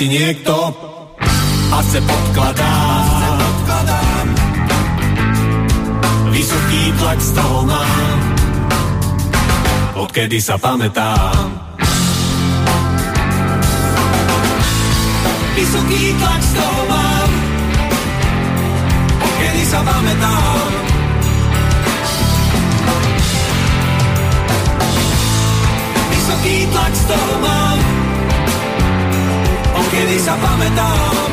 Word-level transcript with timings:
zasti 0.00 0.16
niekto 0.16 0.56
a 1.68 1.78
se 1.84 2.00
podkladá. 2.00 2.74
Vysoký 6.32 6.92
tlak 6.96 7.20
z 7.20 7.30
toho 7.36 7.68
mám, 7.68 8.18
odkedy 10.00 10.40
sa 10.40 10.56
pamätám. 10.56 11.52
Vysoký 15.52 16.16
tlak 16.16 16.40
z 16.48 16.50
toho 16.56 16.80
mám, 16.88 17.30
odkedy 19.20 19.62
sa 19.68 19.80
pamätám. 19.84 20.70
Vysoký 26.08 26.56
tlak 26.72 26.92
z 26.96 27.04
toho 27.04 27.32
mám, 27.44 27.79
odkedy 30.00 30.16
sa 30.16 30.32
pamätám. 30.40 31.29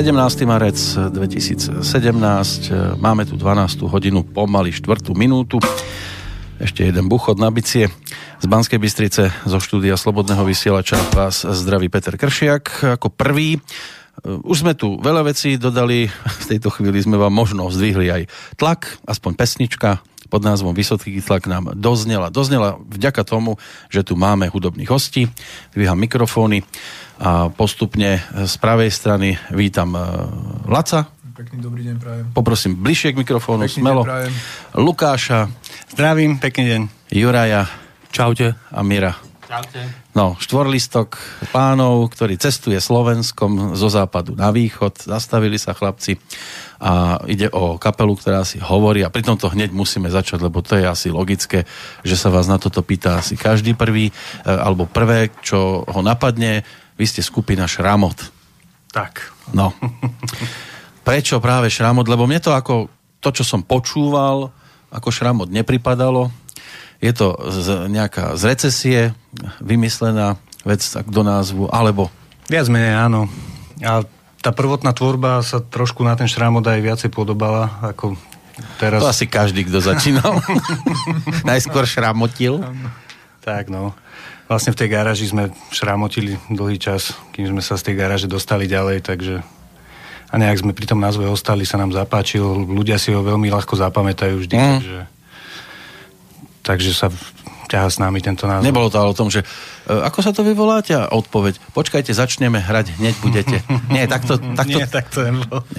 17. 0.00 0.48
marec 0.48 0.80
2017, 1.12 1.84
máme 2.96 3.28
tu 3.28 3.36
12. 3.36 3.84
hodinu, 3.84 4.24
pomaly 4.24 4.72
4. 4.72 5.12
minútu. 5.12 5.60
Ešte 6.56 6.88
jeden 6.88 7.04
buchod 7.04 7.36
na 7.36 7.52
bicie. 7.52 7.92
Z 8.40 8.46
Banskej 8.48 8.80
Bystrice 8.80 9.28
zo 9.44 9.60
štúdia 9.60 10.00
Slobodného 10.00 10.40
vysielača 10.48 10.96
vás 11.12 11.44
zdraví 11.44 11.92
Peter 11.92 12.16
Kršiak 12.16 12.96
ako 12.96 13.12
prvý. 13.12 13.60
Už 14.24 14.64
sme 14.64 14.72
tu 14.72 14.96
veľa 14.96 15.36
vecí 15.36 15.60
dodali, 15.60 16.08
v 16.08 16.46
tejto 16.48 16.72
chvíli 16.72 16.96
sme 17.04 17.20
vám 17.20 17.36
možno 17.36 17.68
zdvihli 17.68 18.08
aj 18.08 18.22
tlak, 18.56 19.04
aspoň 19.04 19.36
pesnička 19.36 20.00
pod 20.30 20.46
názvom 20.46 20.70
Vysoký 20.70 21.18
tlak 21.18 21.50
nám 21.50 21.74
doznela. 21.74 22.30
Doznela 22.30 22.78
vďaka 22.78 23.26
tomu, 23.26 23.58
že 23.90 24.06
tu 24.06 24.14
máme 24.14 24.46
hudobných 24.46 24.86
hostí, 24.86 25.26
dvíham 25.74 25.98
mikrofóny 25.98 26.62
a 27.18 27.50
postupne 27.50 28.22
z 28.32 28.54
pravej 28.62 28.94
strany 28.94 29.34
vítam 29.50 29.92
e, 29.92 30.00
Laca. 30.70 31.10
Pekný 31.34 31.58
dobrý 31.64 31.82
deň 31.88 31.96
prajem. 31.96 32.24
Poprosím 32.36 32.76
bližšie 32.78 33.16
k 33.16 33.20
mikrofónu, 33.24 33.64
Pekný 33.64 33.80
smelo. 33.80 34.02
deň 34.04 34.08
prajem. 34.08 34.32
Lukáša. 34.76 35.40
Zdravím, 35.90 36.36
pekný 36.38 36.64
deň. 36.68 36.82
Juraja. 37.10 37.64
Čaute. 38.12 38.54
A 38.70 38.80
Mira. 38.84 39.29
No, 40.14 40.38
štvorlistok 40.38 41.18
pánov, 41.50 42.06
ktorý 42.14 42.38
cestuje 42.38 42.78
Slovenskom 42.78 43.74
zo 43.74 43.90
západu 43.90 44.38
na 44.38 44.54
východ. 44.54 44.94
Zastavili 45.10 45.58
sa 45.58 45.74
chlapci 45.74 46.22
a 46.78 47.18
ide 47.26 47.50
o 47.50 47.74
kapelu, 47.74 48.14
ktorá 48.14 48.46
si 48.46 48.62
hovorí 48.62 49.02
a 49.02 49.10
pritom 49.10 49.34
to 49.34 49.50
hneď 49.50 49.74
musíme 49.74 50.06
začať, 50.06 50.46
lebo 50.46 50.62
to 50.62 50.78
je 50.78 50.86
asi 50.86 51.10
logické, 51.10 51.66
že 52.06 52.14
sa 52.14 52.30
vás 52.30 52.46
na 52.46 52.62
toto 52.62 52.78
pýta 52.86 53.18
asi 53.18 53.34
každý 53.34 53.74
prvý, 53.74 54.08
e, 54.08 54.12
alebo 54.46 54.86
prvé, 54.86 55.34
čo 55.42 55.82
ho 55.82 56.00
napadne, 56.00 56.62
vy 56.94 57.04
ste 57.10 57.20
skupina 57.20 57.66
Šramot. 57.66 58.30
Tak. 58.94 59.34
No. 59.50 59.74
Prečo 61.06 61.42
práve 61.42 61.74
Šramot? 61.74 62.06
Lebo 62.06 62.30
mne 62.30 62.38
to 62.38 62.54
ako 62.54 62.86
to, 63.18 63.34
čo 63.34 63.42
som 63.42 63.66
počúval, 63.66 64.54
ako 64.94 65.08
Šramot 65.10 65.50
nepripadalo. 65.50 66.30
Je 67.00 67.12
to 67.12 67.32
z, 67.48 67.88
nejaká 67.88 68.36
z 68.36 68.42
recesie 68.44 69.00
vymyslená 69.58 70.36
vec 70.62 70.84
tak 70.84 71.08
do 71.08 71.24
názvu, 71.24 71.68
alebo 71.72 72.12
Viac 72.46 72.66
menej 72.66 72.98
áno. 72.98 73.30
A 73.80 74.02
tá 74.42 74.50
prvotná 74.50 74.90
tvorba 74.90 75.38
sa 75.40 75.62
trošku 75.62 76.02
na 76.02 76.18
ten 76.18 76.26
šrámod 76.26 76.66
aj 76.66 76.80
viacej 76.82 77.10
podobala, 77.14 77.78
ako 77.80 78.18
teraz. 78.76 79.00
to 79.00 79.08
asi 79.08 79.30
každý, 79.30 79.64
kto 79.64 79.78
začínal. 79.78 80.42
Najskôr 81.50 81.86
šramotil. 81.86 82.58
Tak 83.40 83.70
no. 83.70 83.94
Vlastne 84.50 84.74
v 84.74 84.82
tej 84.82 84.88
garáži 84.90 85.30
sme 85.30 85.54
šramotili 85.70 86.34
dlhý 86.50 86.76
čas, 86.76 87.14
kým 87.30 87.46
sme 87.46 87.62
sa 87.62 87.78
z 87.78 87.86
tej 87.86 87.94
garáže 87.94 88.26
dostali 88.26 88.66
ďalej, 88.66 89.06
takže 89.06 89.46
a 90.26 90.34
nejak 90.34 90.62
sme 90.62 90.74
pri 90.74 90.90
tom 90.90 90.98
názve 90.98 91.26
ostali, 91.26 91.62
sa 91.62 91.78
nám 91.78 91.94
zapáčil, 91.94 92.42
ľudia 92.66 92.98
si 92.98 93.10
ho 93.10 93.22
veľmi 93.22 93.46
ľahko 93.46 93.78
zapamätajú 93.78 94.34
vždy, 94.42 94.54
Mm. 94.54 94.74
takže, 94.82 95.00
takže 96.70 96.94
sa 96.94 97.10
ťaha 97.66 97.86
s 97.86 97.98
nami 97.98 98.18
tento 98.18 98.50
názov. 98.50 98.66
Nebolo 98.66 98.90
to 98.90 98.98
ale 98.98 99.10
o 99.10 99.14
tom, 99.14 99.30
že 99.30 99.42
e, 99.42 99.46
ako 99.94 100.18
sa 100.22 100.34
to 100.34 100.42
vyvoláte? 100.42 100.90
A 100.90 101.06
odpoveď, 101.06 101.54
počkajte, 101.70 102.10
začneme 102.10 102.58
hrať, 102.58 102.98
hneď 102.98 103.14
budete. 103.22 103.62
Nie, 103.94 104.10
takto... 104.10 104.38
takto... 104.38 104.74
Nie, 104.74 104.90
tak 104.98 105.06
to 105.06 105.22
nebolo. 105.22 105.62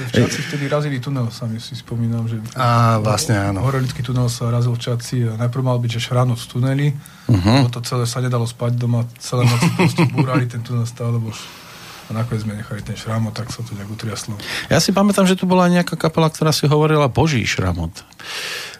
V 0.00 0.10
Čaci 0.10 0.38
vtedy 0.46 0.64
razili 0.68 0.98
tunel, 0.98 1.26
sami 1.30 1.58
si 1.58 1.74
spomínam, 1.74 2.26
že 2.26 2.38
Á, 2.54 2.98
vlastne 2.98 3.34
áno. 3.38 3.62
Horelický 3.62 4.02
tunel 4.02 4.26
sa 4.26 4.50
razil 4.50 4.74
v 4.74 4.80
Čaci 4.80 5.16
a 5.26 5.34
najprv 5.38 5.62
mal 5.62 5.78
byť, 5.78 5.90
že 5.90 6.00
šránot 6.02 6.38
v 6.38 6.46
tuneli, 6.48 6.86
Mhm. 7.30 7.38
uh-huh. 7.38 7.70
to 7.70 7.78
celé 7.82 8.06
sa 8.06 8.18
nedalo 8.18 8.42
spať 8.42 8.74
doma, 8.74 9.06
celé 9.18 9.46
noci 9.46 9.70
proste 9.70 10.02
búrali, 10.10 10.50
ten 10.50 10.62
tunel 10.62 10.82
stále 10.82 11.14
bol 11.14 11.30
A 12.10 12.16
nakoniec 12.18 12.42
sme 12.42 12.58
nechali 12.58 12.82
ten 12.82 12.92
šramot, 12.92 13.30
tak 13.30 13.48
sa 13.48 13.62
to 13.62 13.70
nejak 13.72 13.86
utriaslo. 13.86 14.34
Ja 14.66 14.82
si 14.82 14.90
pamätám, 14.90 15.24
že 15.24 15.34
tu 15.34 15.46
bola 15.46 15.64
nejaká 15.66 15.94
kapela, 15.94 16.26
ktorá 16.26 16.50
si 16.50 16.66
hovorila 16.66 17.06
Boží 17.06 17.38
šramot. 17.42 18.02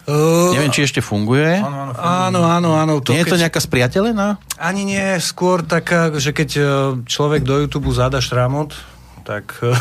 Uh, 0.04 0.50
Neviem, 0.50 0.68
či 0.68 0.82
ešte 0.82 0.98
funguje. 0.98 1.62
Áno, 1.62 1.86
áno, 1.86 1.92
Áno, 1.94 2.40
áno, 2.42 2.68
áno. 2.74 2.92
To 2.98 3.14
Nie 3.14 3.22
je 3.22 3.24
to 3.24 3.38
keď- 3.38 3.42
nejaká 3.46 3.60
spriateľená? 3.62 4.26
Ani 4.58 4.82
nie, 4.82 5.16
skôr 5.22 5.62
taká, 5.62 6.10
že 6.12 6.30
keď 6.30 6.48
e, 6.52 6.62
človek 7.06 7.46
do 7.46 7.54
YouTube 7.56 7.86
zada 7.94 8.18
šramot, 8.18 8.74
tak 9.22 9.54
e, 9.62 9.70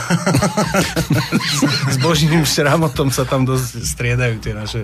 s 1.90 1.98
božím 1.98 2.46
šramotom 2.46 3.10
sa 3.10 3.26
tam 3.26 3.42
dosť 3.44 3.82
striedajú 3.82 4.38
tie 4.38 4.54
naše... 4.54 4.80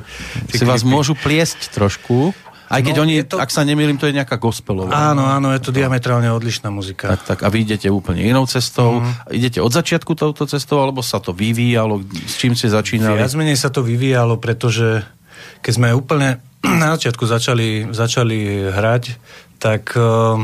tie 0.50 0.57
Si 0.57 0.65
vás 0.65 0.81
klipy. 0.81 0.89
môžu 0.89 1.13
pliesť 1.13 1.69
trošku. 1.69 2.33
Aj 2.75 2.83
keď 2.83 2.95
No, 2.95 3.04
oni, 3.07 3.13
to- 3.24 3.39
ak 3.39 3.48
sa 3.48 3.63
nemýlim, 3.63 3.95
to 3.95 4.06
je 4.06 4.13
nejaká 4.13 4.36
gospelová. 4.36 4.92
Áno, 4.92 5.24
áno, 5.24 5.56
je 5.56 5.63
to 5.63 5.72
diametrálne 5.72 6.27
odlišná 6.27 6.68
muzika. 6.68 7.16
Tak, 7.16 7.22
tak. 7.24 7.39
A 7.42 7.50
vy 7.50 7.63
idete 7.63 7.88
úplne 7.88 8.19
inou 8.22 8.44
cestou. 8.45 9.00
Mhm. 9.00 9.12
Idete 9.31 9.60
od 9.63 9.72
začiatku 9.72 10.12
touto 10.13 10.44
cestou, 10.44 10.83
alebo 10.83 11.00
sa 11.00 11.24
to 11.24 11.31
vyvíjalo? 11.31 12.04
S 12.27 12.36
čím 12.36 12.51
ste 12.54 12.68
začínali? 12.68 13.16
Viac 13.16 13.33
menej 13.33 13.56
sa 13.56 13.72
to 13.72 13.80
vyvíjalo, 13.80 14.36
pretože 14.36 15.07
keď 15.63 15.72
sme 15.72 15.95
úplne 15.95 16.44
na 16.83 17.00
začiatku 17.00 17.24
začali, 17.24 17.89
začali 17.95 18.69
hrať, 18.69 19.04
tak 19.56 19.95
uh, 19.95 20.36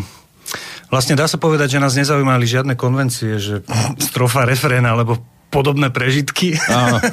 vlastne 0.87 1.19
dá 1.19 1.27
sa 1.27 1.35
povedať, 1.35 1.75
že 1.75 1.83
nás 1.83 1.93
nezaujímali 1.93 2.47
žiadne 2.47 2.73
konvencie, 2.79 3.37
že 3.37 3.55
strofa, 4.07 4.47
refrén 4.47 4.87
alebo 4.87 5.19
podobné 5.51 5.91
prežitky. 5.91 6.55
Áno. 6.65 6.97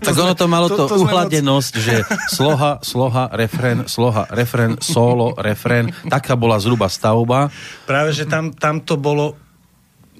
Tak 0.00 0.14
ono 0.16 0.32
to 0.32 0.46
malo 0.46 0.70
to, 0.70 0.86
to- 0.86 0.96
to 0.96 1.02
uhladenosť, 1.02 1.72
že 1.76 1.94
sloha, 2.30 2.78
sloha, 2.80 3.28
refrén, 3.34 3.84
sloha, 3.84 4.24
refrén, 4.30 4.78
solo, 4.78 5.34
refrén. 5.36 5.90
Taká 6.06 6.38
bola 6.38 6.56
zhruba 6.56 6.86
stavba. 6.88 7.50
Práve, 7.84 8.14
že 8.14 8.24
tam, 8.24 8.54
tam 8.54 8.80
to 8.80 8.94
bolo 8.96 9.34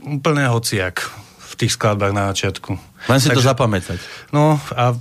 úplne 0.03 0.45
hociak 0.51 1.01
v 1.41 1.53
tých 1.57 1.79
skladbách 1.79 2.13
na 2.13 2.29
začiatku. 2.35 2.71
Len 3.09 3.19
si 3.19 3.29
to 3.29 3.39
Takže- 3.39 3.51
zapamätať. 3.55 3.99
No 4.31 4.59
a 4.75 4.93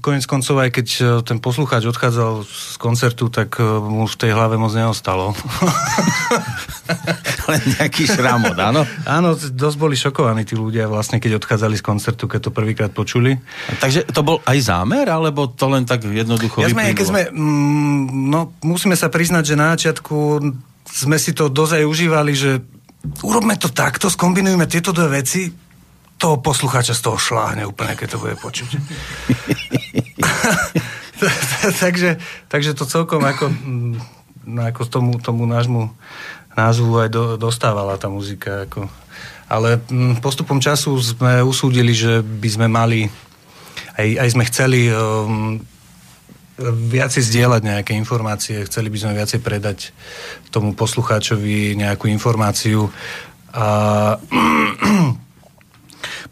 konec 0.00 0.24
koncov, 0.24 0.56
aj 0.64 0.70
keď 0.72 0.88
e, 0.96 1.02
ten 1.22 1.38
poslucháč 1.38 1.84
odchádzal 1.88 2.46
z 2.46 2.76
koncertu, 2.80 3.28
tak 3.28 3.60
e, 3.60 3.64
mu 3.64 4.08
v 4.08 4.16
tej 4.16 4.32
hlave 4.32 4.56
moc 4.56 4.72
neostalo. 4.72 5.36
Len 7.50 7.60
nejaký 7.76 8.08
šramot, 8.08 8.56
áno? 8.56 8.88
Áno, 9.04 9.36
dosť 9.36 9.76
boli 9.76 9.94
šokovaní 9.94 10.48
tí 10.48 10.56
ľudia 10.56 10.88
vlastne, 10.88 11.20
keď 11.20 11.42
odchádzali 11.42 11.76
z 11.76 11.84
koncertu, 11.84 12.24
keď 12.24 12.48
to 12.48 12.50
prvýkrát 12.50 12.90
počuli. 12.90 13.36
Takže 13.78 14.08
to 14.08 14.20
bol 14.24 14.40
aj 14.48 14.58
zámer, 14.64 15.04
alebo 15.08 15.52
to 15.52 15.68
len 15.68 15.84
tak 15.84 16.08
jednoducho 16.08 16.64
Ja 16.64 16.72
sme, 16.72 16.96
keď 16.96 17.06
sme, 17.06 17.22
mm, 17.28 18.02
no, 18.32 18.56
musíme 18.64 18.96
sa 18.96 19.12
priznať, 19.12 19.52
že 19.52 19.60
na 19.60 19.76
začiatku 19.76 20.16
sme 20.84 21.16
si 21.20 21.36
to 21.36 21.52
dozaj 21.52 21.84
užívali, 21.84 22.32
že 22.32 22.60
urobme 23.20 23.56
to 23.60 23.68
takto, 23.68 24.08
skombinujme 24.08 24.64
tieto 24.64 24.96
dve 24.96 25.20
veci, 25.20 25.63
toho 26.18 26.40
poslucháča 26.40 26.94
z 26.94 27.04
toho 27.04 27.18
šláhne 27.18 27.66
úplne, 27.66 27.98
keď 27.98 28.16
to 28.16 28.22
bude 28.22 28.36
počuť. 28.38 28.70
takže, 31.82 32.16
takže 32.48 32.74
to 32.74 32.86
celkom 32.86 33.24
ako, 33.24 33.50
mm, 33.50 33.98
ako 34.74 34.82
tomu, 34.88 35.18
tomu 35.18 35.44
nášmu 35.44 35.90
názvu 36.54 37.02
aj 37.02 37.08
do, 37.10 37.22
dostávala 37.36 37.98
tá 37.98 38.06
muzika. 38.06 38.70
Ako. 38.70 38.86
Ale 39.50 39.82
mm, 39.90 40.22
postupom 40.22 40.62
času 40.62 40.94
sme 41.02 41.42
usúdili, 41.42 41.92
že 41.92 42.22
by 42.22 42.48
sme 42.48 42.66
mali 42.70 43.10
aj, 43.94 44.08
aj 44.18 44.28
sme 44.34 44.44
chceli 44.50 44.90
um, 44.90 45.58
viacej 46.62 47.22
zdieľať 47.22 47.62
nejaké 47.66 47.92
informácie, 47.98 48.62
chceli 48.66 48.90
by 48.90 48.98
sme 48.98 49.18
viacej 49.18 49.40
predať 49.42 49.78
tomu 50.54 50.74
poslucháčovi 50.74 51.74
nejakú 51.74 52.06
informáciu. 52.10 52.90
A 53.54 53.66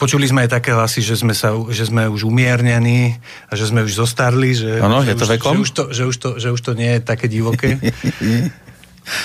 počuli 0.02 0.26
sme 0.26 0.42
aj 0.44 0.50
také 0.58 0.74
hlasy, 0.74 0.98
že 0.98 1.14
sme, 1.22 1.30
sa, 1.30 1.54
že 1.70 1.86
sme 1.86 2.10
už 2.10 2.26
umiernení 2.26 3.22
a 3.46 3.54
že 3.54 3.70
sme 3.70 3.86
už 3.86 3.94
zostarli, 3.94 4.50
že, 4.50 4.82
Áno, 4.82 5.06
že, 5.06 5.14
je 5.14 5.16
to 5.22 5.26
už, 5.26 5.32
vekom? 5.38 5.54
že, 5.54 5.60
už 5.62 5.70
to, 5.70 5.82
že, 5.94 6.02
už 6.10 6.16
to, 6.18 6.28
že 6.42 6.48
už 6.50 6.60
to 6.60 6.72
nie 6.74 6.98
je 6.98 7.00
také 7.06 7.30
divoké. 7.30 7.78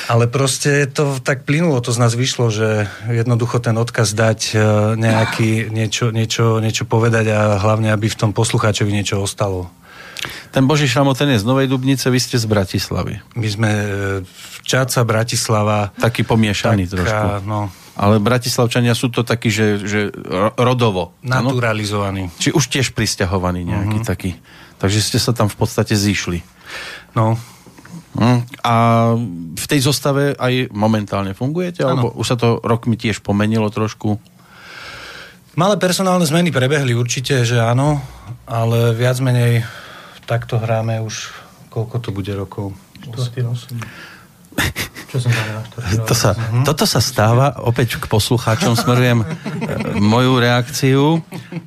Ale 0.10 0.26
proste 0.26 0.90
to 0.90 1.22
tak 1.22 1.46
plynulo, 1.46 1.78
to 1.86 1.94
z 1.94 2.02
nás 2.02 2.18
vyšlo, 2.18 2.50
že 2.50 2.90
jednoducho 3.14 3.62
ten 3.62 3.78
odkaz 3.78 4.10
dať 4.18 4.40
e, 4.50 4.56
nejaký, 4.98 5.70
niečo, 5.70 6.10
niečo, 6.10 6.58
niečo 6.58 6.90
povedať 6.90 7.30
a 7.30 7.62
hlavne, 7.62 7.94
aby 7.94 8.10
v 8.10 8.18
tom 8.18 8.32
poslucháčovi 8.34 8.90
niečo 8.90 9.22
ostalo. 9.22 9.70
Ten 10.50 10.66
Boží 10.66 10.90
ten 10.90 11.30
je 11.30 11.38
z 11.38 11.46
Novej 11.46 11.70
Dubnice, 11.70 12.10
vy 12.10 12.18
ste 12.18 12.42
z 12.42 12.50
Bratislavy. 12.50 13.22
My 13.38 13.48
sme 13.48 13.70
e, 13.70 13.88
Čaca, 14.66 15.06
Bratislava. 15.06 15.94
Taký 15.94 16.26
pomiešaný 16.26 16.90
taká, 16.90 16.98
trošku. 16.98 17.28
No, 17.46 17.70
Ale 17.98 18.22
Bratislavčania 18.22 18.94
sú 18.94 19.10
to 19.10 19.26
takí, 19.26 19.50
že, 19.50 19.82
že 19.82 20.00
ro- 20.14 20.54
rodovo. 20.54 21.18
naturalizovaní. 21.26 22.30
Či 22.38 22.54
už 22.54 22.70
tiež 22.70 22.94
prisťahovaní 22.94 23.66
nejaký 23.66 24.00
Mhm. 24.00 24.06
taký. 24.06 24.32
Takže 24.78 25.02
ste 25.02 25.18
sa 25.18 25.34
tam 25.34 25.50
v 25.50 25.58
podstate 25.58 25.98
zišli. 25.98 26.46
No, 27.14 27.36
Hm. 28.18 28.42
A 28.64 28.74
v 29.54 29.66
tej 29.70 29.78
zostave 29.80 30.34
aj 30.34 30.74
momentálne 30.74 31.38
fungujete? 31.38 31.86
Alebo 31.86 32.10
už 32.12 32.26
sa 32.26 32.34
to 32.34 32.58
rokmi 32.60 32.98
tiež 32.98 33.22
pomenilo 33.22 33.70
trošku? 33.70 34.18
malé 35.54 35.74
personálne 35.76 36.22
zmeny 36.22 36.50
prebehli 36.50 36.94
určite, 36.94 37.42
že 37.42 37.58
áno, 37.58 37.98
ale 38.46 38.94
viac 38.94 39.18
menej 39.18 39.66
takto 40.26 40.58
hráme 40.58 41.02
už, 41.02 41.30
koľko 41.70 41.98
to 41.98 42.10
bude 42.10 42.30
rokov? 42.30 42.74
Čo 45.08 45.24
som 45.24 45.32
tam 45.32 45.48
To 46.10 46.16
sa, 46.16 46.36
toto 46.68 46.84
sa 46.84 47.00
stáva, 47.00 47.64
opäť 47.64 47.96
k 47.96 48.06
poslucháčom 48.12 48.76
smerujem 48.76 49.24
e, 49.24 49.26
moju 50.04 50.34
reakciu. 50.40 51.04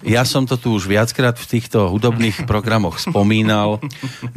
Ja 0.04 0.28
som 0.28 0.44
to 0.44 0.60
tu 0.60 0.76
už 0.76 0.84
viackrát 0.84 1.36
v 1.40 1.46
týchto 1.48 1.88
hudobných 1.88 2.44
programoch 2.44 3.00
spomínal. 3.00 3.80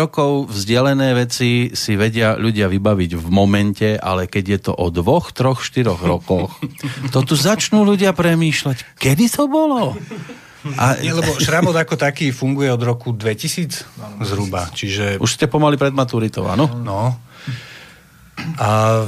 rokov 0.00 0.48
vzdialené 0.48 1.12
veci 1.12 1.76
si 1.76 1.92
vedia 1.94 2.40
ľudia 2.40 2.72
vybaviť 2.72 3.10
v 3.20 3.26
momente, 3.28 3.88
ale 4.00 4.24
keď 4.24 4.44
je 4.48 4.58
to 4.68 4.72
o 4.72 4.88
dvoch, 4.88 5.36
troch, 5.36 5.60
štyroch 5.60 6.00
rokoch, 6.00 6.56
to 7.12 7.20
tu 7.24 7.34
začnú 7.36 7.84
ľudia 7.84 8.16
premýšľať, 8.16 8.96
kedy 8.96 9.28
to 9.28 9.44
bolo? 9.44 9.92
A 10.76 10.98
Nie, 10.98 11.14
lebo 11.14 11.38
šramot 11.38 11.76
ako 11.76 11.94
taký 11.94 12.34
funguje 12.34 12.66
od 12.68 12.82
roku 12.82 13.14
2000 13.14 14.26
zhruba, 14.26 14.66
čiže 14.74 15.22
už 15.22 15.30
ste 15.38 15.46
pomaly 15.46 15.78
pred 15.78 15.94
maturitou, 15.94 16.50
áno? 16.50 16.66
No. 16.82 17.27
A 18.58 19.04
e, 19.04 19.06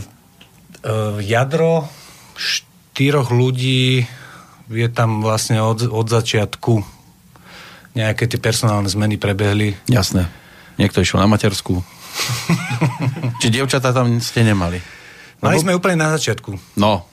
jadro 1.25 1.87
štyroch 2.35 3.31
ľudí 3.33 4.05
je 4.71 4.89
tam 4.91 5.23
vlastne 5.23 5.59
od, 5.59 5.87
od 5.91 6.07
začiatku. 6.07 6.83
Nejaké 7.99 8.31
tie 8.31 8.39
personálne 8.39 8.87
zmeny 8.87 9.19
prebehli. 9.19 9.75
Jasné. 9.91 10.31
Niekto 10.79 11.03
išiel 11.03 11.19
na 11.19 11.27
materskú. 11.27 11.83
Či 13.43 13.51
dievčatá 13.51 13.91
tam 13.91 14.23
ste 14.23 14.47
nemali? 14.47 14.79
Mali 15.41 15.57
sme 15.59 15.75
úplne 15.75 15.99
na 15.99 16.15
začiatku. 16.15 16.77
No. 16.79 17.09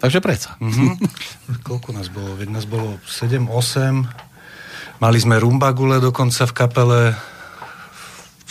Takže 0.00 0.18
predsa. 0.18 0.56
Mhm. 0.58 0.98
Koľko 1.68 1.94
nás 1.94 2.08
bolo? 2.08 2.34
Veď 2.34 2.48
nás 2.50 2.66
bolo 2.66 2.98
7, 3.06 3.46
8. 3.46 5.02
Mali 5.02 5.18
sme 5.18 5.36
rumbagule 5.38 5.98
dokonca 5.98 6.46
v 6.46 6.52
kapele. 6.54 7.00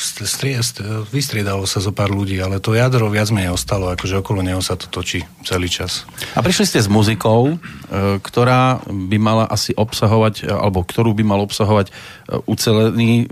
St- 0.01 0.25
strie- 0.25 0.58
st- 0.58 0.81
Vystriedalo 1.08 1.70
sa 1.70 1.77
zo 1.77 1.93
pár 1.93 2.10
ľudí, 2.10 2.41
ale 2.41 2.58
to 2.58 2.74
jadro 2.74 3.05
viac 3.08 3.29
menej 3.29 3.53
ostalo, 3.53 3.93
akože 3.93 4.17
okolo 4.17 4.41
neho 4.41 4.58
sa 4.58 4.74
to 4.74 4.89
točí 4.89 5.22
celý 5.46 5.70
čas. 5.70 6.10
A 6.34 6.41
prišli 6.41 6.65
ste 6.65 6.81
s 6.81 6.89
muzikou, 6.89 7.53
e, 7.53 7.55
ktorá 8.17 8.81
by 8.89 9.17
mala 9.22 9.46
asi 9.46 9.77
obsahovať, 9.77 10.41
e, 10.41 10.50
alebo 10.50 10.81
ktorú 10.81 11.13
by 11.13 11.22
mal 11.22 11.46
obsahovať 11.46 11.88
e, 11.88 11.93
ucelený, 12.43 13.29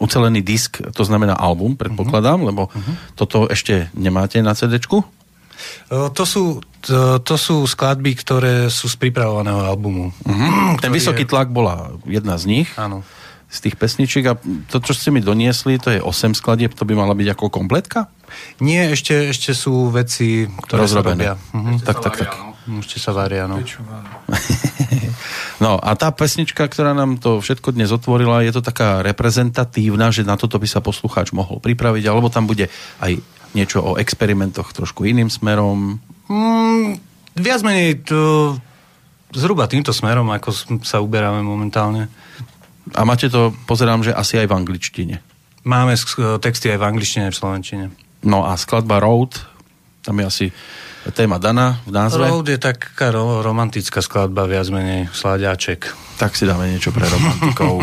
ucelený 0.00 0.40
disk, 0.40 0.80
to 0.90 1.04
znamená 1.04 1.36
album, 1.36 1.76
predpokladám, 1.76 2.40
lebo 2.42 2.72
toto 3.12 3.44
ešte 3.46 3.92
nemáte 3.92 4.40
na 4.40 4.56
CD-čku? 4.56 5.04
To 5.92 6.24
sú, 6.26 6.60
to, 6.82 7.20
to 7.20 7.34
sú 7.36 7.64
skladby, 7.64 8.16
ktoré 8.16 8.68
sú 8.68 8.88
z 8.88 8.96
pripravovaného 8.96 9.64
albumu. 9.64 10.12
Mhm. 10.24 10.80
Ten 10.80 10.92
vysoký 10.92 11.24
je- 11.24 11.30
tlak 11.30 11.48
bola 11.48 11.92
jedna 12.04 12.36
z 12.36 12.44
nich. 12.46 12.68
Áno. 12.76 13.04
Z 13.54 13.70
tých 13.70 13.78
pesničiek 13.78 14.24
a 14.26 14.34
to, 14.66 14.82
čo 14.82 14.90
ste 14.90 15.14
mi 15.14 15.22
doniesli, 15.22 15.78
to 15.78 15.94
je 15.94 16.02
8 16.02 16.34
skladieb, 16.34 16.74
to 16.74 16.82
by 16.82 16.98
mala 16.98 17.14
byť 17.14 17.38
ako 17.38 17.54
kompletka? 17.54 18.10
Nie, 18.58 18.90
ešte, 18.90 19.30
ešte 19.30 19.54
sú 19.54 19.94
veci, 19.94 20.50
ktoré 20.50 20.90
Rozrobené. 20.90 21.22
sa 21.22 21.38
robia. 21.38 21.54
Mhm. 21.54 21.74
Tak, 21.86 21.96
tak, 22.02 22.14
tak. 22.18 22.30
Ešte 22.64 22.98
sa 22.98 23.14
varia, 23.14 23.46
no. 23.46 23.62
No 25.62 25.78
a 25.78 25.94
tá 25.94 26.10
pesnička, 26.10 26.66
ktorá 26.66 26.92
nám 26.98 27.22
to 27.22 27.38
všetko 27.38 27.78
dnes 27.78 27.94
otvorila, 27.94 28.42
je 28.42 28.50
to 28.50 28.62
taká 28.64 29.06
reprezentatívna, 29.06 30.10
že 30.10 30.26
na 30.26 30.34
toto 30.34 30.58
by 30.58 30.66
sa 30.66 30.82
poslucháč 30.82 31.30
mohol 31.30 31.62
pripraviť, 31.62 32.04
alebo 32.10 32.26
tam 32.26 32.50
bude 32.50 32.66
aj 32.98 33.22
niečo 33.54 33.78
o 33.78 33.94
experimentoch 33.94 34.74
trošku 34.74 35.06
iným 35.06 35.30
smerom. 35.30 36.02
Mm, 36.26 36.98
viac 37.38 37.62
menej 37.62 38.02
to, 38.02 38.58
zhruba 39.30 39.70
týmto 39.70 39.94
smerom, 39.94 40.26
ako 40.34 40.50
sa 40.82 40.98
uberáme 40.98 41.42
momentálne. 41.42 42.10
A 42.92 43.00
máte 43.08 43.32
to, 43.32 43.56
pozerám, 43.64 44.04
že 44.04 44.12
asi 44.12 44.36
aj 44.36 44.52
v 44.52 44.56
angličtine. 44.60 45.16
Máme 45.64 45.96
sk- 45.96 46.36
texty 46.36 46.68
aj 46.68 46.76
v 46.76 46.84
angličtine, 46.84 47.22
aj 47.28 47.32
v 47.32 47.40
slovenčine. 47.40 47.84
No 48.28 48.44
a 48.44 48.60
skladba 48.60 49.00
Road, 49.00 49.40
tam 50.04 50.20
je 50.20 50.24
asi 50.28 50.46
téma 51.16 51.40
daná 51.40 51.80
v 51.88 51.92
názve. 51.96 52.28
Road 52.28 52.44
je 52.44 52.60
taká 52.60 53.08
ro- 53.08 53.40
romantická 53.40 54.04
skladba, 54.04 54.44
viac 54.44 54.68
menej 54.68 55.08
sláďaček. 55.16 55.88
Tak 56.20 56.36
si 56.36 56.44
dáme 56.44 56.68
niečo 56.68 56.92
pre 56.92 57.08
romantikov. 57.08 57.80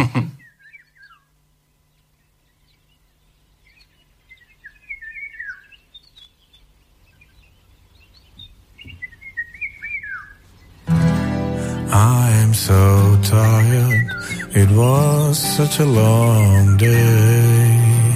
I 11.94 12.32
am 12.44 12.54
so 12.54 13.18
tired. 13.24 14.21
It 14.54 14.70
was 14.72 15.40
such 15.40 15.80
a 15.80 15.86
long 15.86 16.76
day. 16.76 18.16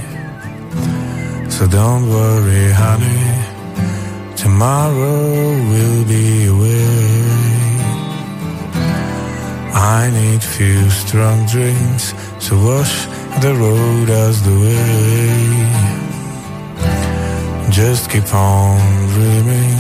So 1.50 1.66
don't 1.66 2.10
worry, 2.10 2.72
honey. 2.74 3.24
Tomorrow 4.36 5.54
we'll 5.70 6.04
be 6.04 6.48
away. 6.48 7.36
I 9.74 10.10
need 10.12 10.44
few 10.44 10.90
strong 10.90 11.46
drinks 11.46 12.14
to 12.48 12.56
wash 12.68 13.06
the 13.40 13.56
road 13.56 14.10
as 14.10 14.44
the 14.44 14.56
way. 14.66 15.56
Just 17.72 18.10
keep 18.10 18.28
on 18.34 19.08
dreaming. 19.14 19.80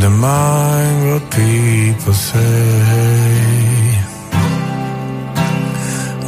Don't 0.00 0.18
mind 0.18 1.10
what 1.10 1.30
people 1.30 2.14
say. 2.14 3.61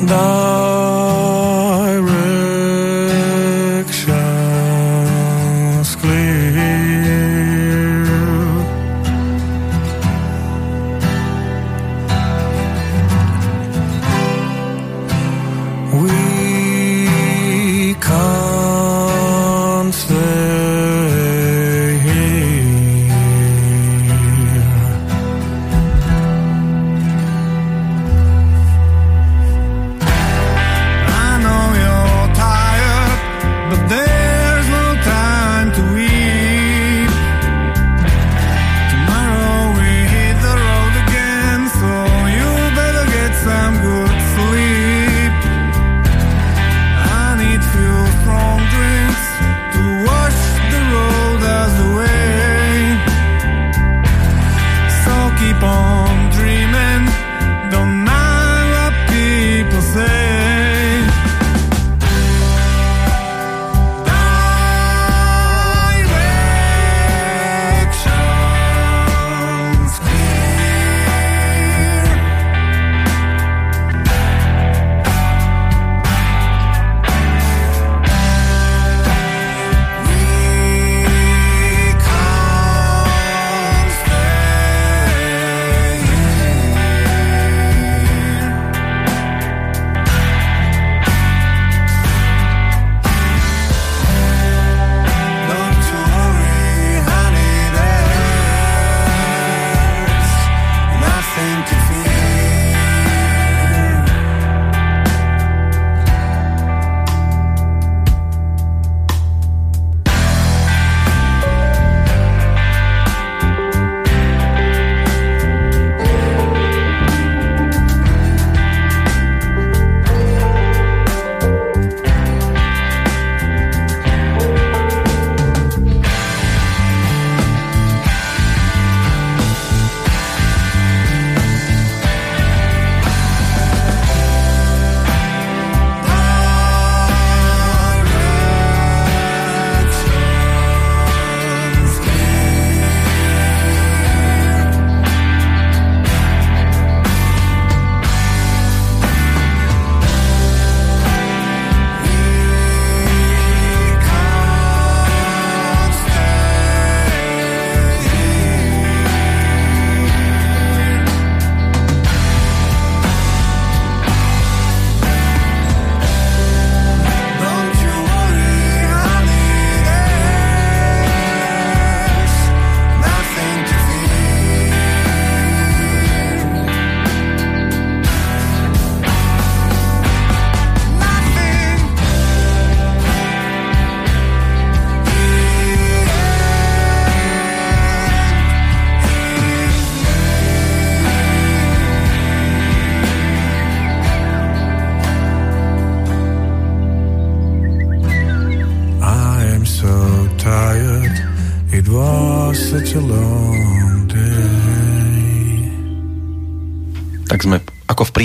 나 0.02 1.13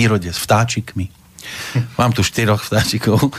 prírode, 0.09 0.33
s 0.33 0.41
vtáčikmi. 0.41 1.05
Mám 2.01 2.17
tu 2.17 2.25
štyroch 2.25 2.65
vtáčikov 2.65 3.29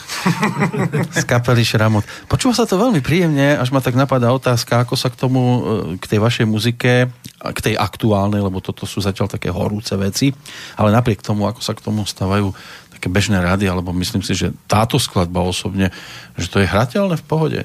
z 1.19 1.23
kapely 1.27 1.67
Šramot. 1.67 2.07
Počúva 2.31 2.55
sa 2.55 2.62
to 2.62 2.79
veľmi 2.79 3.03
príjemne, 3.03 3.59
až 3.59 3.75
ma 3.75 3.83
tak 3.83 3.99
napadá 3.99 4.31
otázka, 4.31 4.87
ako 4.87 4.95
sa 4.95 5.11
k 5.11 5.19
tomu, 5.19 5.43
e, 5.43 5.61
k 5.99 6.05
tej 6.07 6.23
vašej 6.23 6.47
muzike, 6.47 7.11
k 7.43 7.59
tej 7.59 7.75
aktuálnej, 7.75 8.39
lebo 8.39 8.62
toto 8.62 8.87
sú 8.87 9.03
zatiaľ 9.03 9.35
také 9.35 9.50
horúce 9.50 9.99
veci, 9.99 10.31
ale 10.79 10.95
napriek 10.95 11.27
tomu, 11.27 11.50
ako 11.50 11.59
sa 11.59 11.75
k 11.75 11.83
tomu 11.83 12.07
stavajú 12.07 12.55
také 12.95 13.11
bežné 13.11 13.43
rady, 13.43 13.67
alebo 13.67 13.91
myslím 13.99 14.23
si, 14.23 14.39
že 14.39 14.55
táto 14.71 15.03
skladba 15.03 15.43
osobne, 15.43 15.91
že 16.39 16.47
to 16.47 16.62
je 16.62 16.71
hrateľné 16.71 17.19
v 17.19 17.27
pohode. 17.27 17.61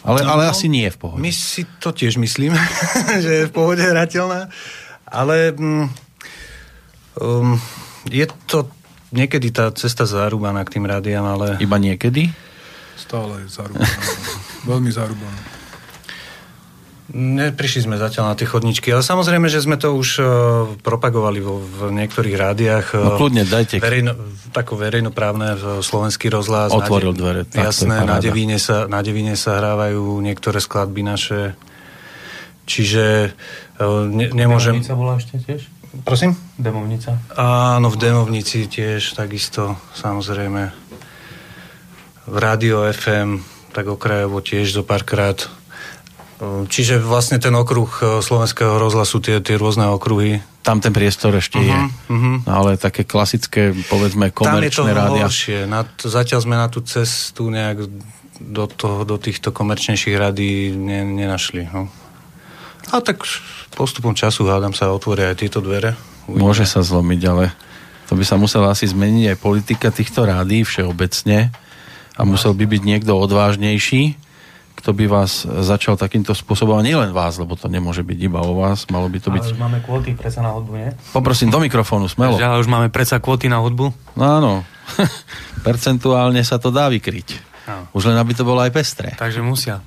Ale, 0.00 0.24
No, 0.24 0.40
ale 0.40 0.48
asi 0.48 0.72
nie 0.72 0.88
v 0.88 0.96
pohode. 0.96 1.20
My 1.20 1.28
si 1.28 1.68
to 1.76 1.92
tiež 1.92 2.16
myslíme, 2.16 2.56
že 3.24 3.32
je 3.44 3.48
v 3.48 3.52
pohode 3.52 3.84
hrateľná, 3.84 4.48
ale 5.12 5.52
mm, 5.52 5.86
um, 7.20 7.60
je 8.08 8.26
to 8.46 8.68
niekedy 9.14 9.54
tá 9.54 9.70
cesta 9.70 10.04
zarúbaná 10.04 10.66
k 10.66 10.78
tým 10.78 10.84
rádiám, 10.84 11.24
ale 11.24 11.46
Iba 11.62 11.78
niekedy? 11.78 12.34
Stále 12.98 13.46
je 13.46 13.48
zarúbané. 13.50 13.86
Veľmi 14.70 14.90
zarúbané. 14.90 15.40
Neprišli 17.14 17.84
sme 17.84 18.00
zatiaľ 18.00 18.32
na 18.32 18.34
tie 18.34 18.48
chodničky, 18.48 18.88
ale 18.88 19.04
samozrejme, 19.04 19.46
že 19.52 19.60
sme 19.60 19.76
to 19.76 19.92
už 19.92 20.08
uh, 20.18 20.26
propagovali 20.80 21.36
vo, 21.38 21.60
v 21.60 21.92
niektorých 21.92 22.32
rádiách. 22.32 22.86
No 22.96 23.20
kľudne, 23.20 23.44
dajte. 23.44 23.76
Verejno, 23.76 24.16
tako 24.56 24.80
verejnoprávne, 24.80 25.52
v 25.52 25.64
slovenský 25.84 26.32
rozhlas. 26.32 26.72
Otvoril 26.72 27.12
na 27.12 27.14
de- 27.14 27.20
dvere, 27.20 27.42
tak 27.44 27.70
Jasné, 27.70 28.08
na. 28.08 28.18
Devíne, 28.24 28.56
sa, 28.56 28.88
na 28.88 29.04
Devíne 29.04 29.36
sa 29.36 29.60
hrávajú 29.60 30.16
niektoré 30.24 30.64
skladby 30.64 31.04
naše. 31.04 31.40
Čiže 32.64 33.36
uh, 33.76 34.08
ne, 34.08 34.32
nemôžem... 34.32 34.80
Demovnica 34.80 34.96
bola 34.96 35.20
ešte 35.20 35.36
tiež? 35.44 35.60
Prosím? 36.02 36.34
Demovnica. 36.58 37.14
Áno, 37.38 37.86
v 37.86 37.96
Demovnici 37.96 38.66
tiež 38.66 39.14
takisto, 39.14 39.78
samozrejme. 39.94 40.74
V 42.24 42.36
Rádio 42.36 42.82
FM, 42.90 43.38
tak 43.70 43.86
okrajovo 43.86 44.42
tiež 44.42 44.74
zo 44.74 44.82
párkrát. 44.82 45.38
Čiže 46.44 46.98
vlastne 46.98 47.38
ten 47.38 47.54
okruh 47.54 47.86
e, 48.02 48.02
slovenského 48.18 48.74
rozhlasu, 48.76 49.22
tie, 49.22 49.38
tie 49.38 49.54
rôzne 49.54 49.86
okruhy. 49.86 50.42
Tam 50.66 50.82
ten 50.82 50.90
priestor 50.90 51.30
ešte 51.38 51.62
je. 51.62 51.78
mhm. 52.10 52.42
No, 52.44 52.52
ale 52.64 52.74
také 52.74 53.06
klasické, 53.06 53.70
povedzme, 53.86 54.34
Tam 54.34 54.58
je 54.58 54.68
to 54.68 54.82
komerčné 54.82 54.90
rádia. 54.92 55.24
horšie. 55.30 55.58
Na, 55.70 55.86
t- 55.86 56.10
zatiaľ 56.10 56.40
sme 56.42 56.56
na 56.58 56.66
tú 56.66 56.82
cestu 56.82 57.48
nejak 57.48 57.86
do, 58.42 58.64
toho, 58.66 59.06
do 59.06 59.14
týchto 59.14 59.54
komerčnejších 59.54 60.16
radí 60.18 60.74
ne, 60.74 61.06
nenašli. 61.06 61.70
No. 61.70 61.86
A 62.90 62.98
tak 63.00 63.22
postupom 63.74 64.14
času, 64.14 64.46
hádam 64.46 64.72
sa, 64.72 64.94
otvoria 64.94 65.34
aj 65.34 65.42
tieto 65.42 65.58
dvere. 65.58 65.98
Môže 66.30 66.64
sa 66.64 66.80
zlomiť, 66.80 67.20
ale 67.28 67.52
to 68.08 68.16
by 68.16 68.24
sa 68.24 68.38
musela 68.40 68.72
asi 68.72 68.88
zmeniť 68.88 69.34
aj 69.34 69.42
politika 69.42 69.88
týchto 69.92 70.24
rádií 70.24 70.64
všeobecne 70.64 71.52
a 72.14 72.20
musel 72.22 72.54
by 72.54 72.64
byť 72.64 72.82
niekto 72.86 73.12
odvážnejší, 73.18 74.16
kto 74.74 74.90
by 74.92 75.04
vás 75.08 75.46
začal 75.46 75.96
takýmto 75.96 76.36
spôsobom, 76.36 76.76
a 76.76 76.84
nielen 76.84 77.16
vás, 77.16 77.40
lebo 77.40 77.56
to 77.56 77.72
nemôže 77.72 78.04
byť 78.04 78.18
iba 78.20 78.44
o 78.44 78.52
vás, 78.58 78.84
malo 78.92 79.08
by 79.08 79.18
to 79.18 79.32
Ale 79.32 79.40
byť... 79.40 79.44
už 79.56 79.60
máme 79.60 79.78
kvóty 79.80 80.12
predsa 80.12 80.44
na 80.44 80.52
hudbu, 80.52 80.72
nie? 80.76 80.90
Poprosím 81.14 81.48
do 81.48 81.58
mikrofónu, 81.62 82.04
smelo. 82.10 82.36
Ale 82.36 82.60
už 82.60 82.68
máme 82.68 82.92
predsa 82.92 83.16
kvóty 83.16 83.48
na 83.48 83.64
hudbu. 83.64 83.90
No 84.18 84.24
áno, 84.24 84.52
percentuálne 85.66 86.44
sa 86.44 86.60
to 86.60 86.68
dá 86.68 86.92
vykryť. 86.92 87.53
Áno. 87.64 87.88
Už 87.96 88.12
len 88.12 88.16
aby 88.20 88.36
to 88.36 88.44
bolo 88.44 88.60
aj 88.60 88.72
pestré. 88.72 89.16
Takže 89.16 89.40
musia. 89.40 89.80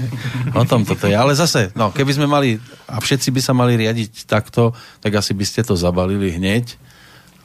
o 0.60 0.64
tom 0.68 0.84
toto 0.84 1.08
je. 1.08 1.16
Ale 1.16 1.32
zase, 1.32 1.72
no, 1.72 1.88
keby 1.88 2.12
sme 2.12 2.26
mali, 2.28 2.60
a 2.84 3.00
všetci 3.00 3.32
by 3.32 3.40
sa 3.40 3.56
mali 3.56 3.80
riadiť 3.80 4.28
takto, 4.28 4.76
tak 5.00 5.16
asi 5.16 5.32
by 5.32 5.44
ste 5.48 5.64
to 5.64 5.72
zabalili 5.72 6.36
hneď, 6.36 6.76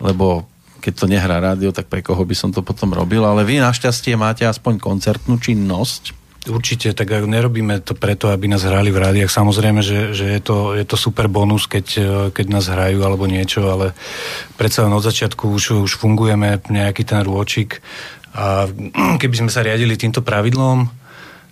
lebo 0.03 0.44
keď 0.84 0.94
to 0.94 1.06
nehrá 1.10 1.38
rádio, 1.41 1.75
tak 1.75 1.89
pre 1.91 2.00
koho 2.00 2.22
by 2.22 2.36
som 2.38 2.51
to 2.53 2.62
potom 2.62 2.94
robil. 2.94 3.24
Ale 3.24 3.44
vy 3.44 3.60
našťastie 3.60 4.15
máte 4.15 4.48
aspoň 4.48 4.79
koncertnú 4.79 5.36
činnosť. 5.36 6.15
Určite, 6.48 6.96
tak 6.96 7.12
ak 7.12 7.27
nerobíme 7.27 7.84
to 7.84 7.91
preto, 7.91 8.32
aby 8.32 8.48
nás 8.48 8.63
hrali 8.63 8.88
v 8.88 9.03
rádiách. 9.03 9.27
Samozrejme, 9.27 9.84
že, 9.84 10.15
že 10.15 10.32
je, 10.32 10.39
to, 10.39 10.79
je 10.79 10.88
to 10.88 10.96
super 10.96 11.27
bonus, 11.27 11.67
keď, 11.67 11.88
eh, 12.00 12.08
keď 12.32 12.46
nás 12.48 12.72
hrajú 12.72 13.03
alebo 13.03 13.27
niečo, 13.27 13.67
ale 13.67 13.91
predsa 14.56 14.88
len 14.88 14.96
od 14.96 15.03
začiatku 15.03 15.51
už, 15.51 15.84
už 15.84 16.00
fungujeme 16.00 16.56
nejaký 16.72 17.03
ten 17.03 17.20
rôčik 17.20 17.84
a 18.38 18.70
keby 19.17 19.36
sme 19.36 19.50
sa 19.50 19.65
riadili 19.65 19.98
týmto 19.98 20.22
pravidlom, 20.22 20.85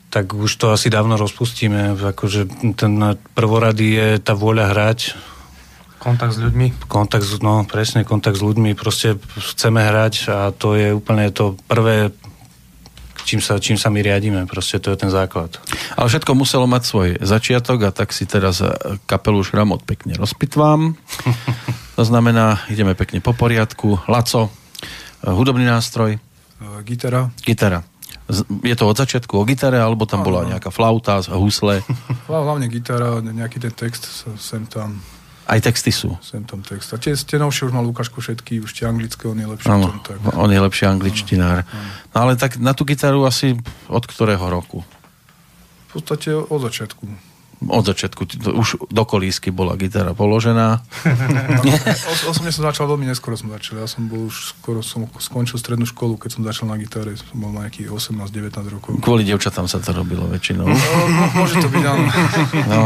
tak 0.07 0.31
už 0.31 0.51
to 0.55 0.69
asi 0.69 0.87
dávno 0.87 1.17
rozpustíme. 1.17 1.97
Akože 1.97 2.45
ten 2.77 2.93
prvorady 3.33 3.87
je 3.91 4.07
tá 4.21 4.31
vôľa 4.31 4.71
hrať, 4.71 4.99
Kontakt 5.97 6.37
s 6.37 6.39
ľuďmi. 6.39 6.85
kontakt, 6.85 7.25
s- 7.25 7.41
no 7.41 7.65
presne, 7.65 8.05
kontakt 8.05 8.37
s 8.37 8.45
ľuďmi, 8.45 8.77
proste 8.77 9.17
chceme 9.33 9.81
hrať 9.81 10.13
a 10.29 10.37
to 10.53 10.77
je 10.77 10.93
úplne 10.93 11.33
to 11.33 11.57
prvé, 11.65 12.13
čím 13.25 13.41
sa, 13.41 13.57
čím 13.57 13.73
sa 13.73 13.89
my 13.89 14.05
riadíme, 14.05 14.45
proste 14.45 14.77
to 14.77 14.93
je 14.93 15.01
ten 15.01 15.09
základ. 15.09 15.57
Ale 15.97 16.05
všetko 16.05 16.37
muselo 16.37 16.69
mať 16.69 16.81
svoj 16.85 17.09
začiatok 17.25 17.79
a 17.81 17.91
tak 17.91 18.13
si 18.13 18.29
teraz 18.29 18.61
e, 18.61 18.69
kapelu 19.09 19.41
Šramot 19.41 19.81
pekne 19.81 20.13
rozpitvám. 20.13 20.93
To 21.95 22.03
znamená, 22.03 22.59
ideme 22.67 22.91
pekne 22.91 23.23
po 23.23 23.31
poriadku. 23.31 24.03
Laco, 24.05 24.45
e, 24.45 24.51
hudobný 25.25 25.65
nástroj, 25.65 26.19
Gitara. 26.81 27.29
gitara. 27.39 27.81
Z- 28.25 28.41
Je 28.61 28.73
to 28.73 28.85
od 28.85 28.95
začiatku 28.95 29.33
o 29.33 29.43
gitare, 29.43 29.77
alebo 29.77 30.03
tam 30.03 30.21
bola 30.21 30.45
nejaká 30.47 30.69
flauta, 30.69 31.21
husle? 31.31 31.85
Hla- 32.27 32.43
Hlavne 32.43 32.65
gitara, 32.67 33.21
nejaký 33.21 33.59
ten 33.59 33.71
text, 33.71 34.07
sem 34.35 34.65
tam, 34.65 34.97
Aj 35.45 35.61
texty 35.61 35.93
sú. 35.93 36.17
sem 36.19 36.41
tam 36.41 36.59
text. 36.59 36.89
A 36.89 36.97
tie, 36.97 37.13
tie 37.13 37.37
novšie 37.37 37.65
už 37.65 37.73
mal 37.73 37.85
Lukáško 37.85 38.17
všetky, 38.17 38.59
už 38.59 38.73
tie 38.73 38.85
anglické, 38.85 39.25
on 39.25 39.37
je 39.37 39.45
lepší 39.45 39.67
v 39.67 39.71
Áno, 39.71 39.87
tom, 39.87 39.99
tak. 40.01 40.17
on 40.33 40.49
je 40.49 40.57
lepší 40.57 40.85
angličtinár. 40.87 41.61
No 42.11 42.17
ale 42.19 42.33
tak 42.33 42.57
na 42.57 42.73
tú 42.73 42.81
gitaru 42.81 43.23
asi 43.23 43.53
od 43.85 44.03
ktorého 44.03 44.41
roku? 44.43 44.81
V 45.87 46.01
podstate 46.01 46.33
od 46.33 46.59
začiatku. 46.59 47.05
Od 47.63 47.83
začiatku. 47.87 48.27
Už 48.51 48.91
do 48.91 49.03
kolísky 49.07 49.49
bola 49.49 49.79
gitara 49.79 50.11
položená. 50.11 50.83
Os, 52.11 52.27
osobne 52.27 52.51
som 52.51 52.67
začal 52.67 52.85
veľmi 52.91 53.07
neskoro 53.07 53.39
som 53.39 53.47
začal. 53.49 53.79
Ja 53.81 53.87
som 53.87 54.11
bol 54.11 54.27
už 54.27 54.53
skoro, 54.59 54.83
som 54.83 55.07
skončil 55.17 55.55
strednú 55.55 55.87
školu, 55.87 56.19
keď 56.19 56.29
som 56.35 56.41
začal 56.43 56.67
na 56.67 56.75
gitare. 56.75 57.15
Som 57.15 57.41
bol 57.41 57.55
nejakých 57.55 57.89
18-19 57.89 58.75
rokov. 58.75 58.91
Kvôli 58.99 59.23
devčatám 59.23 59.65
sa 59.71 59.79
to 59.79 59.95
robilo 59.95 60.27
väčšinou. 60.27 60.67
No, 60.67 60.75
mo- 60.75 61.31
môže 61.43 61.57
to 61.63 61.67
byť, 61.71 61.83
áno. 61.87 62.05
No, 62.71 62.81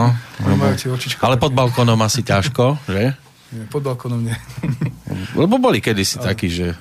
očička. 0.95 1.19
ale 1.25 1.36
pod 1.36 1.51
balkónom 1.51 1.99
asi 2.05 2.21
ťažko, 2.23 2.79
že? 2.88 3.15
Nie, 3.49 3.65
pod 3.65 3.82
balkónom 3.82 4.21
nie. 4.21 4.38
Lebo 5.39 5.58
boli 5.58 5.82
kedysi 5.82 6.21
takí, 6.21 6.47
že 6.47 6.77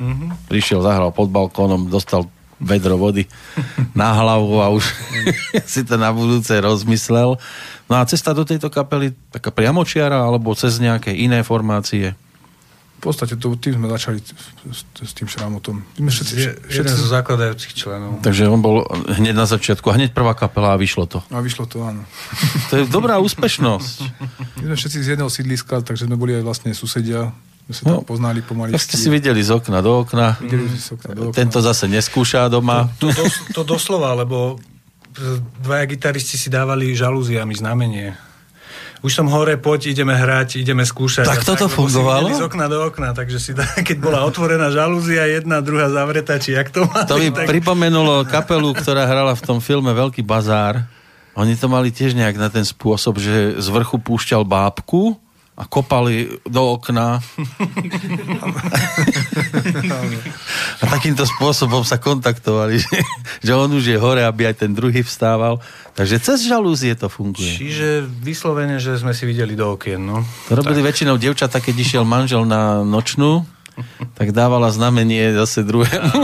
prišiel, 0.46 0.85
zahral 0.85 1.11
pod 1.16 1.33
balkónom, 1.33 1.88
dostal 1.88 2.29
vedro 2.59 2.98
vody 2.98 3.22
na 3.94 4.18
hlavu 4.18 4.59
a 4.59 4.66
už 4.74 4.83
si 5.64 5.87
to 5.87 5.94
na 5.94 6.11
budúce 6.11 6.51
rozmyslel. 6.59 7.38
No 7.88 7.96
a 7.96 8.05
cesta 8.05 8.37
do 8.37 8.44
tejto 8.44 8.68
kapely, 8.68 9.16
taká 9.33 9.48
priamočiara, 9.48 10.20
alebo 10.20 10.53
cez 10.53 10.77
nejaké 10.77 11.11
iné 11.11 11.40
formácie? 11.40 12.12
V 12.98 13.07
podstate 13.07 13.38
to, 13.38 13.55
tým 13.55 13.79
sme 13.79 13.87
začali 13.87 14.18
s, 14.18 14.83
s 14.90 15.12
tým 15.14 15.31
šrámotom. 15.31 15.87
My 16.03 16.11
všetci, 16.11 16.35
všetci, 16.66 16.79
jeden 16.83 16.94
zo 16.98 17.07
zakladajúcich 17.07 17.70
členov. 17.72 18.18
Takže 18.27 18.51
on 18.51 18.59
bol 18.59 18.83
hneď 19.07 19.38
na 19.38 19.46
začiatku, 19.46 19.87
a 19.87 19.94
hneď 19.94 20.11
prvá 20.11 20.35
kapela 20.35 20.74
a 20.74 20.77
vyšlo 20.77 21.07
to. 21.07 21.22
A 21.31 21.38
vyšlo 21.38 21.70
to, 21.70 21.87
áno. 21.87 22.03
To 22.68 22.83
je 22.83 22.90
dobrá 22.90 23.22
úspešnosť. 23.22 23.96
My 24.59 24.74
sme 24.74 24.77
všetci 24.77 24.98
z 24.98 25.09
jedného 25.14 25.31
sídliska, 25.31 25.79
takže 25.81 26.11
sme 26.11 26.18
boli 26.18 26.35
aj 26.35 26.42
vlastne 26.42 26.74
susedia. 26.74 27.31
My 27.68 27.72
sa 27.72 27.83
No, 27.87 28.03
poznali 28.03 28.42
pomaličky. 28.42 28.74
Tak 28.74 28.83
ste 28.83 28.96
si 28.98 29.09
videli 29.09 29.46
z 29.46 29.55
okna 29.55 29.79
do 29.79 30.03
okna. 30.03 30.35
Videli 30.42 30.66
sme 30.66 30.81
z 30.83 30.88
okna 30.98 31.11
do 31.14 31.22
okna. 31.31 31.37
Tento 31.38 31.59
zase 31.62 31.85
neskúša 31.87 32.51
doma. 32.51 32.90
To, 32.98 33.14
dos, 33.14 33.33
to 33.55 33.62
doslova, 33.62 34.11
lebo 34.18 34.59
dvaja 35.63 35.85
gitaristi 35.91 36.39
si 36.39 36.49
dávali 36.49 36.95
žalúziami 36.95 37.55
znamenie. 37.55 38.15
Už 38.99 39.15
som 39.15 39.31
hore, 39.31 39.55
poď, 39.55 39.95
ideme 39.95 40.11
hrať, 40.11 40.59
ideme 40.59 40.83
skúšať. 40.83 41.23
Tak 41.23 41.47
toto 41.47 41.71
si 41.71 41.75
fungovalo? 41.79 42.35
Z 42.35 42.51
okna 42.51 42.67
do 42.67 42.83
okna, 42.83 43.15
takže 43.15 43.39
si, 43.39 43.55
keď 43.55 43.97
bola 44.03 44.27
otvorená 44.27 44.75
žalúzia, 44.75 45.23
jedna, 45.31 45.63
druhá 45.63 45.87
zavretá, 45.87 46.35
či 46.43 46.59
jak 46.59 46.75
to 46.75 46.83
mali. 46.83 47.07
To 47.07 47.15
mi 47.15 47.31
tak... 47.31 47.47
pripomenulo 47.47 48.27
kapelu, 48.27 48.75
ktorá 48.75 49.07
hrala 49.07 49.39
v 49.39 49.43
tom 49.47 49.63
filme 49.63 49.95
Veľký 49.95 50.27
bazár. 50.27 50.83
Oni 51.39 51.55
to 51.55 51.71
mali 51.71 51.95
tiež 51.95 52.19
nejak 52.19 52.35
na 52.35 52.51
ten 52.51 52.67
spôsob, 52.67 53.23
že 53.23 53.63
z 53.63 53.67
vrchu 53.71 54.03
púšťal 54.03 54.43
bábku 54.43 55.15
a 55.59 55.66
kopali 55.66 56.31
do 56.47 56.79
okna. 56.79 57.18
a 60.79 60.85
takýmto 60.87 61.27
spôsobom 61.27 61.83
sa 61.83 61.99
kontaktovali, 61.99 62.79
že, 62.79 62.97
že 63.42 63.53
on 63.59 63.66
už 63.75 63.90
je 63.90 63.99
hore, 63.99 64.23
aby 64.23 64.47
aj 64.47 64.62
ten 64.62 64.71
druhý 64.71 65.03
vstával. 65.03 65.59
Takže 65.99 66.23
cez 66.23 66.47
žalúzie 66.47 66.94
to 66.94 67.11
funguje. 67.11 67.59
Čiže 67.59 68.07
vyslovene, 68.07 68.79
že 68.79 69.03
sme 69.03 69.11
si 69.11 69.27
videli 69.27 69.59
do 69.59 69.75
okien, 69.75 69.99
no. 69.99 70.23
To 70.47 70.62
robili 70.62 70.79
väčšinou 70.79 71.18
devčatá, 71.18 71.59
keď 71.59 71.75
išiel 71.75 72.05
manžel 72.07 72.47
na 72.47 72.87
nočnú, 72.87 73.42
tak 74.14 74.35
dávala 74.35 74.71
znamenie 74.71 75.35
zase 75.35 75.62
druhému. 75.62 76.21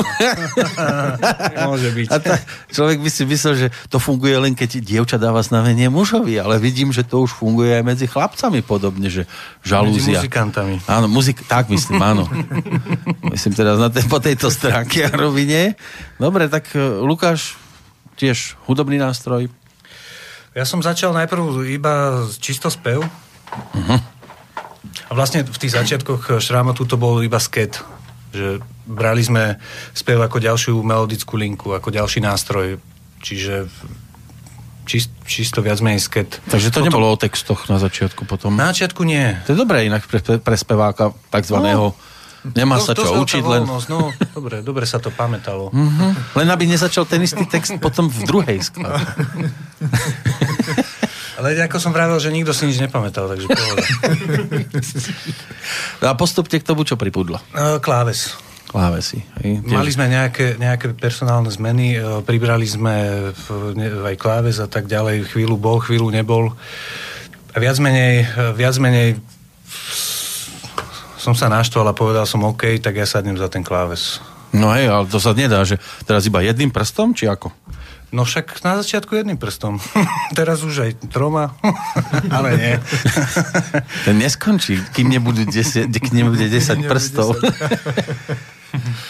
Môže 1.70 1.88
byť. 1.94 2.06
A 2.10 2.16
tá, 2.18 2.34
človek 2.70 3.00
by 3.00 3.10
si 3.10 3.22
myslel, 3.26 3.54
že 3.54 3.66
to 3.88 3.98
funguje 3.98 4.34
len 4.36 4.52
keď 4.54 4.82
dievča 4.82 5.16
dáva 5.18 5.42
znamenie 5.42 5.90
mužovi, 5.90 6.38
ale 6.38 6.58
vidím, 6.58 6.90
že 6.90 7.06
to 7.06 7.24
už 7.24 7.34
funguje 7.34 7.74
aj 7.74 7.84
medzi 7.84 8.06
chlapcami 8.06 8.60
podobne, 8.62 9.08
že 9.10 9.24
Medzi 9.24 9.68
žalúzia. 9.68 10.20
muzikantami. 10.20 10.74
Áno, 10.86 11.06
muzik, 11.10 11.42
tak 11.46 11.70
myslím, 11.70 12.00
áno. 12.02 12.24
myslím 13.30 13.52
teraz 13.54 13.76
na 13.78 13.90
tej, 13.90 14.04
po 14.06 14.18
tejto 14.22 14.48
stránke 14.50 15.04
a 15.08 15.12
rovine. 15.14 15.74
Dobre, 16.18 16.46
tak 16.46 16.70
e, 16.74 16.80
Lukáš, 17.02 17.58
tiež 18.14 18.54
hudobný 18.70 18.98
nástroj. 18.98 19.50
Ja 20.54 20.62
som 20.62 20.78
začal 20.78 21.10
najprv 21.10 21.66
iba 21.66 22.22
čisto 22.38 22.70
spev. 22.70 23.02
A 24.13 24.13
vlastne 25.14 25.46
v 25.46 25.58
tých 25.58 25.72
začiatkoch 25.72 26.38
šrámotu 26.38 26.84
to 26.84 26.94
bol 26.94 27.22
iba 27.22 27.38
sket. 27.38 27.80
Že 28.34 28.60
brali 28.84 29.22
sme 29.22 29.56
spev 29.94 30.20
ako 30.20 30.42
ďalšiu 30.42 30.74
melodickú 30.82 31.38
linku, 31.38 31.72
ako 31.72 31.88
ďalší 31.88 32.20
nástroj. 32.20 32.76
Čiže 33.22 33.70
čist, 34.84 35.08
čisto 35.24 35.64
viac 35.64 35.80
menej 35.80 36.02
sket. 36.02 36.42
Takže 36.44 36.68
to 36.68 36.84
nebolo 36.84 37.08
o 37.08 37.16
textoch 37.16 37.70
na 37.72 37.80
začiatku 37.80 38.28
potom. 38.28 38.52
Na 38.52 38.74
začiatku 38.74 39.00
nie. 39.06 39.38
To 39.48 39.54
je 39.54 39.58
dobré 39.58 39.88
inak 39.88 40.04
pre, 40.04 40.20
pre 40.20 40.56
speváka 40.58 41.14
takzvaného. 41.30 41.94
Nemá 42.44 42.76
sa 42.76 42.92
čo 42.92 43.24
učiť, 43.24 43.40
len, 43.40 43.64
voľnosť, 43.64 43.88
No, 43.88 44.12
dobre, 44.36 44.60
dobre 44.60 44.84
sa 44.84 45.00
to 45.00 45.08
pamätalo. 45.08 45.72
len 46.36 46.48
aby 46.52 46.68
nezačal 46.68 47.08
ten 47.08 47.24
istý 47.24 47.48
text 47.48 47.72
potom 47.80 48.12
v 48.12 48.20
druhej 48.28 48.60
skladbe. 48.60 49.00
Ale 51.44 51.60
ako 51.60 51.76
som 51.76 51.92
vravel, 51.92 52.16
že 52.16 52.32
nikto 52.32 52.56
si 52.56 52.64
nič 52.64 52.80
nepamätal, 52.80 53.28
takže 53.28 53.44
pohoda. 53.44 53.84
A 56.08 56.16
postupte 56.16 56.56
k 56.56 56.64
tomu, 56.64 56.88
čo 56.88 56.96
pripudlo. 56.96 57.36
E, 57.52 57.76
Kláves. 57.84 58.32
Klávesy. 58.64 59.20
hej? 59.44 59.60
Tiež- 59.60 59.76
Mali 59.76 59.90
sme 59.92 60.08
nejaké, 60.08 60.56
nejaké 60.56 60.96
personálne 60.96 61.52
zmeny, 61.52 61.94
e, 61.94 62.24
pribrali 62.24 62.64
sme 62.64 63.28
aj 64.08 64.16
kláves 64.16 64.56
a 64.56 64.66
tak 64.66 64.88
ďalej, 64.88 65.28
chvíľu 65.28 65.60
bol, 65.60 65.84
chvíľu 65.84 66.08
nebol. 66.08 66.56
A 67.52 67.60
viac 67.60 67.76
menej, 67.78 68.24
viac 68.56 68.74
menej 68.80 69.20
som 71.14 71.32
sa 71.32 71.48
naštval 71.48 71.88
a 71.88 71.94
povedal 71.96 72.26
som 72.26 72.42
OK, 72.44 72.82
tak 72.82 72.96
ja 72.96 73.06
sadnem 73.06 73.38
za 73.38 73.46
ten 73.46 73.62
kláves. 73.62 74.18
No 74.52 74.70
hej, 74.76 74.92
ale 74.92 75.08
to 75.08 75.16
sa 75.16 75.32
nedá, 75.32 75.62
že 75.62 75.80
teraz 76.04 76.26
iba 76.26 76.44
jedným 76.44 76.68
prstom, 76.68 77.16
či 77.16 77.24
ako? 77.26 77.48
No 78.14 78.22
však 78.22 78.62
na 78.62 78.78
začiatku 78.78 79.10
jedným 79.18 79.34
prstom. 79.34 79.82
Teraz 80.38 80.62
už 80.62 80.86
aj 80.86 80.90
troma, 81.10 81.58
ale 82.36 82.48
nie. 82.54 82.74
Ten 84.06 84.22
neskončí, 84.22 84.78
kým, 84.94 85.10
nebudú 85.10 85.42
10, 85.42 85.90
kým 85.90 86.14
nebude 86.14 86.46
10 86.46 86.86
prstov. 86.86 87.34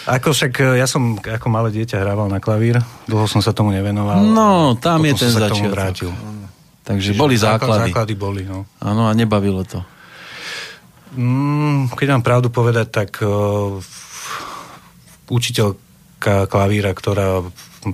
Ako 0.09 0.33
však 0.33 0.53
e, 0.57 0.81
ja 0.81 0.89
som 0.89 1.21
ako 1.21 1.47
malé 1.53 1.69
dieťa 1.69 2.01
hrával 2.01 2.33
na 2.33 2.41
klavír, 2.41 2.81
dlho 3.05 3.29
som 3.29 3.45
sa 3.45 3.53
tomu 3.53 3.73
nevenoval. 3.73 4.25
No, 4.25 4.73
tam 4.77 5.05
je 5.05 5.13
ten 5.13 5.29
sa 5.29 5.49
začiatok. 5.49 5.73
vrátil. 5.73 6.09
Takže 6.85 7.17
boli 7.17 7.37
základy. 7.37 7.89
Základy 7.93 8.13
boli, 8.13 8.41
no. 8.45 8.69
Áno, 8.81 9.09
a 9.09 9.13
nebavilo 9.13 9.65
to. 9.65 9.81
Mm, 11.17 11.93
keď 11.93 12.07
mám 12.17 12.23
pravdu 12.25 12.53
povedať, 12.53 12.87
tak 12.93 13.09
uh, 13.25 13.81
učiteľka 15.29 16.45
klavíra, 16.45 16.93
ktorá 16.93 17.41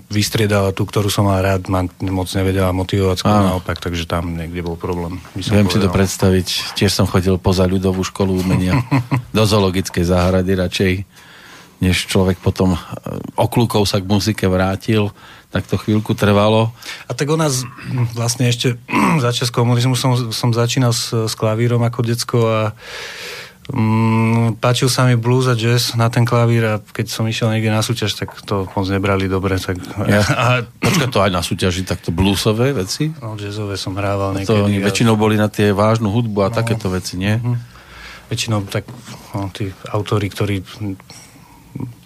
vystriedala 0.07 0.71
tú, 0.71 0.87
ktorú 0.87 1.11
som 1.11 1.27
mal 1.27 1.43
rád, 1.43 1.67
ma 1.67 1.83
moc 2.07 2.31
nevedela 2.31 2.71
motivovať, 2.71 3.17
skôr 3.19 3.43
naopak, 3.43 3.77
takže 3.83 4.07
tam 4.07 4.37
niekde 4.39 4.63
bol 4.63 4.79
problém. 4.79 5.19
Viem 5.35 5.67
si 5.67 5.79
to 5.79 5.91
povedal. 5.91 5.95
predstaviť. 5.95 6.47
Tiež 6.79 6.91
som 6.95 7.09
chodil 7.09 7.35
poza 7.35 7.67
ľudovú 7.67 8.05
školu 8.07 8.39
umenia. 8.39 8.79
Do 9.35 9.43
zoologickej 9.43 10.07
záhrady 10.07 10.51
radšej, 10.55 10.93
než 11.83 12.07
človek 12.07 12.39
potom 12.39 12.75
e, 12.75 12.79
oklukov 13.35 13.83
sa 13.89 13.99
k 13.99 14.07
muzike 14.07 14.45
vrátil. 14.47 15.11
Tak 15.51 15.67
to 15.67 15.75
chvíľku 15.75 16.15
trvalo. 16.15 16.71
A 17.07 17.11
tak 17.11 17.27
nás 17.35 17.67
mm, 17.67 18.15
vlastne 18.15 18.47
ešte 18.47 18.79
za 19.23 19.35
čas 19.35 19.51
komunizmu 19.51 19.99
som, 19.99 20.15
som 20.31 20.55
začínal 20.55 20.95
s, 20.95 21.11
s 21.11 21.33
klavírom 21.35 21.83
ako 21.83 21.99
decko 22.07 22.39
a 22.47 22.61
mm, 23.71 24.59
páčil 24.59 24.91
sa 24.91 25.07
mi 25.07 25.15
blues 25.15 25.47
a 25.47 25.55
jazz 25.55 25.95
na 25.95 26.11
ten 26.11 26.27
klavír 26.27 26.63
a 26.67 26.73
keď 26.79 27.07
som 27.07 27.23
išiel 27.25 27.49
niekde 27.49 27.71
na 27.71 27.79
súťaž, 27.79 28.13
tak 28.19 28.35
to 28.43 28.67
moc 28.67 28.87
nebrali 28.91 29.31
dobre. 29.31 29.55
Tak, 29.57 29.79
Ja, 30.05 30.21
a, 30.21 30.45
počkaj, 30.67 31.09
to 31.09 31.23
aj 31.23 31.31
na 31.31 31.41
súťaži 31.41 31.87
takto 31.87 32.11
bluesové 32.11 32.75
veci? 32.75 33.09
no, 33.23 33.39
jazzové 33.39 33.79
som 33.79 33.95
hrával 33.95 34.35
niekedy. 34.35 34.51
To 34.51 34.67
oni 34.67 34.77
väčšinou 34.83 35.15
boli 35.15 35.39
na 35.39 35.47
tie 35.47 35.71
vážnu 35.71 36.11
hudbu 36.11 36.45
a 36.45 36.49
takéto 36.51 36.91
veci, 36.91 37.15
nie? 37.17 37.39
väčšinou 38.31 38.63
tak 38.71 38.87
no, 39.35 39.51
tí 39.51 39.75
autori, 39.91 40.31
ktorí 40.31 40.63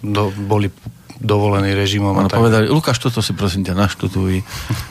do, 0.02 0.34
boli 0.34 0.74
dovolení 1.16 1.72
režimom. 1.72 2.12
Ono 2.12 2.28
tak. 2.28 2.42
povedali, 2.42 2.68
Lukáš, 2.68 3.00
toto 3.00 3.24
si 3.24 3.32
prosím 3.32 3.64
ťa 3.64 3.72
naštuduj. 3.72 4.44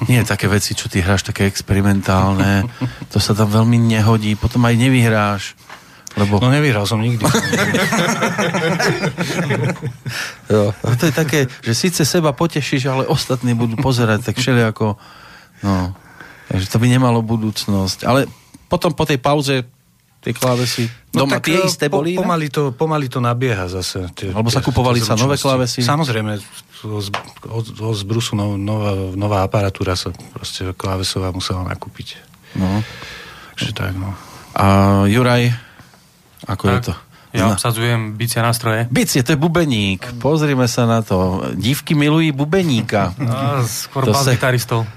Nie 0.09 0.25
také 0.25 0.49
veci, 0.49 0.73
čo 0.73 0.89
ty 0.89 1.03
hráš, 1.03 1.27
také 1.27 1.45
experimentálne. 1.45 2.65
To 3.13 3.21
sa 3.21 3.37
tam 3.37 3.51
veľmi 3.51 3.77
nehodí. 3.77 4.33
Potom 4.33 4.65
aj 4.65 4.73
nevyhráš. 4.73 5.53
Lebo 6.15 6.39
No 6.39 6.47
nevyhral 6.47 6.87
som 6.87 7.03
nikdy. 7.03 7.21
Jo. 10.45 10.71
A 10.71 10.93
to 10.95 11.09
je 11.09 11.13
také, 11.13 11.39
že 11.65 11.73
síce 11.73 12.05
seba 12.05 12.31
potešíš, 12.31 12.85
ale 12.85 13.03
ostatní 13.09 13.57
budú 13.57 13.75
pozerať 13.75 14.29
tak 14.31 14.37
všelijako. 14.37 14.93
No, 15.65 15.91
takže 16.47 16.69
to 16.69 16.77
by 16.77 16.87
nemalo 16.87 17.25
budúcnosť. 17.25 18.05
Ale 18.05 18.29
potom 18.69 18.93
po 18.93 19.09
tej 19.09 19.17
pauze 19.17 19.65
tie 20.21 20.33
klávesy 20.33 20.85
doma 21.09 21.37
tie 21.41 21.61
eh, 21.61 21.65
isté 21.65 21.85
po, 21.89 22.01
boli? 22.01 22.13
ne? 22.13 22.21
pomaly, 22.21 22.47
to, 22.49 22.73
pomaly 22.73 23.09
to 23.09 23.21
nabieha 23.21 23.65
zase. 23.69 24.09
Tie, 24.13 24.29
Alebo 24.33 24.49
sa 24.49 24.61
tie- 24.61 24.67
kupovali 24.69 25.01
tie 25.01 25.09
sa 25.09 25.17
nové 25.17 25.37
klávesy? 25.37 25.81
Samozrejme, 25.81 26.37
z, 26.37 27.09
od, 27.45 27.65
od 27.73 27.95
zbrusu 27.97 28.37
no, 28.37 28.57
nová, 28.57 28.93
nová 29.17 29.39
aparatúra 29.45 29.97
sa 29.97 30.13
proste 30.33 30.69
klávesová 30.77 31.33
musela 31.33 31.65
nakúpiť. 31.65 32.21
No. 32.53 32.85
Takže 33.57 33.73
tak, 33.73 33.93
no. 33.97 34.13
A 34.53 34.65
Juraj, 35.09 35.51
ako 36.45 36.63
je 36.69 36.79
to? 36.83 36.93
Ja 37.35 37.51
obsadzujem 37.51 38.15
bicie 38.15 38.39
nástroje. 38.39 38.87
Bicie, 38.87 39.19
to 39.19 39.35
je 39.35 39.39
bubeník. 39.39 40.07
Pozrime 40.23 40.71
sa 40.71 40.87
na 40.87 41.03
to. 41.03 41.43
Dívky 41.51 41.91
milujú 41.91 42.31
bubeníka. 42.31 43.11
A 43.19 43.59
skôr 43.67 44.07
To 44.07 44.15
bas 44.15 44.23
sa- 44.23 44.31
gitaristov. 44.31 44.87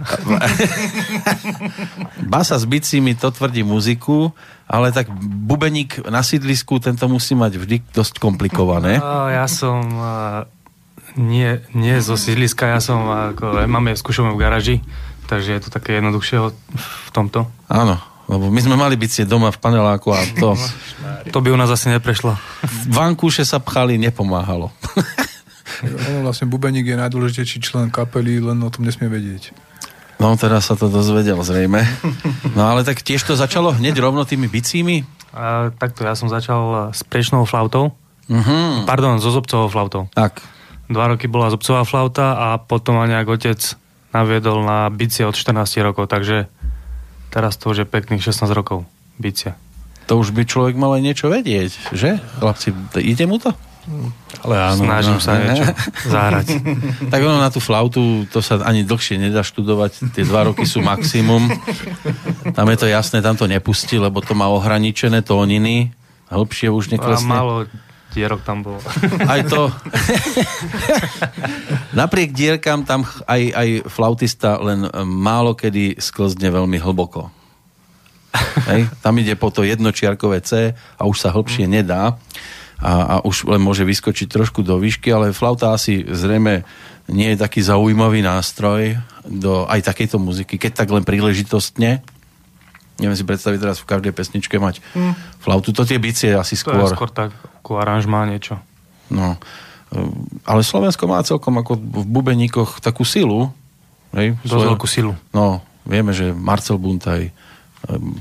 Basa 2.22 2.54
s 2.54 2.62
bicími 2.62 3.14
to 3.14 3.30
tvrdí 3.30 3.62
muziku, 3.62 4.30
ale 4.64 4.92
tak 4.92 5.10
bubeník 5.18 6.06
na 6.06 6.22
sídlisku, 6.22 6.78
tento 6.78 7.10
musí 7.10 7.34
mať 7.34 7.52
vždy 7.56 7.76
dosť 7.90 8.22
komplikované. 8.22 9.02
A 9.02 9.34
ja 9.34 9.46
som 9.50 9.82
nie, 11.16 11.58
nie 11.72 11.96
zo 11.98 12.14
sídliska, 12.14 12.68
ja 12.68 12.78
som 12.78 13.02
ako, 13.34 13.66
máme 13.66 13.96
skúšame 13.96 14.30
v 14.30 14.38
garáži, 14.38 14.76
takže 15.26 15.58
je 15.58 15.62
to 15.64 15.70
také 15.72 15.98
jednoduchšie 15.98 16.38
v 16.78 17.08
tomto. 17.10 17.50
Áno, 17.66 17.98
lebo 18.28 18.46
my 18.46 18.60
sme 18.60 18.76
mali 18.76 18.94
bicie 18.94 19.24
doma 19.24 19.48
v 19.48 19.58
paneláku 19.58 20.08
a 20.10 20.20
to 20.34 20.52
To 21.32 21.40
by 21.40 21.50
u 21.50 21.56
nás 21.56 21.68
asi 21.68 21.88
neprešlo. 21.88 22.36
vankúše 22.86 23.42
sa 23.42 23.58
pchali, 23.58 23.96
nepomáhalo. 23.98 24.72
Ono 25.82 26.18
vlastne 26.22 26.46
bubeník 26.46 26.84
je 26.84 26.96
najdôležitejší 26.96 27.58
člen 27.60 27.88
kapely, 27.88 28.40
len 28.40 28.56
o 28.58 28.68
tom 28.68 28.82
nesmie 28.82 29.06
vedieť. 29.06 29.52
No 30.18 30.34
teraz 30.34 30.66
sa 30.66 30.74
to 30.74 30.88
dozvedel 30.88 31.38
zrejme. 31.40 31.84
No 32.52 32.66
ale 32.66 32.82
tak 32.82 33.00
tiež 33.00 33.22
to 33.22 33.34
začalo 33.34 33.70
hneď 33.70 33.94
rovno 33.98 34.24
tými 34.24 34.46
bicími. 34.46 35.06
A, 35.30 35.70
takto, 35.70 36.02
ja 36.02 36.16
som 36.16 36.26
začal 36.26 36.90
s 36.90 37.02
priečnou 37.02 37.44
flautou, 37.44 37.92
Mhm. 38.26 38.84
pardon, 38.84 39.16
so 39.16 39.30
zobcovou 39.30 39.68
flautou. 39.68 40.08
Tak, 40.12 40.40
Dva 40.86 41.04
roky 41.06 41.28
bola 41.28 41.48
zobcová 41.48 41.84
flauta 41.84 42.32
a 42.32 42.56
potom 42.56 42.96
ma 42.96 43.04
nejak 43.04 43.28
otec 43.30 43.60
naviedol 44.10 44.64
na 44.64 44.88
bicie 44.88 45.20
od 45.22 45.32
14 45.32 45.52
rokov, 45.78 46.08
takže 46.08 46.48
teraz 47.28 47.56
to 47.60 47.70
už 47.70 47.84
je 47.84 47.86
pekných 47.86 48.24
16 48.24 48.48
rokov 48.52 48.84
bicie. 49.20 49.54
to 50.08 50.16
už 50.16 50.32
by 50.32 50.48
človek 50.48 50.74
mal 50.78 50.96
aj 50.96 51.02
niečo 51.04 51.26
vedieť, 51.28 51.92
že? 51.92 52.16
Chlapci, 52.40 52.72
ide 53.00 53.24
mu 53.28 53.36
to? 53.36 53.52
Ale 54.44 54.54
áno. 54.60 54.84
Snažím 54.84 55.16
no, 55.16 55.24
sa 55.24 55.32
ne? 55.40 55.48
niečo 55.48 55.64
zahrať. 56.14 56.46
Tak 57.12 57.20
ono 57.24 57.40
na 57.40 57.48
tú 57.48 57.58
flautu, 57.58 58.28
to 58.28 58.44
sa 58.44 58.60
ani 58.62 58.84
dlhšie 58.84 59.16
nedá 59.16 59.40
študovať, 59.40 60.12
tie 60.12 60.28
dva 60.28 60.52
roky 60.52 60.68
sú 60.68 60.84
maximum. 60.84 61.48
Tam 62.52 62.68
je 62.68 62.76
to 62.76 62.86
jasné, 62.86 63.24
tam 63.24 63.34
to 63.34 63.48
nepustí, 63.48 63.96
lebo 63.96 64.20
to 64.20 64.36
má 64.36 64.52
ohraničené 64.52 65.24
tóniny, 65.24 65.96
hĺbšie 66.28 66.68
už 66.68 66.92
A 66.92 67.00
neklesne. 67.00 67.32
Dierok 68.12 68.40
tam 68.42 68.64
bolo. 68.64 68.80
Aj 69.32 69.40
to. 69.44 69.68
Napriek 71.98 72.32
dierkam 72.32 72.84
tam 72.84 73.04
aj, 73.26 73.42
aj 73.52 73.68
flautista 73.90 74.56
len 74.60 74.86
e, 74.86 74.90
málo 75.04 75.52
kedy 75.56 75.98
sklzne 75.98 76.48
veľmi 76.52 76.78
hlboko. 76.80 77.32
Hej? 78.68 78.86
Tam 79.00 79.16
ide 79.18 79.34
po 79.34 79.48
to 79.48 79.64
jednočiarkové 79.64 80.44
C 80.44 80.72
a 80.72 81.02
už 81.08 81.16
sa 81.16 81.32
hĺbšie 81.32 81.64
nedá 81.66 82.20
a, 82.78 83.18
a 83.18 83.26
už 83.26 83.48
len 83.50 83.58
môže 83.58 83.82
vyskočiť 83.82 84.28
trošku 84.30 84.62
do 84.62 84.78
výšky, 84.78 85.10
ale 85.10 85.34
flauta 85.34 85.74
asi 85.74 86.06
zrejme 86.06 86.62
nie 87.08 87.32
je 87.34 87.40
taký 87.40 87.64
zaujímavý 87.64 88.20
nástroj 88.20 89.00
do 89.24 89.64
aj 89.64 89.88
takejto 89.88 90.20
muziky, 90.20 90.60
keď 90.60 90.84
tak 90.84 90.88
len 90.92 91.02
príležitostne. 91.02 92.04
Neviem 92.98 93.14
si 93.14 93.22
predstaviť 93.22 93.58
teraz 93.62 93.78
v 93.78 93.86
každej 93.86 94.12
pesničke 94.12 94.58
mať 94.58 94.82
flautu. 95.38 95.70
To 95.70 95.86
tie 95.86 96.02
bicie 96.02 96.34
asi 96.34 96.58
To 96.58 96.74
skôr. 96.74 96.82
je 96.82 96.94
skôr 96.94 97.10
tak, 97.14 97.30
ako 97.62 97.78
aranžma 97.78 98.26
niečo. 98.26 98.58
No, 99.08 99.38
Ehm, 99.88 100.28
ale 100.44 100.60
Slovensko 100.60 101.08
má 101.08 101.20
celkom 101.24 101.56
ako 101.60 101.80
v 101.80 102.04
bubeníkoch 102.04 102.84
takú 102.84 103.08
silu. 103.08 103.48
Hej, 104.12 104.36
Dosť 104.44 104.64
veľkú 104.72 104.86
silu. 104.88 105.12
No, 105.32 105.60
vieme, 105.84 106.12
že 106.12 106.32
Marcel 106.32 106.80
Buntaj, 106.80 107.28
ehm, 107.28 107.32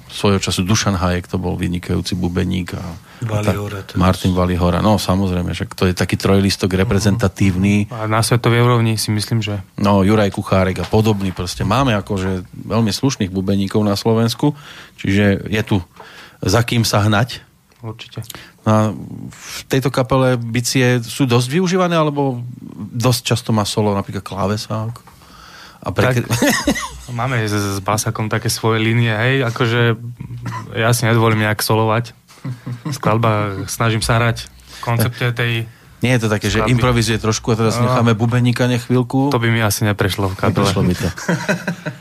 svojho 0.08 0.40
času 0.40 0.64
Dušan 0.64 0.96
Hajek, 0.96 1.28
to 1.28 1.36
bol 1.40 1.60
vynikajúci 1.60 2.16
bubeník. 2.16 2.76
A, 2.76 2.84
Vali 3.18 3.42
a 3.42 3.50
tak- 3.50 3.58
Hora 3.58 3.82
teraz. 3.82 3.98
Martin 3.98 4.32
Valihora, 4.32 4.80
no 4.80 4.96
samozrejme, 4.96 5.50
že 5.50 5.66
to 5.66 5.90
je 5.90 5.98
taký 5.98 6.16
trojlistok 6.16 6.70
reprezentatívny. 6.76 7.90
A 7.90 8.06
na 8.06 8.22
svetovej 8.22 8.62
úrovni 8.62 8.94
si 8.96 9.10
myslím, 9.10 9.42
že 9.42 9.66
No, 9.76 10.06
Juraj 10.06 10.30
Kuchárek 10.30 10.78
a 10.80 10.86
podobný 10.86 11.34
proste. 11.34 11.62
Máme 11.62 11.98
akože 11.98 12.46
veľmi 12.54 12.94
slušných 12.94 13.34
bubeníkov 13.34 13.82
na 13.82 13.98
Slovensku, 13.98 14.54
čiže 14.96 15.50
je 15.50 15.62
tu 15.66 15.78
za 16.38 16.62
kým 16.62 16.86
sa 16.86 17.02
hnať. 17.02 17.42
určite. 17.82 18.22
No 18.66 18.70
a 18.70 18.82
v 19.32 19.60
tejto 19.66 19.90
kapele 19.90 20.38
bicie 20.38 21.02
sú 21.02 21.26
dosť 21.26 21.48
využívané, 21.50 21.98
alebo 21.98 22.46
dosť 22.94 23.22
často 23.24 23.50
má 23.50 23.66
solo 23.66 23.98
napríklad 23.98 24.22
klávesák? 24.22 24.94
A 25.78 25.88
pre... 25.90 26.10
Tak. 26.12 26.26
Máme 27.18 27.42
s, 27.48 27.54
s 27.54 27.80
basakom 27.80 28.28
také 28.28 28.50
svoje 28.52 28.84
línie, 28.84 29.10
hej, 29.10 29.46
akože 29.48 29.96
ja 30.76 30.92
si 30.92 31.08
nedovolím 31.08 31.42
nejak 31.42 31.64
solovať. 31.64 32.12
Skladba, 32.90 33.64
snažím 33.68 34.02
sa 34.02 34.18
hrať 34.18 34.48
v 34.48 34.78
koncepte 34.80 35.26
tej 35.32 35.52
Nie 35.98 36.14
je 36.18 36.26
to 36.26 36.30
také, 36.30 36.48
že 36.48 36.62
Skladby. 36.62 36.74
improvizuje 36.78 37.18
trošku 37.18 37.48
a 37.52 37.56
teraz 37.58 37.82
necháme 37.82 38.14
bubeníka 38.14 38.70
nech 38.70 38.86
chvíľku. 38.86 39.34
To 39.34 39.42
by 39.42 39.50
mi 39.50 39.66
asi 39.66 39.82
neprešlo 39.82 40.30
v 40.30 40.36
kapele. 40.38 40.70
Neprešlo 40.70 40.82
by 40.86 40.94
to. 40.94 41.10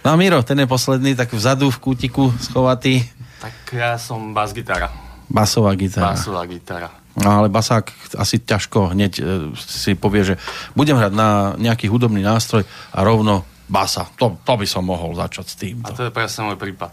No 0.04 0.08
a 0.12 0.16
Miro, 0.20 0.38
ten 0.44 0.60
je 0.60 0.68
posledný, 0.68 1.16
tak 1.16 1.32
vzadu 1.32 1.72
v 1.72 1.78
kútiku 1.80 2.28
schovatý, 2.36 3.00
Tak 3.40 3.52
ja 3.72 3.96
som 3.96 4.36
bas-gitara. 4.36 4.92
basová 5.32 5.72
gitara. 5.74 6.12
Basová 6.12 6.44
gitara. 6.44 6.92
No 7.16 7.40
ale 7.40 7.48
basák 7.48 7.88
asi 8.20 8.44
ťažko 8.44 8.92
hneď 8.92 9.12
e, 9.16 9.22
si 9.56 9.96
povie, 9.96 10.20
že 10.22 10.34
budem 10.76 11.00
hrať 11.00 11.12
na 11.16 11.56
nejaký 11.56 11.88
hudobný 11.88 12.20
nástroj 12.20 12.68
a 12.92 12.98
rovno 13.00 13.48
basa. 13.64 14.04
To, 14.20 14.36
to 14.44 14.52
by 14.52 14.66
som 14.68 14.84
mohol 14.84 15.16
začať 15.16 15.46
s 15.48 15.54
tým. 15.56 15.80
A 15.80 15.96
to 15.96 16.04
je 16.04 16.12
presne 16.12 16.44
môj 16.44 16.60
prípad. 16.60 16.92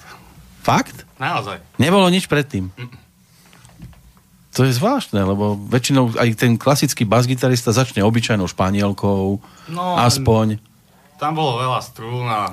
Fakt? 0.64 1.04
Naozaj. 1.20 1.60
Nebolo 1.76 2.08
nič 2.08 2.32
predtým. 2.32 2.72
To 4.54 4.62
je 4.64 4.74
zvláštne, 4.74 5.18
lebo 5.18 5.58
väčšinou 5.58 6.14
aj 6.14 6.30
ten 6.38 6.62
klasický 6.62 7.10
basgitarista 7.10 7.74
začne 7.74 8.06
obyčajnou 8.06 8.46
španielkou, 8.46 9.42
No, 9.74 9.84
aspoň. 9.98 10.62
Tam 11.18 11.34
bolo 11.34 11.58
veľa 11.58 11.80
strún 11.82 12.28
a 12.28 12.52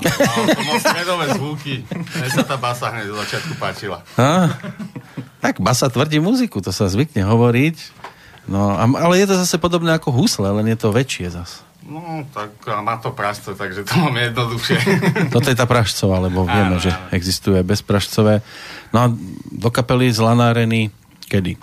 moc 0.63 0.79
stredové 0.79 1.27
zvuky. 1.35 1.83
Mne 1.91 2.29
sa 2.31 2.47
tá 2.47 2.55
basa 2.55 2.89
hneď 2.95 3.11
do 3.11 3.19
začiatku 3.19 3.53
páčila. 3.59 4.01
A? 4.15 4.55
Tak 5.43 5.59
basa 5.59 5.91
tvrdí 5.91 6.23
muziku, 6.23 6.63
to 6.63 6.71
sa 6.71 6.87
zvykne 6.87 7.27
hovoriť. 7.27 7.77
No, 8.47 8.73
ale 8.79 9.21
je 9.21 9.27
to 9.29 9.37
zase 9.37 9.59
podobné 9.59 9.93
ako 9.93 10.15
husle, 10.15 10.47
len 10.49 10.71
je 10.71 10.79
to 10.79 10.95
väčšie 10.95 11.35
zase. 11.35 11.61
No, 11.83 12.23
tak 12.31 12.55
a 12.71 12.79
má 12.81 12.97
to 12.97 13.11
pražce, 13.11 13.53
takže 13.59 13.83
to 13.83 13.93
mám 13.99 14.15
jednoduchšie. 14.15 14.79
Toto 15.35 15.49
je 15.51 15.57
tá 15.59 15.67
pražcová, 15.67 16.23
lebo 16.23 16.47
vieme, 16.47 16.77
Áno, 16.77 16.79
že 16.79 16.95
áno. 16.95 17.11
existuje 17.11 17.59
bezpražcové. 17.61 18.45
No 18.95 18.97
a 19.03 19.07
do 19.51 19.69
kapely 19.69 20.09
z 20.09 20.23
Lanáreny 20.23 20.95
kedy? 21.27 21.59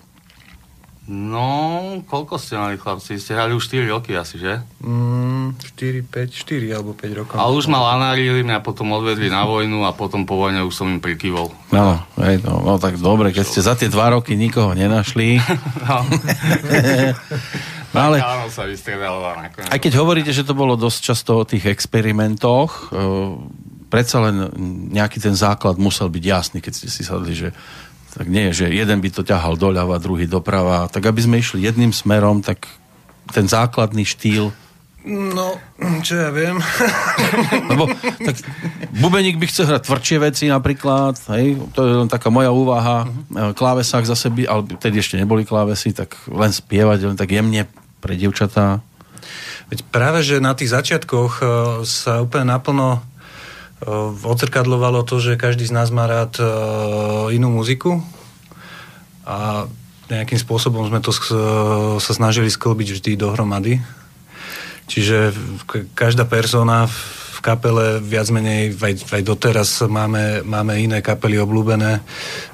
No, 1.08 2.04
koľko 2.04 2.36
ste 2.36 2.60
mali 2.60 2.76
chlapci? 2.76 3.16
Ste 3.16 3.40
hrali 3.40 3.56
už 3.56 3.72
4 3.72 3.88
roky 3.88 4.12
asi, 4.12 4.44
že? 4.44 4.60
Mm, 4.84 5.56
4, 5.56 6.04
5, 6.04 6.36
4 6.36 6.76
alebo 6.76 6.92
5 6.92 7.20
rokov. 7.24 7.36
Ale 7.40 7.52
už 7.56 7.72
ma 7.72 7.80
lanárili, 7.96 8.44
mňa 8.44 8.60
potom 8.60 8.92
odvedli 8.92 9.32
na 9.32 9.48
vojnu 9.48 9.88
a 9.88 9.96
potom 9.96 10.28
po 10.28 10.36
vojne 10.36 10.68
už 10.68 10.76
som 10.76 10.92
im 10.92 11.00
prikývol. 11.00 11.48
No, 11.72 12.04
hej, 12.20 12.44
no, 12.44 12.60
no 12.60 12.76
tak 12.76 13.00
dobre, 13.00 13.32
keď 13.32 13.46
ste 13.48 13.64
za 13.64 13.80
tie 13.80 13.88
dva 13.88 14.20
roky 14.20 14.36
nikoho 14.36 14.76
nenašli. 14.76 15.40
No, 15.88 16.04
No, 17.96 18.12
ale 18.12 18.20
áno 18.20 18.52
sa 18.52 18.68
aj 18.68 19.80
keď 19.80 19.94
hovoríte, 19.96 20.36
že 20.36 20.44
to 20.44 20.52
bolo 20.52 20.76
dosť 20.76 21.00
často 21.00 21.40
o 21.40 21.48
tých 21.48 21.72
experimentoch, 21.72 22.92
e, 22.92 23.00
predsa 23.88 24.28
len 24.28 24.52
nejaký 24.92 25.24
ten 25.24 25.34
základ 25.34 25.80
musel 25.80 26.12
byť 26.12 26.24
jasný, 26.24 26.60
keď 26.60 26.74
ste 26.76 26.90
si 26.92 27.02
sadli, 27.08 27.32
že 27.32 27.56
tak 28.18 28.28
nie, 28.28 28.50
že 28.50 28.74
jeden 28.74 28.98
by 28.98 29.10
to 29.14 29.22
ťahal 29.22 29.54
doľava, 29.54 30.02
druhý 30.02 30.26
doprava, 30.26 30.90
tak 30.90 31.06
aby 31.06 31.22
sme 31.22 31.38
išli 31.38 31.62
jedným 31.62 31.94
smerom, 31.94 32.42
tak 32.42 32.66
ten 33.30 33.46
základný 33.46 34.04
štýl 34.04 34.50
No, 35.08 35.56
čo 36.04 36.20
ja 36.20 36.30
viem. 36.36 36.60
Lebo 37.72 37.88
tak 38.20 38.44
bubeník 39.00 39.40
by 39.40 39.48
chce 39.48 39.64
hrať 39.64 39.88
tvrdšie 39.88 40.18
veci 40.20 40.46
napríklad, 40.52 41.16
hej, 41.32 41.56
to 41.72 41.80
je 41.80 41.94
len 42.04 42.12
taká 42.12 42.28
moja 42.28 42.52
úvaha, 42.52 43.08
uh-huh. 43.08 43.56
klávesák 43.56 44.04
zase 44.04 44.28
by, 44.28 44.44
ale 44.44 44.62
vtedy 44.76 45.00
ešte 45.00 45.16
neboli 45.16 45.48
klávesy, 45.48 45.96
tak 45.96 46.12
len 46.28 46.52
spievať, 46.52 47.08
len 47.08 47.16
tak 47.16 47.32
jemne 47.32 47.72
pre 48.04 48.20
dievčatá. 48.20 48.84
Veď 49.72 49.88
práve, 49.88 50.28
že 50.28 50.44
na 50.44 50.52
tých 50.52 50.76
začiatkoch 50.76 51.32
e, 51.40 51.44
sa 51.88 52.20
úplne 52.20 52.52
naplno 52.52 53.00
odzrkadlovalo 54.26 55.06
to, 55.06 55.22
že 55.22 55.38
každý 55.38 55.70
z 55.70 55.76
nás 55.76 55.94
má 55.94 56.10
rád 56.10 56.42
e, 56.42 56.46
inú 57.38 57.54
muziku 57.54 58.02
a 59.22 59.70
nejakým 60.08 60.40
spôsobom 60.40 60.88
sme 60.88 61.04
to 61.04 61.12
s- 61.14 61.36
sa 62.02 62.12
snažili 62.16 62.48
sklbiť 62.48 62.98
vždy 62.98 63.12
dohromady. 63.20 63.84
Čiže 64.88 65.36
každá 65.94 66.24
persona 66.24 66.88
v 67.38 67.40
kapele 67.44 68.00
viac 68.02 68.32
menej 68.34 68.74
aj, 68.74 69.14
aj 69.14 69.22
doteraz 69.22 69.70
máme, 69.86 70.42
máme 70.48 70.80
iné 70.80 71.04
kapely 71.04 71.38
obľúbené. 71.38 72.02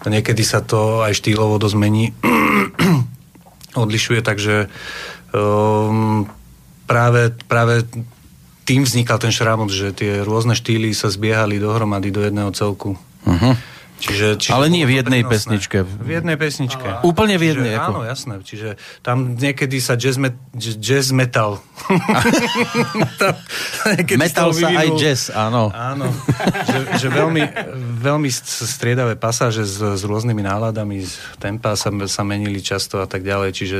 Niekedy 0.03 0.43
sa 0.43 0.59
to 0.59 1.05
aj 1.05 1.13
štýlovo 1.13 1.61
dosť 1.61 1.77
mení, 1.77 2.11
odlišuje, 3.85 4.19
takže 4.25 4.67
um, 5.31 6.25
práve, 6.89 7.31
práve 7.47 7.85
tým 8.63 8.83
vznikal 8.83 9.19
ten 9.19 9.29
šramot, 9.29 9.67
že 9.67 9.91
tie 9.91 10.23
rôzne 10.23 10.55
štýly 10.55 10.91
sa 10.91 11.07
zbiehali 11.07 11.59
dohromady 11.59 12.09
do 12.09 12.23
jedného 12.23 12.51
celku. 12.51 12.95
Uh-huh. 13.23 13.55
Čiže, 14.03 14.35
čiže 14.35 14.51
Ale 14.51 14.67
nie 14.67 14.83
v 14.83 14.99
jednej 14.99 15.23
prínosné. 15.23 15.31
pesničke. 15.55 15.77
V 15.87 16.09
jednej 16.11 16.35
pesničke. 16.35 17.07
Úplne 17.07 17.39
v 17.39 17.43
Čiže, 17.43 17.51
jednej, 17.55 17.73
ako? 17.79 17.87
Áno, 17.87 18.01
jasné. 18.03 18.33
Čiže 18.43 18.69
tam 18.99 19.39
niekedy 19.39 19.79
sa 19.79 19.95
jazz, 19.95 20.19
met, 20.19 20.35
jazz 20.59 21.15
metal. 21.15 21.63
Tam 23.15 24.19
Metal 24.19 24.49
sa 24.51 24.67
aj 24.67 24.87
vyvinul- 24.91 24.99
jazz, 24.99 25.31
áno. 25.31 25.71
Áno, 25.71 26.11
že, 26.67 26.79
že 26.99 27.07
veľmi, 27.07 27.41
veľmi 27.99 28.29
striedavé 28.67 29.15
pasáže 29.15 29.63
s, 29.63 29.79
s 29.79 30.03
rôznymi 30.03 30.43
náladami, 30.43 31.03
z 31.03 31.15
tempa 31.39 31.79
sa, 31.79 31.87
sa 32.05 32.21
menili 32.23 32.59
často 32.59 32.99
a 32.99 33.07
tak 33.07 33.23
ďalej, 33.23 33.49
čiže 33.55 33.77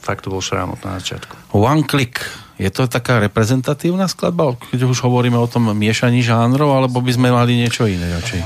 fakt 0.00 0.24
to 0.24 0.32
bol 0.32 0.40
šrámot 0.40 0.80
na 0.82 0.96
začiatku. 0.96 1.52
One 1.52 1.84
Click, 1.84 2.24
je 2.62 2.70
to 2.70 2.86
taká 2.86 3.18
reprezentatívna 3.18 4.06
skladba, 4.06 4.54
keď 4.70 4.86
už 4.86 5.02
hovoríme 5.02 5.34
o 5.34 5.50
tom 5.50 5.74
miešaní 5.74 6.22
žánrov, 6.22 6.70
alebo 6.70 7.02
by 7.02 7.12
sme 7.12 7.28
mali 7.28 7.58
niečo 7.58 7.90
iné 7.90 8.06
radšej? 8.14 8.40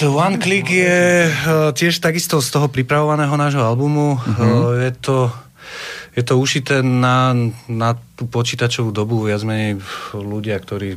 One 0.00 0.40
Click 0.40 0.64
je 0.64 1.28
uh, 1.28 1.76
tiež 1.76 2.00
takisto 2.00 2.40
z 2.40 2.48
toho 2.48 2.72
pripravovaného 2.72 3.36
nášho 3.36 3.60
albumu. 3.60 4.16
Uh, 4.16 4.80
je, 4.80 4.90
to, 4.96 5.28
je 6.16 6.22
to 6.24 6.40
ušité 6.40 6.80
na, 6.80 7.36
na 7.68 7.92
tú 8.16 8.24
počítačovú 8.24 8.96
dobu, 8.96 9.28
viac 9.28 9.44
menej 9.44 9.76
ľudia, 10.16 10.56
ktorí 10.56 10.96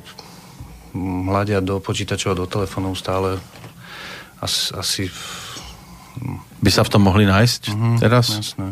hľadia 1.28 1.60
do 1.60 1.84
počítačov 1.84 2.32
a 2.32 2.40
do 2.40 2.48
telefónov 2.48 2.96
stále 2.96 3.44
asi, 4.40 4.72
asi 4.72 5.04
By 6.64 6.70
sa 6.72 6.86
v 6.86 6.92
tom 6.94 7.04
mohli 7.04 7.26
nájsť 7.26 7.62
Mhm. 7.76 7.96
teraz? 8.00 8.26
jasné. 8.40 8.72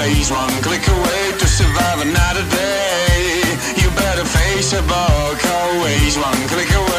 Always 0.00 0.30
one 0.30 0.62
click 0.62 0.88
away 0.88 1.32
to 1.38 1.46
survive 1.46 2.00
another 2.00 2.42
day. 2.48 3.42
You 3.76 3.90
better 3.90 4.24
face 4.24 4.72
a 4.72 4.80
book. 4.80 5.44
Always 5.44 6.16
one 6.16 6.48
click 6.48 6.72
away. 6.72 6.89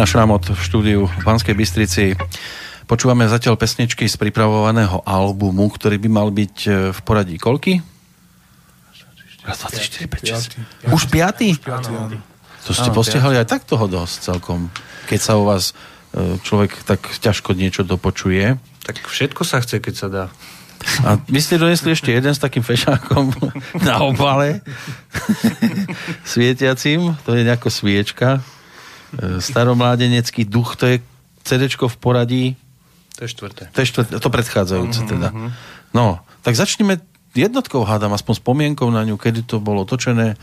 Skupina 0.00 0.16
Šramot 0.16 0.56
v 0.56 0.56
štúdiu 0.64 1.00
v 1.12 1.20
Banskej 1.28 1.52
Bystrici. 1.52 2.16
Počúvame 2.88 3.28
zatiaľ 3.28 3.60
pesničky 3.60 4.08
z 4.08 4.16
pripravovaného 4.16 5.04
albumu, 5.04 5.68
ktorý 5.68 6.00
by 6.00 6.08
mal 6.08 6.32
byť 6.32 6.56
e, 6.64 6.70
v 6.88 6.98
poradí 7.04 7.36
koľky? 7.36 7.84
Raz, 9.44 9.60
dva, 9.60 9.68
tri, 9.68 9.84
štyri, 9.84 10.08
päť, 10.08 10.22
šesť. 10.24 10.50
Už 10.88 11.04
piatý? 11.04 11.52
Áno. 11.68 12.16
To 12.64 12.72
ste 12.72 12.88
postihali 12.96 13.36
aj 13.36 13.52
tak 13.52 13.68
toho 13.68 13.84
dosť 13.92 14.32
celkom. 14.32 14.72
Keď 15.04 15.20
sa 15.20 15.36
u 15.36 15.44
vás 15.44 15.76
e, 16.16 16.40
človek 16.48 16.80
tak 16.88 17.04
ťažko 17.20 17.52
niečo 17.52 17.84
dopočuje. 17.84 18.56
Tak 18.88 19.04
všetko 19.04 19.44
sa 19.44 19.60
chce, 19.60 19.84
keď 19.84 19.94
sa 20.00 20.08
dá. 20.08 20.24
A 21.04 21.20
vy 21.28 21.44
ste 21.44 21.60
donesli 21.60 21.92
ešte 21.92 22.08
jeden 22.08 22.32
s 22.32 22.40
takým 22.40 22.64
fešákom 22.64 23.36
na 23.84 24.00
obale. 24.00 24.64
Svietiacím. 26.32 27.20
To 27.28 27.36
je 27.36 27.44
nejako 27.44 27.68
sviečka. 27.68 28.40
E, 29.18 29.40
Staromládenecký 29.42 30.46
duch, 30.46 30.76
to 30.78 30.86
je 30.86 30.96
CD 31.42 31.66
v 31.66 31.96
poradí. 31.98 32.44
To 33.18 33.26
je 33.26 33.30
štvrté. 33.32 33.68
To 33.74 33.78
je 33.82 33.86
štvrté, 33.88 34.12
to 34.20 34.30
predchádzajúce 34.30 35.00
teda. 35.08 35.28
No, 35.90 36.22
tak 36.46 36.54
začneme 36.56 37.02
jednotkou, 37.34 37.82
hádam, 37.84 38.14
aspoň 38.14 38.34
spomienkou 38.38 38.88
na 38.88 39.02
ňu, 39.04 39.18
kedy 39.18 39.44
to 39.44 39.58
bolo 39.58 39.84
točené, 39.84 40.38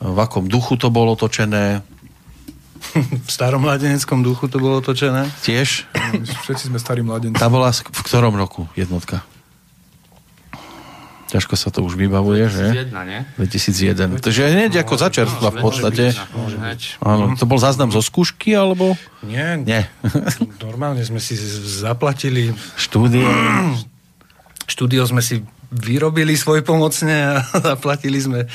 v 0.00 0.18
akom 0.18 0.48
duchu 0.48 0.80
to 0.80 0.88
bolo 0.88 1.12
točené, 1.14 1.84
V 3.26 3.30
starom 3.30 3.62
mladeneckom 3.62 4.24
duchu 4.24 4.48
to 4.48 4.58
bolo 4.58 4.80
točené. 4.80 5.28
tiež. 5.44 5.84
Všetci 6.48 6.72
sme 6.72 6.78
starí 6.80 7.04
mladenci. 7.04 7.36
Tá 7.36 7.52
bola 7.52 7.70
v 7.70 8.02
ktorom 8.02 8.34
roku 8.34 8.66
jednotka? 8.74 9.22
Ťažko 11.30 11.54
sa 11.54 11.70
to 11.70 11.86
už 11.86 11.94
vybavuje, 11.94 12.50
že? 12.50 12.90
1, 12.90 12.94
nie? 13.06 13.22
2001. 13.38 14.18
Takže 14.18 14.42
hneď 14.50 14.82
ako 14.82 14.94
začerstva 14.98 15.48
v 15.54 15.58
podstate. 15.62 16.04
Hneď. 16.34 16.98
Áno, 16.98 17.38
to 17.38 17.46
bol 17.46 17.62
záznam 17.62 17.94
zo 17.94 18.02
skúšky, 18.02 18.50
alebo? 18.50 18.98
Nie, 19.22 19.54
Nie. 19.54 19.86
normálne 20.58 21.06
sme 21.06 21.22
si 21.22 21.38
zaplatili, 21.38 22.50
Štúdio. 22.74 23.30
štúdio 24.66 25.06
sme 25.06 25.22
si 25.22 25.46
vyrobili 25.70 26.34
svoj 26.34 26.66
pomocne 26.66 27.14
a 27.14 27.46
zaplatili 27.70 28.18
sme 28.18 28.50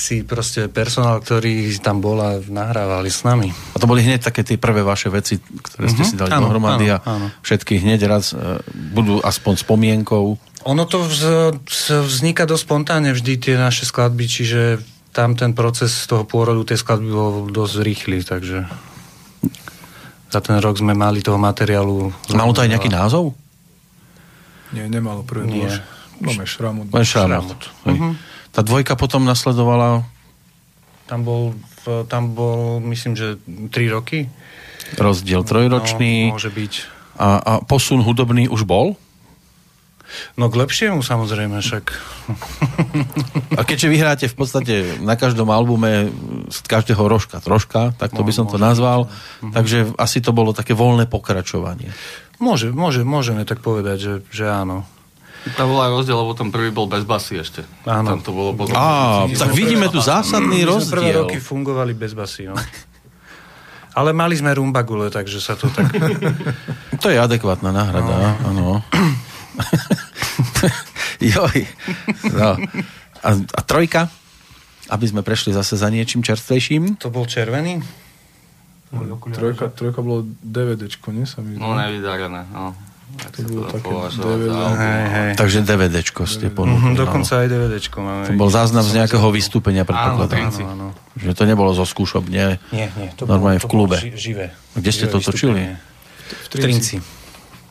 si 0.00 0.24
proste 0.24 0.72
personál, 0.72 1.20
ktorý 1.20 1.76
tam 1.84 2.00
bol 2.00 2.16
a 2.16 2.40
nahrávali 2.40 3.12
s 3.12 3.20
nami. 3.20 3.52
A 3.52 3.76
to 3.76 3.84
boli 3.84 4.00
hneď 4.00 4.24
také 4.24 4.40
tie 4.40 4.56
prvé 4.56 4.80
vaše 4.80 5.12
veci, 5.12 5.36
ktoré 5.36 5.92
ste 5.92 6.08
si 6.08 6.16
dali 6.16 6.32
Áno, 6.32 6.48
dohromady 6.48 6.88
a 6.88 7.04
áno, 7.04 7.28
všetky 7.44 7.84
hneď 7.84 8.08
raz 8.08 8.32
e, 8.32 8.64
budú 8.96 9.20
aspoň 9.20 9.60
spomienkou. 9.60 10.40
Ono 10.64 10.84
to 10.88 11.04
vz, 11.04 11.22
vz- 11.68 12.04
vzniká 12.08 12.48
dosť 12.48 12.64
spontánne 12.64 13.12
vždy 13.12 13.32
tie 13.36 13.54
naše 13.60 13.84
skladby, 13.84 14.24
čiže 14.24 14.80
tam 15.12 15.36
ten 15.36 15.52
proces 15.52 15.92
toho 16.08 16.24
pôrodu 16.24 16.72
tej 16.72 16.80
skladby 16.80 17.08
bol 17.12 17.52
dosť 17.52 17.74
rýchly, 17.84 18.24
takže 18.24 18.64
za 20.30 20.40
ten 20.40 20.56
rok 20.62 20.80
sme 20.80 20.96
mali 20.96 21.20
toho 21.20 21.36
materiálu. 21.36 22.08
Malo 22.32 22.56
to 22.56 22.64
aj 22.64 22.70
nejaký 22.72 22.88
názov? 22.88 23.36
Nie, 24.70 24.86
nemalo 24.86 25.26
prvé 25.26 25.44
Nie. 25.44 25.82
Máme 26.20 26.44
šramu. 26.46 26.86
Len 26.86 27.04
šramot. 27.04 27.60
Hej. 27.88 27.96
Tá 28.50 28.60
dvojka 28.60 28.94
potom 28.94 29.22
nasledovala 29.22 30.02
Tam 31.06 31.22
bol, 31.22 31.54
v- 31.82 32.02
tam 32.06 32.30
bol, 32.30 32.78
myslím, 32.84 33.14
že 33.14 33.38
3 33.44 33.70
roky. 33.88 34.26
rozdiel 34.94 35.42
trojročný 35.42 36.28
No, 36.28 36.34
môže 36.34 36.50
byť. 36.50 36.72
a, 37.16 37.28
a 37.38 37.52
posun 37.60 38.00
hudobný 38.00 38.46
už 38.46 38.62
bol? 38.62 38.94
No 40.34 40.50
k 40.50 40.58
lepšiemu 40.58 41.00
samozrejme, 41.00 41.62
však. 41.62 41.84
A 43.58 43.62
keďže 43.62 43.86
vyhráte 43.86 44.26
v 44.26 44.34
podstate 44.34 44.74
na 44.98 45.14
každom 45.14 45.46
albume 45.48 46.10
z 46.50 46.58
každého 46.64 46.98
rožka 47.06 47.38
troška, 47.38 47.94
tak 47.94 48.10
to 48.10 48.26
by 48.26 48.34
som 48.34 48.50
to 48.50 48.58
nazval, 48.58 49.06
takže 49.40 49.94
asi 49.94 50.18
to 50.18 50.34
bolo 50.34 50.50
také 50.50 50.74
voľné 50.74 51.06
pokračovanie. 51.06 51.94
Môže, 52.42 52.74
môže, 52.74 53.06
môžeme 53.06 53.46
tak 53.46 53.62
povedať, 53.62 53.96
že, 54.00 54.14
že 54.34 54.50
áno. 54.50 54.82
Tam 55.56 55.66
bol 55.66 55.80
aj 55.80 55.90
rozdiel, 55.90 56.16
lebo 56.16 56.32
ten 56.36 56.48
prvý 56.48 56.68
bol 56.68 56.84
bez 56.84 57.02
basy 57.02 57.40
ešte. 57.40 57.64
Áno. 57.84 58.12
Tam 58.12 58.20
to 58.20 58.30
bolo 58.30 58.52
potom. 58.52 58.76
Á, 58.76 59.24
tak 59.32 59.52
vidíme 59.52 59.88
tu 59.88 59.98
zásadný 59.98 60.62
My 60.62 60.68
sme 60.68 60.92
prvé 60.92 61.10
rozdiel. 61.10 61.20
roky 61.24 61.36
fungovali 61.40 61.92
bez 61.96 62.12
basy, 62.12 62.48
no. 62.48 62.56
Ale 63.90 64.12
mali 64.12 64.36
sme 64.36 64.52
rumbagule, 64.52 65.08
takže 65.08 65.40
sa 65.40 65.56
to 65.56 65.66
tak... 65.72 65.88
To 67.02 67.08
je 67.08 67.16
adekvátna 67.16 67.72
náhrada, 67.72 68.36
áno. 68.44 68.80
Joj. 71.20 71.58
No. 72.32 72.56
A, 73.20 73.28
a 73.36 73.60
trojka? 73.64 74.08
Aby 74.90 75.06
sme 75.06 75.22
prešli 75.22 75.52
zase 75.52 75.76
za 75.76 75.88
niečím 75.88 76.20
čerstvejším. 76.20 77.00
To 77.00 77.08
bol 77.08 77.24
červený? 77.24 77.80
Trojka, 79.30 79.70
trojka 79.70 80.00
bolo 80.02 80.26
DVDčko, 80.42 81.14
nie? 81.14 81.22
Sa 81.22 81.38
mi 81.40 81.54
No 81.54 81.78
nevydarené, 81.78 82.42
no. 82.50 82.74
To 83.10 83.40
bolo 83.44 83.66
také 83.66 83.84
považovať 83.84 84.36
DVD. 84.38 84.54
Hej, 84.72 85.02
hej. 85.08 85.30
Takže 85.34 85.58
DVDčko 85.62 86.22
ste 86.24 86.46
Mhm, 86.46 86.54
ponúkli. 86.54 86.94
dokonca 86.94 87.32
áno. 87.32 87.40
aj 87.40 87.48
DVDčko 87.48 87.96
máme. 87.98 88.24
To 88.24 88.32
bol 88.34 88.48
záznam 88.48 88.82
z 88.82 88.92
nejakého 88.94 89.28
vystúpenia, 89.28 89.82
predpokladám. 89.82 90.48
Trinci. 90.48 90.62
Áno, 90.62 90.92
áno. 90.92 91.16
Že 91.16 91.32
to 91.32 91.42
nebolo 91.44 91.70
zo 91.72 91.84
skúšob, 91.84 92.26
nie? 92.26 92.56
Nie, 92.70 92.86
nie. 92.90 93.08
To 93.16 93.24
Normálne 93.24 93.56
bolo, 93.56 93.66
v 93.66 93.70
klube. 93.70 93.96
To 93.96 94.02
bolo 94.02 94.08
ži- 94.08 94.16
živé. 94.16 94.46
Kde 94.72 94.90
ste 94.90 95.04
Živé 95.04 95.12
to 95.12 95.18
točili? 95.20 95.60
vystúpenie. 95.60 95.74
V 96.30 96.46
Trinci. 96.48 96.96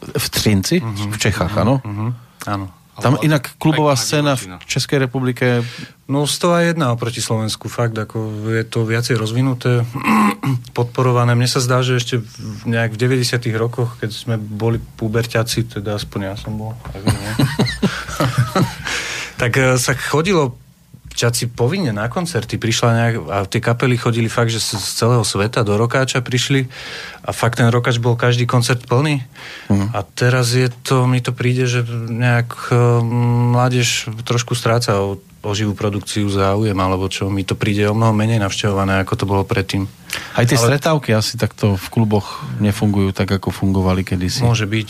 V 0.02 0.28
Trinci? 0.30 0.76
V 0.84 1.18
Čechách, 1.18 1.54
áno? 1.54 1.80
Mhm, 1.82 2.08
áno. 2.46 2.66
Tam 3.00 3.16
inak 3.24 3.56
klubová 3.58 3.95
scéna 3.95 4.36
v 4.36 4.60
Českej 4.68 5.08
republike 5.08 5.64
No 6.10 6.26
101 6.26 6.74
oproti 6.89 7.22
Slovensku, 7.22 7.70
fakt, 7.70 7.93
ako 7.93 8.50
je 8.50 8.66
to 8.66 8.82
viacej 8.82 9.14
rozvinuté, 9.14 9.86
podporované. 10.78 11.38
Mne 11.38 11.45
sa 11.45 11.62
zdá, 11.62 11.86
že 11.86 12.02
ešte 12.02 12.18
v, 12.18 12.66
nejak 12.66 12.97
v 12.97 13.22
90 13.22 13.45
rokoch, 13.54 14.02
keď 14.02 14.10
sme 14.10 14.36
boli 14.41 14.82
puberťaci, 14.82 15.78
teda 15.78 16.02
aspoň 16.02 16.20
ja 16.26 16.34
som 16.34 16.58
bol, 16.58 16.74
tak, 16.82 17.06
tak 19.45 19.52
eh, 19.54 19.78
sa 19.78 19.93
chodilo 19.93 20.58
čaci 21.20 21.51
povinne 21.51 21.91
na 21.91 22.07
koncerty, 22.07 22.55
prišla 22.55 22.89
nejak, 22.95 23.15
a 23.28 23.38
tie 23.43 23.59
kapely 23.59 23.99
chodili 23.99 24.32
fakt, 24.32 24.55
že 24.55 24.63
z, 24.63 24.80
celého 24.80 25.28
sveta 25.28 25.67
do 25.67 25.76
Rokáča 25.76 26.24
prišli 26.24 26.72
a 27.28 27.36
fakt 27.36 27.59
ten 27.59 27.67
Rokáč 27.67 27.99
bol 27.99 28.15
každý 28.15 28.47
koncert 28.47 28.88
plný 28.88 29.20
a 29.91 29.99
teraz 30.07 30.55
je 30.55 30.72
to, 30.72 31.03
mi 31.03 31.20
to 31.20 31.36
príde, 31.36 31.67
že 31.67 31.84
nejak 32.07 32.72
uh, 32.72 33.03
mládež 33.51 34.07
trošku 34.24 34.55
stráca 34.55 35.03
o, 35.03 35.20
o 35.20 35.51
živú 35.51 35.76
produkciu 35.76 36.32
záujem, 36.32 36.78
alebo 36.80 37.11
čo, 37.11 37.28
mi 37.28 37.43
to 37.43 37.59
príde 37.59 37.84
o 37.91 37.93
mnoho 37.93 38.15
menej 38.15 38.39
navštevované, 38.39 39.03
ako 39.03 39.13
to 39.20 39.26
bolo 39.28 39.43
predtým. 39.43 39.91
Aj 40.39 40.47
tie 40.47 40.55
Ale... 40.55 40.80
stretávky 40.80 41.11
asi 41.11 41.36
takto 41.36 41.76
v 41.76 41.88
kluboch 41.91 42.39
nefungujú 42.63 43.11
tak, 43.11 43.28
ako 43.28 43.51
fungovali 43.51 44.07
kedysi. 44.07 44.39
Môže 44.39 44.65
byť. 44.65 44.89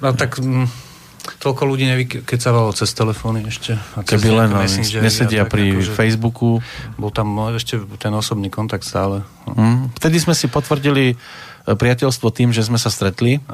No 0.00 0.14
tak 0.14 0.40
mm, 0.40 0.87
toľko 1.36 1.62
ľudí 1.68 1.84
nevykecávalo 1.84 2.72
cez 2.72 2.88
telefóny 2.96 3.44
ešte. 3.44 3.76
A 3.98 4.00
cez 4.00 4.16
Keby 4.16 4.28
len 4.32 4.48
no, 4.48 4.64
nesedia 5.04 5.44
tak, 5.44 5.52
pri 5.52 5.76
akože 5.76 5.92
Facebooku. 5.92 6.64
Bol 6.96 7.10
tam 7.12 7.36
no, 7.36 7.52
ešte 7.52 7.76
ten 8.00 8.14
osobný 8.16 8.48
kontakt 8.48 8.88
stále. 8.88 9.26
Hm. 9.44 9.92
Vtedy 10.00 10.16
sme 10.22 10.32
si 10.32 10.48
potvrdili 10.48 11.12
e, 11.12 11.14
priateľstvo 11.68 12.28
tým, 12.32 12.56
že 12.56 12.64
sme 12.64 12.80
sa 12.80 12.88
stretli. 12.88 13.44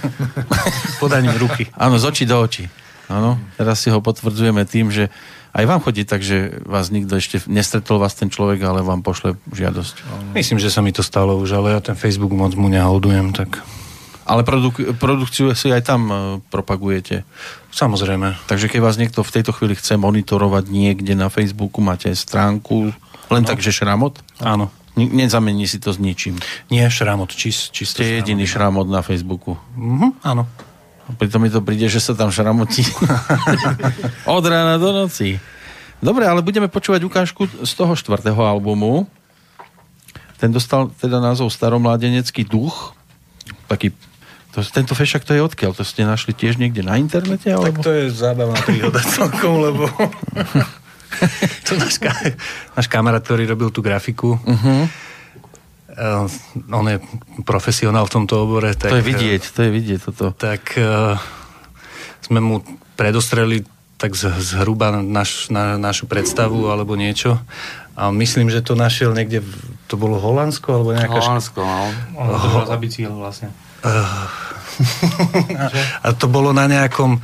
Podaním 1.02 1.36
ruky. 1.40 1.72
Áno, 1.78 1.96
z 1.96 2.04
očí 2.04 2.24
do 2.28 2.36
očí. 2.36 2.68
Áno, 3.10 3.40
teraz 3.58 3.82
si 3.82 3.90
ho 3.90 3.98
potvrdzujeme 3.98 4.62
tým, 4.68 4.94
že 4.94 5.10
aj 5.50 5.64
vám 5.66 5.82
chodí 5.82 6.06
tak, 6.06 6.22
že 6.22 6.62
vás 6.62 6.94
nikto 6.94 7.18
ešte 7.18 7.42
nestretol 7.50 7.98
vás 7.98 8.14
ten 8.14 8.30
človek, 8.30 8.62
ale 8.62 8.86
vám 8.86 9.02
pošle 9.02 9.34
žiadosť. 9.50 10.06
Myslím, 10.30 10.62
že 10.62 10.70
sa 10.70 10.78
mi 10.78 10.94
to 10.94 11.02
stalo 11.02 11.34
už, 11.34 11.58
ale 11.58 11.74
ja 11.74 11.82
ten 11.82 11.98
Facebook 11.98 12.30
moc 12.30 12.54
mu 12.54 12.70
neholdujem, 12.70 13.34
tak 13.34 13.58
Ale 14.30 14.46
produk- 14.46 14.94
produkciu 14.94 15.50
si 15.58 15.74
aj 15.74 15.82
tam 15.82 16.02
e, 16.06 16.14
propagujete. 16.54 17.26
samozrejme. 17.74 18.38
Takže 18.46 18.70
keď 18.70 18.80
vás 18.80 18.94
niekto 18.94 19.26
v 19.26 19.34
tejto 19.34 19.50
chvíli 19.50 19.74
chce 19.74 19.98
monitorovať 19.98 20.70
niekde 20.70 21.18
na 21.18 21.26
Facebooku, 21.26 21.82
máte 21.82 22.14
stránku, 22.14 22.94
len 23.26 23.42
no. 23.42 23.48
tak, 23.50 23.58
že 23.58 23.74
šramot? 23.74 24.22
Áno. 24.38 24.70
Ni- 24.94 25.10
nezamení 25.10 25.66
si 25.66 25.82
to 25.82 25.90
s 25.90 25.98
ničím. 25.98 26.38
Nie 26.70 26.86
šramot, 26.86 27.34
čist, 27.34 27.74
čisto 27.74 28.02
Ste 28.02 28.22
jediný 28.22 28.46
šramot 28.46 28.86
na 28.86 29.02
Facebooku. 29.02 29.58
Mhm, 29.74 30.22
áno. 30.22 30.46
Pritom 31.18 31.42
mi 31.42 31.50
to 31.50 31.58
príde, 31.58 31.90
že 31.90 31.98
sa 31.98 32.14
tam 32.14 32.30
šramotí 32.30 32.86
od 34.30 34.44
rána 34.46 34.78
do 34.78 34.94
noci. 34.94 35.42
Dobre, 35.98 36.24
ale 36.24 36.40
budeme 36.40 36.70
počúvať 36.70 37.02
ukážku 37.02 37.50
z 37.66 37.72
toho 37.74 37.98
štvrtého 37.98 38.38
albumu. 38.38 39.10
Ten 40.40 40.54
dostal 40.54 40.88
teda 40.96 41.20
názov 41.20 41.52
Staromládenecký 41.52 42.48
duch. 42.48 42.96
Taký, 43.68 43.92
to, 44.50 44.62
tento 44.66 44.94
fešak 44.98 45.22
to 45.22 45.32
je 45.34 45.42
odkiaľ? 45.42 45.74
To 45.78 45.84
ste 45.86 46.02
našli 46.02 46.34
tiež 46.34 46.58
niekde 46.58 46.82
na 46.82 46.98
internete? 46.98 47.50
Tak 47.50 47.58
Alebo? 47.58 47.80
to 47.82 47.90
je 47.90 48.10
zábavná 48.10 48.58
príhoda 48.62 49.00
celkom, 49.02 49.62
lebo 49.62 49.86
to 51.66 51.72
náš, 51.78 52.02
ka- 52.02 52.34
náš 52.74 52.86
kamarát, 52.90 53.22
ktorý 53.22 53.46
robil 53.46 53.70
tú 53.70 53.82
grafiku, 53.82 54.38
uh-huh. 54.38 54.82
uh, 55.94 56.26
on 56.74 56.86
je 56.90 56.98
profesionál 57.46 58.06
v 58.06 58.12
tomto 58.18 58.46
obore. 58.46 58.74
Tak, 58.74 58.90
to 58.90 58.98
je 58.98 59.06
vidieť, 59.06 59.42
to 59.54 59.60
je 59.66 59.70
vidieť 59.70 59.98
toto. 60.10 60.34
Tak 60.34 60.78
uh, 60.78 61.14
sme 62.26 62.42
mu 62.42 62.62
predostreli 62.98 63.62
tak 64.00 64.16
z, 64.16 64.32
zhruba 64.40 64.96
naš, 64.98 65.52
na, 65.52 65.76
našu 65.76 66.08
predstavu 66.08 66.72
alebo 66.72 66.96
niečo. 66.96 67.36
A 68.00 68.08
myslím, 68.08 68.48
že 68.48 68.64
to 68.64 68.72
našiel 68.72 69.12
niekde 69.12 69.44
v 69.44 69.70
to 69.90 69.98
bolo 69.98 70.22
Holandsko, 70.22 70.70
alebo 70.70 70.94
nejaká... 70.94 71.18
Holandsko, 71.18 71.58
no. 71.66 71.90
On 72.14 72.62
za 72.62 72.78
bicykel 72.78 73.10
vlastne. 73.10 73.50
呃 73.82 74.59
A 76.00 76.12
to 76.12 76.26
bolo 76.26 76.50
na 76.50 76.64
nejakom 76.64 77.16
uh, 77.16 77.20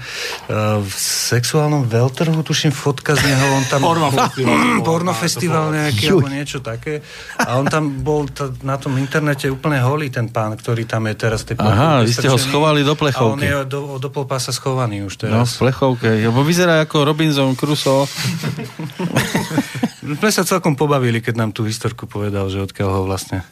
sexuálnom 1.26 1.84
veľtrhu, 1.84 2.36
tuším 2.40 2.70
fotka 2.70 3.12
z 3.12 3.24
neho, 3.24 3.46
on 3.52 3.64
tam... 3.66 3.80
Pornofestival. 3.80 4.57
Pornofestival 4.88 5.64
nejaký, 5.70 6.04
alebo 6.11 6.28
niečo 6.28 6.59
také. 6.61 7.00
A 7.38 7.57
on 7.57 7.66
tam 7.66 8.00
bol 8.00 8.26
t- 8.26 8.46
na 8.61 8.76
tom 8.76 8.96
internete 8.96 9.46
úplne 9.46 9.78
holý, 9.78 10.09
ten 10.09 10.28
pán, 10.28 10.52
ktorý 10.52 10.84
tam 10.84 11.07
je 11.07 11.14
teraz. 11.16 11.42
Tej 11.42 11.57
Aha, 11.59 12.02
vy 12.02 12.11
ste 12.11 12.26
ho 12.26 12.36
schovali 12.36 12.80
do 12.80 12.92
A 12.92 12.94
on 12.94 13.00
plechovky. 13.00 13.44
je 13.44 13.57
do, 13.66 13.96
do 13.96 14.09
polpása 14.09 14.50
schovaný 14.50 15.02
už 15.02 15.18
No, 15.24 15.42
teraz. 15.42 15.57
v 15.57 15.68
plechovke. 15.68 16.09
Lebo 16.12 16.40
vyzerá 16.40 16.80
ako 16.80 17.07
Robinson 17.07 17.54
Crusoe. 17.54 18.04
Sme 20.07 20.30
sa 20.30 20.46
celkom 20.46 20.78
pobavili, 20.78 21.18
keď 21.18 21.34
nám 21.34 21.50
tú 21.50 21.66
historku 21.66 22.07
povedal, 22.07 22.46
že 22.46 22.62
odkiaľ 22.62 22.90
ho 22.92 23.02
vlastne... 23.04 23.42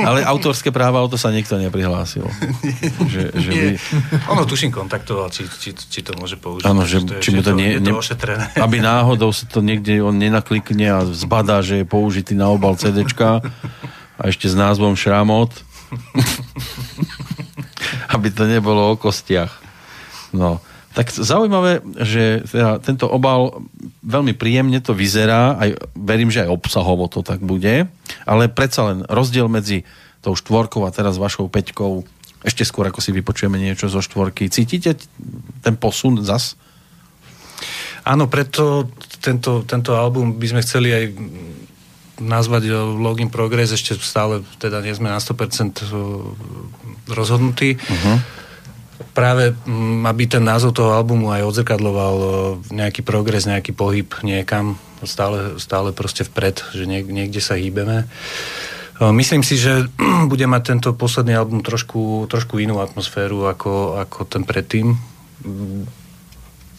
Ale 0.00 0.24
autorské 0.24 0.72
práva 0.72 0.98
o 0.98 1.06
to 1.06 1.14
sa 1.14 1.28
nikto 1.28 1.54
neprihlásil. 1.54 2.24
že, 3.12 3.22
že 3.34 3.50
by. 3.50 3.66
Ono 4.32 4.42
tuším 4.44 4.70
kontaktoval, 4.70 5.28
či, 5.28 5.46
či, 5.48 5.72
či 5.74 6.00
to 6.04 6.12
môže 6.16 6.36
použiť. 6.36 6.64
áno, 6.66 6.84
že, 6.84 7.00
je- 7.02 7.22
či 7.22 7.30
mu 7.34 7.40
to, 7.40 7.52
nie, 7.56 7.80
ne, 7.80 7.90
to 7.90 7.98
aby 8.64 8.76
náhodou 8.78 9.30
sa 9.32 9.48
to 9.48 9.64
niekde 9.64 10.00
on 10.00 10.16
nenaklikne 10.16 10.86
a 10.88 10.98
zbadá, 11.08 11.60
že 11.64 11.82
je 11.82 11.86
použitý 11.88 12.36
na 12.36 12.50
obal 12.52 12.74
CDčka 12.76 13.40
a 14.18 14.22
ešte 14.26 14.46
s 14.50 14.54
názvom 14.54 14.94
Šramot. 14.98 15.52
aby 18.14 18.28
to 18.32 18.44
nebolo 18.48 18.92
o 18.92 19.00
kostiach. 19.00 19.52
No. 20.32 20.60
Tak 20.96 21.14
zaujímavé, 21.14 21.84
že 22.02 22.42
teda 22.48 22.82
tento 22.82 23.06
obal 23.06 23.62
veľmi 24.02 24.34
príjemne 24.34 24.82
to 24.82 24.96
vyzerá, 24.96 25.54
aj 25.60 25.78
verím, 25.94 26.32
že 26.32 26.42
aj 26.42 26.50
obsahovo 26.50 27.06
to 27.06 27.22
tak 27.22 27.38
bude, 27.38 27.86
ale 28.26 28.42
predsa 28.50 28.90
len 28.90 28.98
rozdiel 29.06 29.46
medzi 29.46 29.86
tou 30.24 30.34
štvorkou 30.34 30.82
a 30.82 30.90
teraz 30.90 31.14
vašou 31.20 31.46
peťkou, 31.46 32.02
ešte 32.48 32.64
skôr 32.64 32.88
ako 32.88 33.04
si 33.04 33.12
vypočujeme 33.12 33.60
niečo 33.60 33.92
zo 33.92 34.00
štvorky, 34.00 34.48
cítite 34.48 34.96
ten 35.60 35.76
posun 35.76 36.24
zas? 36.24 36.56
Áno, 38.08 38.24
preto 38.26 38.88
tento, 39.20 39.66
tento 39.68 39.92
album 39.92 40.40
by 40.40 40.46
sme 40.48 40.64
chceli 40.64 40.88
aj 40.94 41.04
nazvať 42.18 42.62
eh, 42.70 42.74
Login 42.74 43.30
Progress, 43.30 43.74
ešte 43.74 43.94
stále 44.00 44.42
teda 44.58 44.82
nie 44.82 44.94
sme 44.94 45.12
na 45.12 45.20
100% 45.20 45.36
eh, 45.36 45.88
rozhodnutí. 47.12 47.78
Uh-huh. 47.78 48.18
Práve, 49.14 49.54
aby 50.02 50.22
ten 50.26 50.42
názov 50.42 50.74
toho 50.74 50.90
albumu 50.94 51.30
aj 51.30 51.46
odzrkadloval 51.46 52.16
eh, 52.16 52.30
nejaký 52.74 53.04
progres, 53.04 53.46
nejaký 53.46 53.76
pohyb 53.76 54.08
niekam, 54.24 54.80
stále, 55.06 55.60
stále 55.62 55.94
proste 55.94 56.26
vpred, 56.26 56.64
že 56.74 56.84
niek- 56.88 57.10
niekde 57.10 57.38
sa 57.38 57.54
hýbeme. 57.54 58.06
Eh, 58.06 58.67
Myslím 58.98 59.46
si, 59.46 59.54
že 59.54 59.86
bude 60.32 60.46
mať 60.50 60.62
tento 60.74 60.90
posledný 60.94 61.38
album 61.38 61.62
trošku, 61.62 62.26
trošku 62.26 62.58
inú 62.58 62.82
atmosféru 62.82 63.46
ako, 63.46 64.02
ako 64.02 64.26
ten 64.26 64.42
predtým. 64.42 64.98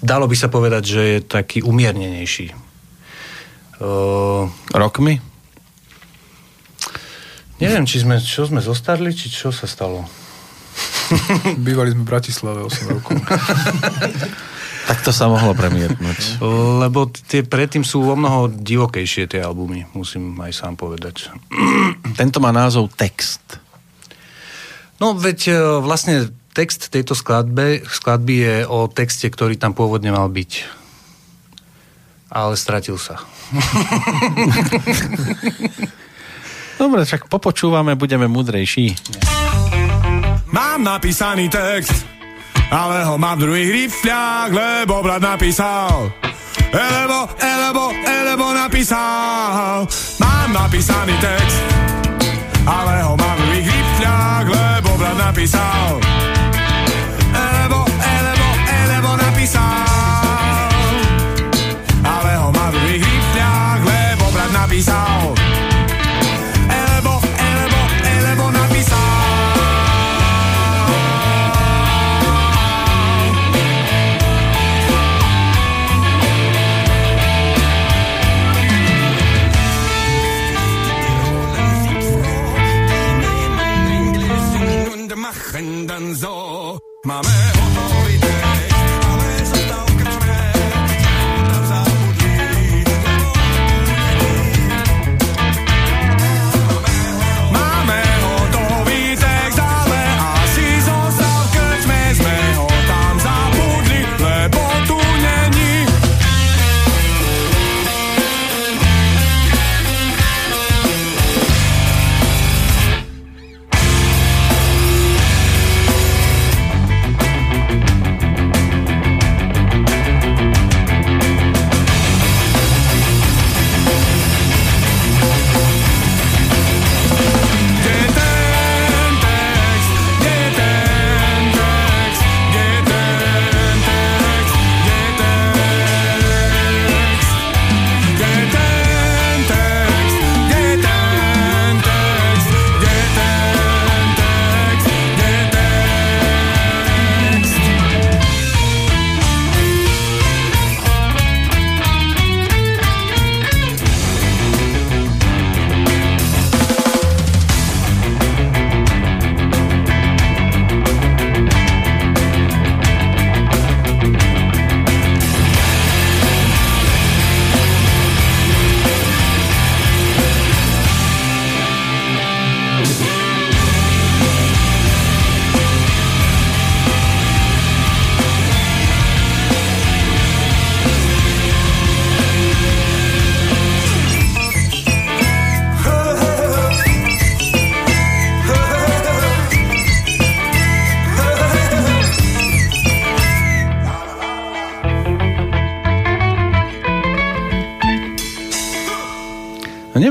Dalo 0.04 0.28
by 0.28 0.36
sa 0.36 0.52
povedať, 0.52 0.84
že 0.84 1.02
je 1.04 1.20
taký 1.24 1.64
umiernenejší. 1.64 2.52
Uh, 3.80 4.52
Rokmi? 4.76 5.24
neviem, 7.60 7.84
či 7.84 8.04
sme, 8.04 8.20
čo 8.24 8.48
sme 8.48 8.64
zostarli, 8.64 9.12
či 9.12 9.28
čo 9.32 9.52
sa 9.52 9.68
stalo. 9.68 10.08
Bývali 11.68 11.92
sme 11.92 12.04
v 12.04 12.10
Bratislave 12.12 12.60
8 12.64 12.96
rokov. 12.96 13.16
Tak 14.90 15.06
to 15.06 15.14
sa 15.14 15.30
mohlo 15.30 15.54
premietnúť. 15.54 16.42
Lebo 16.82 17.14
tie 17.14 17.46
predtým 17.46 17.86
sú 17.86 18.02
o 18.10 18.18
mnoho 18.18 18.50
divokejšie 18.50 19.30
tie 19.30 19.46
albumy, 19.46 19.86
musím 19.94 20.34
aj 20.42 20.50
sám 20.50 20.74
povedať. 20.74 21.30
Tento 22.18 22.42
má 22.42 22.50
názov 22.50 22.90
Text. 22.98 23.62
No 24.98 25.14
veď 25.14 25.40
e, 25.48 25.56
vlastne 25.80 26.28
text 26.52 26.92
tejto 26.92 27.16
skladbe, 27.16 27.88
skladby 27.88 28.36
je 28.36 28.56
o 28.68 28.92
texte, 28.92 29.32
ktorý 29.32 29.56
tam 29.56 29.72
pôvodne 29.72 30.12
mal 30.12 30.28
byť. 30.28 30.52
Ale 32.28 32.60
stratil 32.60 33.00
sa. 33.00 33.24
Dobre, 36.82 37.08
však 37.08 37.32
popočúvame, 37.32 37.96
budeme 37.96 38.28
múdrejší. 38.28 38.92
Mám 40.52 40.84
napísaný 40.84 41.48
text, 41.48 42.04
ale 42.70 43.04
ho 43.06 43.18
mám 43.18 43.38
v 43.38 43.44
druhých 43.50 43.70
rifľách, 43.74 44.50
lebo 44.54 45.02
brat 45.02 45.22
napísal. 45.22 46.14
Elebo, 46.70 47.26
elebo, 47.42 47.84
elebo 48.06 48.46
napísal. 48.54 49.90
Mám 50.22 50.50
napísaný 50.54 51.18
text, 51.18 51.60
ale 52.70 53.02
ho 53.02 53.18
mám 53.18 53.36
v 53.38 53.42
druhých 53.50 53.68
rifľách, 53.74 54.46
lebo 54.54 54.90
brat 55.02 55.18
napísal. 55.18 55.98
Elebo, 57.34 57.80
elebo, 57.90 58.48
elebo 58.70 59.10
napísal. 59.18 59.89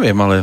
Neviem, 0.09 0.24
ale 0.24 0.36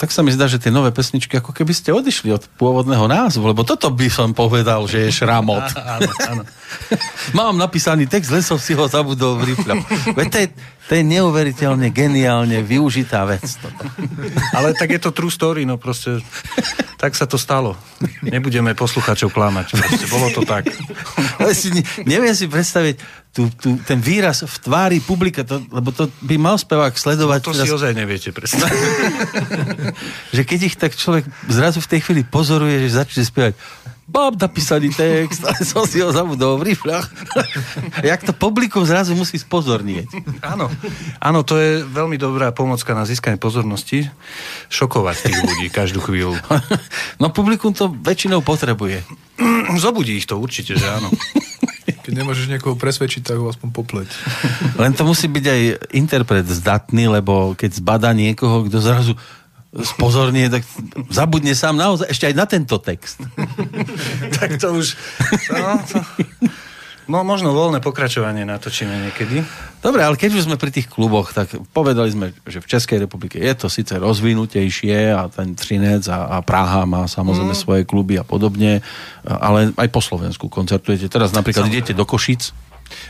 tak 0.00 0.08
sa 0.08 0.24
mi 0.24 0.32
zdá, 0.32 0.48
že 0.48 0.56
tie 0.56 0.72
nové 0.72 0.88
pesničky, 0.88 1.36
ako 1.36 1.52
keby 1.52 1.76
ste 1.76 1.92
odišli 1.92 2.32
od 2.32 2.48
pôvodného 2.56 3.04
názvu, 3.04 3.52
lebo 3.52 3.68
toto 3.68 3.92
by 3.92 4.08
som 4.08 4.32
povedal, 4.32 4.88
že 4.88 5.04
je 5.04 5.20
šramot. 5.20 5.76
Áno, 5.76 6.10
áno. 6.32 6.42
Mám 7.38 7.60
napísaný 7.60 8.08
text, 8.08 8.32
len 8.32 8.40
som 8.40 8.56
si 8.56 8.72
ho 8.72 8.88
zabudol 8.88 9.36
v 9.44 9.52
rifľa. 9.52 9.74
Veď 10.16 10.26
to 10.32 10.38
je, 10.40 10.46
to 10.88 10.92
je 10.96 11.02
neuveriteľne 11.04 11.92
geniálne 11.92 12.64
využitá 12.64 13.28
vec. 13.28 13.44
Toto. 13.60 13.84
Ale 14.56 14.72
tak 14.72 14.96
je 14.96 15.00
to 15.04 15.12
true 15.12 15.28
story, 15.28 15.68
no 15.68 15.76
proste 15.76 16.24
tak 16.96 17.12
sa 17.12 17.28
to 17.28 17.36
stalo. 17.36 17.76
Nebudeme 18.24 18.72
posluchačov 18.72 19.32
klamať. 19.32 19.76
Proste, 19.76 20.06
bolo 20.08 20.32
to 20.32 20.48
tak. 20.48 20.68
Ale 21.36 21.52
si, 21.52 21.72
ne, 21.72 21.84
neviem 22.08 22.32
si 22.32 22.48
predstaviť 22.48 23.19
tú, 23.30 23.46
tú, 23.54 23.78
ten 23.86 24.02
výraz 24.02 24.42
v 24.42 24.56
tvári 24.58 24.98
publika, 24.98 25.46
to, 25.46 25.62
lebo 25.70 25.94
to 25.94 26.10
by 26.22 26.34
mal 26.34 26.58
spevák 26.58 26.94
sledovať. 26.94 27.40
To 27.46 27.54
si 27.54 27.70
ozaj 27.70 27.94
neviete 27.94 28.34
predstaviť. 28.34 28.80
že 30.36 30.42
keď 30.42 30.60
ich 30.66 30.76
tak 30.76 30.98
človek 30.98 31.24
zrazu 31.46 31.78
v 31.78 31.90
tej 31.90 32.00
chvíli 32.02 32.22
pozoruje, 32.26 32.82
že 32.86 32.98
začne 32.98 33.22
spievať 33.22 33.54
mám 34.10 34.34
napísaný 34.34 34.90
text, 34.90 35.46
ale 35.46 35.62
som 35.62 35.86
si 35.86 36.02
ho 36.02 36.10
zabudol 36.10 36.58
v 36.58 36.74
rifľach. 36.74 37.06
Jak 38.10 38.26
to 38.26 38.32
publikum 38.34 38.82
zrazu 38.82 39.14
musí 39.14 39.38
spozornieť. 39.38 40.10
Áno. 40.42 40.66
Áno, 41.22 41.40
to 41.46 41.56
je 41.56 41.86
veľmi 41.86 42.18
dobrá 42.18 42.50
pomocka 42.50 42.90
na 42.92 43.06
získanie 43.06 43.38
pozornosti. 43.38 44.10
Šokovať 44.68 45.30
tých 45.30 45.38
ľudí 45.38 45.66
každú 45.70 46.02
chvíľu. 46.02 46.36
No 47.20 47.28
publikum 47.28 47.76
to 47.76 47.92
väčšinou 47.92 48.40
potrebuje. 48.40 49.04
Zobudí 49.82 50.16
ich 50.16 50.26
to 50.26 50.40
určite, 50.40 50.72
že 50.72 50.88
áno. 50.88 51.12
Keď 52.10 52.18
nemôžeš 52.18 52.50
niekoho 52.50 52.74
presvedčiť, 52.74 53.22
tak 53.22 53.38
ho 53.38 53.46
aspoň 53.46 53.70
popleť. 53.70 54.10
Len 54.82 54.90
to 54.98 55.06
musí 55.06 55.30
byť 55.30 55.44
aj 55.46 55.60
interpret 55.94 56.42
zdatný, 56.42 57.06
lebo 57.06 57.54
keď 57.54 57.78
zbada 57.78 58.10
niekoho, 58.10 58.66
kto 58.66 58.82
zrazu 58.82 59.14
spozornie, 59.70 60.50
tak 60.50 60.66
zabudne 61.14 61.54
sám 61.54 61.78
naozaj 61.78 62.10
ešte 62.10 62.26
aj 62.26 62.34
na 62.34 62.46
tento 62.50 62.82
text. 62.82 63.22
tak 64.42 64.58
to 64.58 64.74
už... 64.74 64.98
No, 65.54 65.78
to... 65.86 66.02
No, 67.10 67.26
možno 67.26 67.50
voľné 67.50 67.82
pokračovanie 67.82 68.46
natočíme 68.46 69.10
niekedy. 69.10 69.42
Dobre, 69.82 70.06
ale 70.06 70.14
keď 70.14 70.38
už 70.38 70.46
sme 70.46 70.54
pri 70.54 70.70
tých 70.70 70.86
kluboch, 70.86 71.34
tak 71.34 71.50
povedali 71.74 72.06
sme, 72.06 72.30
že 72.46 72.62
v 72.62 72.70
Českej 72.70 73.02
republike 73.02 73.34
je 73.34 73.50
to 73.58 73.66
síce 73.66 73.90
rozvinutejšie 73.90 75.10
a 75.10 75.26
ten 75.26 75.58
Třinec 75.58 76.06
a, 76.06 76.38
a 76.38 76.46
Praha 76.46 76.86
má 76.86 77.10
samozrejme 77.10 77.50
mm. 77.50 77.58
svoje 77.58 77.82
kluby 77.82 78.14
a 78.14 78.22
podobne, 78.22 78.86
ale 79.26 79.74
aj 79.74 79.88
po 79.90 79.98
Slovensku 79.98 80.46
koncertujete. 80.46 81.10
Teraz 81.10 81.34
napríklad 81.34 81.66
Samozrejme. 81.66 81.82
idete 81.82 81.98
do 81.98 82.06
Košic, 82.06 82.54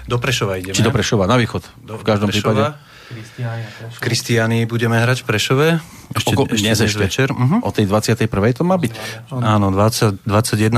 Do 0.09 0.17
Prešova 0.17 0.57
ideme. 0.57 0.73
či 0.73 0.81
do 0.81 0.93
Prešova, 0.93 1.29
na 1.29 1.37
východ, 1.37 1.69
Do, 1.85 2.01
v 2.01 2.05
každom 2.05 2.29
do 2.29 2.33
Prešova. 2.33 2.53
prípade. 2.57 2.90
V 3.11 3.99
Kristiani 3.99 4.71
budeme 4.71 4.95
hrať 4.95 5.23
v 5.23 5.27
Prešove. 5.27 5.67
Ešte, 6.15 6.35
Oko- 6.35 6.47
ešte 6.47 6.63
dnes 6.63 6.79
dnes 6.79 6.91
ešte. 6.91 7.03
večer. 7.03 7.29
Uh-huh. 7.35 7.59
O 7.67 7.75
tej 7.75 7.91
21. 7.91 8.31
to 8.55 8.63
má 8.63 8.79
byť. 8.79 8.93
Áno, 9.35 9.75
20, 9.75 10.23
21.00 10.23 10.71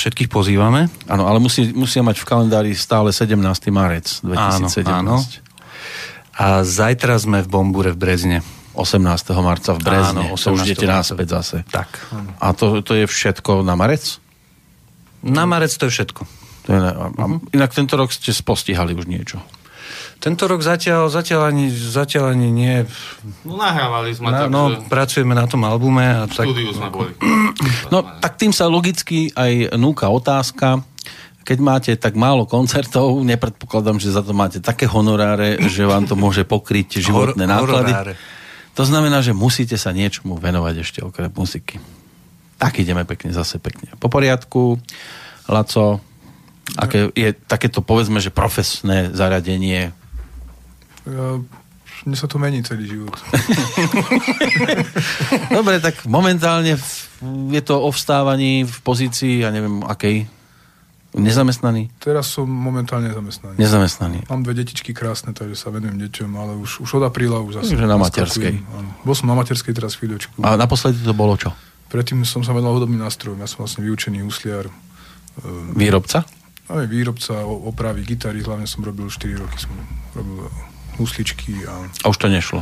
všetkých 0.00 0.28
pozývame. 0.32 0.88
Áno, 1.04 1.28
ale 1.28 1.36
musí, 1.36 1.72
musia 1.76 2.00
mať 2.00 2.16
v 2.20 2.24
kalendári 2.24 2.72
stále 2.72 3.12
17. 3.12 3.36
marec 3.68 4.08
2017. 4.24 4.88
Áno, 4.88 5.20
áno. 5.20 5.24
A 6.36 6.64
zajtra 6.64 7.16
sme 7.20 7.44
v 7.44 7.48
Bombure 7.48 7.92
v 7.92 7.98
Brezne. 8.00 8.38
18. 8.76 9.00
marca 9.40 9.72
v 9.72 9.80
Brezne. 9.80 10.32
Áno, 10.32 10.36
to 10.36 10.52
už 10.52 10.64
18. 10.64 10.68
idete 10.68 10.86
naspäť 10.88 11.28
zase. 11.40 11.56
Tak. 11.72 11.88
A 12.40 12.52
to, 12.52 12.84
to 12.84 12.92
je 12.92 13.04
všetko 13.08 13.64
na 13.64 13.76
marec? 13.76 14.20
Na 15.24 15.48
marec 15.48 15.72
to 15.72 15.88
je 15.88 15.92
všetko. 15.92 16.22
To 16.64 16.68
je, 16.72 16.78
a, 16.80 17.04
a, 17.08 17.24
inak 17.56 17.72
tento 17.72 17.96
rok 17.96 18.12
ste 18.12 18.36
spostihali 18.36 18.92
už 18.92 19.08
niečo. 19.08 19.40
Tento 20.16 20.48
rok 20.48 20.64
zatiaľ, 20.64 21.12
zatiaľ, 21.12 21.52
ani, 21.52 21.68
zatiaľ 21.70 22.32
ani 22.32 22.48
nie. 22.48 22.82
No 23.44 23.60
nahrávali 23.60 24.16
sme, 24.16 24.32
Na, 24.32 24.48
takže 24.48 24.52
no, 24.52 24.62
pracujeme 24.88 25.34
na 25.36 25.46
tom 25.46 25.62
albume. 25.68 26.02
A 26.02 26.24
v 26.24 26.32
tak, 26.32 26.46
štúdiu 26.48 26.72
sme 26.72 26.88
boli. 26.90 27.12
No, 27.94 28.02
tak 28.02 28.34
tým 28.36 28.50
sa 28.50 28.66
logicky 28.66 29.30
aj 29.32 29.78
núka 29.78 30.10
otázka. 30.10 30.82
Keď 31.46 31.58
máte 31.62 31.92
tak 31.94 32.18
málo 32.18 32.42
koncertov, 32.42 33.22
nepredpokladám, 33.22 34.02
že 34.02 34.10
za 34.10 34.26
to 34.26 34.34
máte 34.34 34.58
také 34.58 34.90
honoráre, 34.90 35.62
že 35.70 35.86
vám 35.86 36.02
to 36.10 36.18
môže 36.18 36.42
pokryť 36.42 36.98
životné 36.98 37.46
Hor- 37.46 37.54
náklady. 37.70 38.18
To 38.74 38.82
znamená, 38.82 39.22
že 39.22 39.32
musíte 39.32 39.78
sa 39.78 39.94
niečomu 39.94 40.36
venovať 40.36 40.74
ešte 40.82 40.98
okrem 41.00 41.30
muziky. 41.30 41.78
Tak 42.58 42.82
ideme 42.82 43.06
pekne, 43.06 43.30
zase 43.30 43.62
pekne. 43.62 43.94
Po 43.96 44.10
poriadku, 44.10 44.76
Laco, 45.46 46.02
aké 46.74 47.08
je 47.14 47.30
takéto, 47.32 47.80
povedzme, 47.80 48.18
že 48.18 48.34
profesné 48.34 49.14
zaradenie 49.14 49.94
Ja, 51.06 51.38
mne 52.04 52.16
sa 52.18 52.28
to 52.28 52.36
mení 52.36 52.60
celý 52.66 52.90
život. 52.90 53.14
Dobre, 55.56 55.80
tak 55.80 56.04
momentálne 56.04 56.76
je 57.50 57.62
to 57.64 57.80
o 57.80 57.88
vstávaní 57.94 58.66
v 58.66 58.76
pozícii, 58.84 59.46
ja 59.46 59.54
neviem, 59.54 59.80
akej. 59.86 60.28
Nezamestnaný? 61.16 61.88
Teraz 61.96 62.28
som 62.28 62.44
momentálne 62.44 63.08
zamestnaný. 63.08 63.56
Nezamestnaný. 63.56 64.28
Mám 64.28 64.44
dve 64.44 64.60
detičky 64.60 64.92
krásne, 64.92 65.32
takže 65.32 65.56
sa 65.56 65.72
venujem 65.72 65.96
deťom, 65.96 66.30
ale 66.36 66.52
už, 66.60 66.84
už 66.84 67.00
od 67.00 67.08
apríla 67.08 67.40
už 67.40 67.64
zase... 67.64 67.72
Takže 67.72 67.88
na 67.88 67.96
materskej. 67.96 68.60
Áno. 68.60 68.90
Bol 69.00 69.16
som 69.16 69.32
na 69.32 69.32
materskej 69.32 69.72
teraz 69.72 69.96
chvíľočku. 69.96 70.44
A 70.44 70.60
naposledy 70.60 71.00
to 71.00 71.16
bolo 71.16 71.40
čo? 71.40 71.56
Predtým 71.88 72.20
som 72.28 72.44
sa 72.44 72.52
venoval 72.52 72.84
hudobným 72.84 73.00
nástrojom. 73.00 73.40
Ja 73.40 73.48
som 73.48 73.64
vlastne 73.64 73.80
vyučený 73.88 74.20
husliar. 74.28 74.68
Výrobca? 75.72 76.28
Aj 76.66 76.84
výrobca 76.84 77.48
opravy 77.48 78.04
gitary, 78.04 78.44
hlavne 78.44 78.68
som 78.68 78.84
robil 78.84 79.08
4 79.08 79.40
roky, 79.40 79.56
som 79.56 79.72
robil 80.12 80.52
husličky 80.98 81.64
a 81.64 81.84
A 82.02 82.06
už 82.08 82.16
to 82.16 82.28
nešlo. 82.28 82.60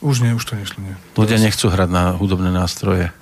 už 0.00 0.24
nie, 0.24 0.32
už 0.32 0.44
to 0.44 0.56
nešlo, 0.56 0.80
nie. 0.80 0.96
Ľudia 1.16 1.36
nechcú 1.36 1.68
hrať 1.68 1.88
na 1.88 2.16
hudobné 2.16 2.48
nástroje. 2.48 3.12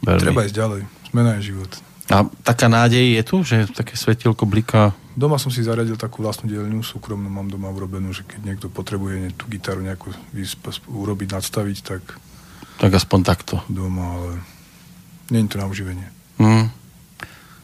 Veľmi. 0.00 0.22
Treba 0.22 0.46
ísť 0.46 0.56
ďalej. 0.56 0.80
Zmena 1.10 1.30
je 1.38 1.52
život. 1.54 1.70
A 2.10 2.26
taká 2.42 2.66
nádej 2.66 3.18
je 3.18 3.22
tu, 3.22 3.36
že 3.46 3.56
také 3.70 3.94
svetielko 3.94 4.42
bliká. 4.42 4.90
Doma 5.14 5.38
som 5.38 5.50
si 5.50 5.62
zariadil 5.62 5.94
takú 5.94 6.22
vlastnú 6.22 6.50
dielňu, 6.50 6.82
súkromnú 6.82 7.30
mám 7.30 7.46
doma 7.46 7.70
urobenú, 7.70 8.10
že 8.10 8.26
keď 8.26 8.40
niekto 8.42 8.66
potrebuje 8.66 9.34
tú 9.38 9.46
gitaru 9.46 9.86
sp- 10.42 10.90
urobiť, 10.90 11.28
nadstaviť, 11.38 11.78
tak 11.82 12.02
Tak 12.82 12.90
aspoň 12.94 13.20
takto. 13.22 13.54
doma, 13.70 14.18
ale 14.18 14.30
nie 15.30 15.46
je 15.46 15.50
to 15.50 15.58
na 15.62 15.66
uživenie. 15.70 16.06
Hm. 16.42 16.66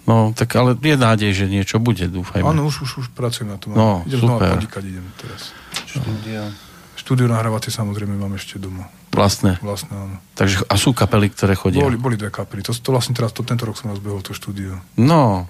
No, 0.07 0.31
tak 0.31 0.55
ale 0.55 0.79
je 0.79 0.95
nádej, 0.95 1.31
že 1.35 1.51
niečo 1.51 1.83
bude, 1.83 2.07
dúfajme. 2.07 2.47
Áno, 2.47 2.71
už, 2.71 2.87
už, 2.87 2.91
už 3.03 3.07
pracujem 3.11 3.51
na 3.51 3.59
tom. 3.59 3.75
No, 3.75 4.07
idem 4.07 4.23
znova 4.23 4.39
super. 4.39 4.51
podnikať, 4.55 4.83
idem 4.87 5.07
teraz. 5.19 5.51
Štúdia. 5.85 6.49
Štúdio 6.97 7.29
nahrávacie 7.29 7.69
samozrejme 7.69 8.17
mám 8.17 8.33
ešte 8.41 8.57
doma. 8.57 8.89
Vlastné. 9.13 9.61
Vlastne 9.61 9.93
áno. 9.93 10.17
Takže, 10.37 10.65
a 10.69 10.75
sú 10.77 10.97
kapely, 10.97 11.33
ktoré 11.33 11.57
chodia. 11.57 11.85
Boli, 11.85 12.01
boli 12.01 12.17
dve 12.17 12.33
kapely. 12.33 12.65
To, 12.65 12.73
to 12.73 12.91
vlastne 12.93 13.13
teraz, 13.13 13.33
to, 13.37 13.45
tento 13.45 13.65
rok 13.65 13.77
som 13.77 13.93
rozbehol 13.93 14.21
to 14.21 14.37
štúdio. 14.37 14.81
No, 15.01 15.49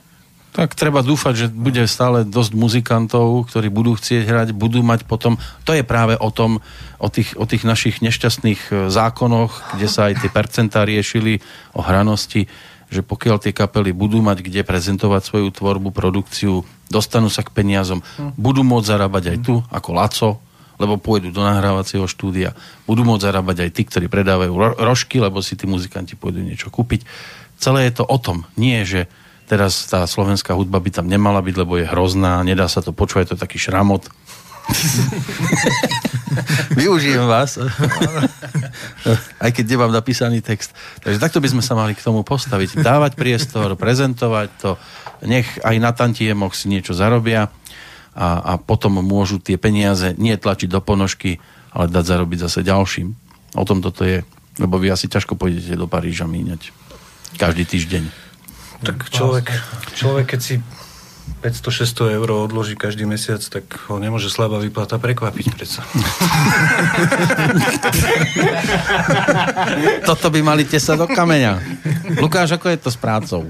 tak 0.56 0.72
treba 0.72 1.04
dúfať, 1.04 1.34
že 1.36 1.46
bude 1.52 1.84
stále 1.84 2.24
dosť 2.24 2.56
muzikantov, 2.56 3.44
ktorí 3.52 3.68
budú 3.68 3.92
chcieť 3.92 4.24
hrať, 4.24 4.48
budú 4.56 4.80
mať 4.80 5.04
potom... 5.04 5.36
To 5.68 5.76
je 5.76 5.84
práve 5.84 6.16
o 6.16 6.32
tom, 6.32 6.64
o 6.96 7.08
tých, 7.12 7.36
o 7.36 7.44
tých 7.44 7.68
našich 7.68 8.00
nešťastných 8.00 8.60
e, 8.72 8.72
zákonoch, 8.88 9.76
kde 9.76 9.88
sa 9.92 10.08
aj 10.08 10.24
tie 10.24 10.32
percentá 10.32 10.88
riešili 10.88 11.44
o 11.76 11.84
hranosti, 11.84 12.48
že 12.86 13.02
pokiaľ 13.02 13.42
tie 13.42 13.52
kapely 13.52 13.90
budú 13.90 14.22
mať 14.22 14.46
kde 14.46 14.62
prezentovať 14.62 15.22
svoju 15.26 15.48
tvorbu, 15.50 15.90
produkciu, 15.90 16.62
dostanú 16.86 17.26
sa 17.26 17.42
k 17.42 17.50
peniazom, 17.50 18.02
budú 18.38 18.62
môcť 18.62 18.86
zarábať 18.86 19.24
aj 19.34 19.38
tu, 19.42 19.54
ako 19.70 19.90
Laco, 19.90 20.30
lebo 20.76 21.00
pôjdu 21.00 21.32
do 21.32 21.40
nahrávacieho 21.40 22.04
štúdia. 22.04 22.52
Budú 22.84 23.02
môcť 23.02 23.24
zarábať 23.24 23.56
aj 23.66 23.70
tí, 23.72 23.82
ktorí 23.88 24.06
predávajú 24.12 24.52
ro- 24.52 24.76
rožky, 24.76 25.18
lebo 25.18 25.40
si 25.40 25.56
tí 25.56 25.64
muzikanti 25.64 26.14
pôjdu 26.14 26.44
niečo 26.44 26.68
kúpiť. 26.68 27.02
Celé 27.56 27.88
je 27.88 28.00
to 28.00 28.04
o 28.04 28.18
tom. 28.20 28.44
Nie, 28.60 28.84
že 28.84 29.08
teraz 29.48 29.88
tá 29.88 30.04
slovenská 30.04 30.52
hudba 30.52 30.76
by 30.82 30.90
tam 30.92 31.06
nemala 31.08 31.40
byť, 31.40 31.54
lebo 31.56 31.80
je 31.80 31.88
hrozná, 31.88 32.44
nedá 32.44 32.68
sa 32.68 32.84
to 32.84 32.92
počúvať, 32.92 33.22
je 33.24 33.30
to 33.34 33.42
taký 33.42 33.56
šramot. 33.56 34.10
Využijem 36.80 37.26
vás. 37.26 37.58
Aj 39.44 39.50
keď 39.52 39.76
nemám 39.76 39.92
napísaný 39.92 40.42
text. 40.42 40.74
Takže 41.00 41.22
takto 41.22 41.40
by 41.40 41.48
sme 41.48 41.62
sa 41.62 41.78
mali 41.78 41.94
k 41.94 42.04
tomu 42.04 42.26
postaviť. 42.26 42.82
Dávať 42.82 43.16
priestor, 43.16 43.78
prezentovať 43.78 44.48
to. 44.60 44.70
Nech 45.24 45.48
aj 45.64 45.76
na 45.80 45.96
tantiemoch 45.96 46.52
si 46.52 46.68
niečo 46.68 46.92
zarobia 46.92 47.48
a, 48.12 48.28
a 48.40 48.52
potom 48.60 49.00
môžu 49.00 49.40
tie 49.40 49.56
peniaze 49.56 50.12
nie 50.20 50.36
tlačiť 50.36 50.68
do 50.68 50.84
ponožky, 50.84 51.40
ale 51.72 51.88
dať 51.88 52.04
zarobiť 52.04 52.38
zase 52.44 52.60
ďalším. 52.60 53.08
O 53.56 53.64
tom 53.64 53.80
toto 53.80 54.04
je. 54.04 54.20
Lebo 54.56 54.80
vy 54.80 54.92
asi 54.92 55.08
ťažko 55.08 55.36
pôjdete 55.36 55.76
do 55.76 55.88
Paríža 55.88 56.24
míňať. 56.24 56.72
Každý 57.36 57.68
týždeň. 57.68 58.04
Tak 58.84 59.08
človek, 59.08 59.52
človek, 59.96 60.36
keď 60.36 60.40
si 60.40 60.54
500-600 61.44 62.16
eur 62.16 62.28
odloží 62.32 62.74
každý 62.74 63.04
mesiac, 63.04 63.38
tak 63.44 63.68
ho 63.86 64.00
nemôže 64.00 64.32
slabá 64.32 64.56
výplata 64.58 64.96
prekvapiť 64.98 65.46
predsa. 65.52 65.84
Toto 70.08 70.26
by 70.32 70.40
mali 70.42 70.64
tesať 70.64 70.96
do 70.96 71.06
kameňa. 71.06 71.60
Lukáš, 72.18 72.56
ako 72.56 72.72
je 72.72 72.78
to 72.80 72.90
s 72.90 72.98
prácou? 72.98 73.42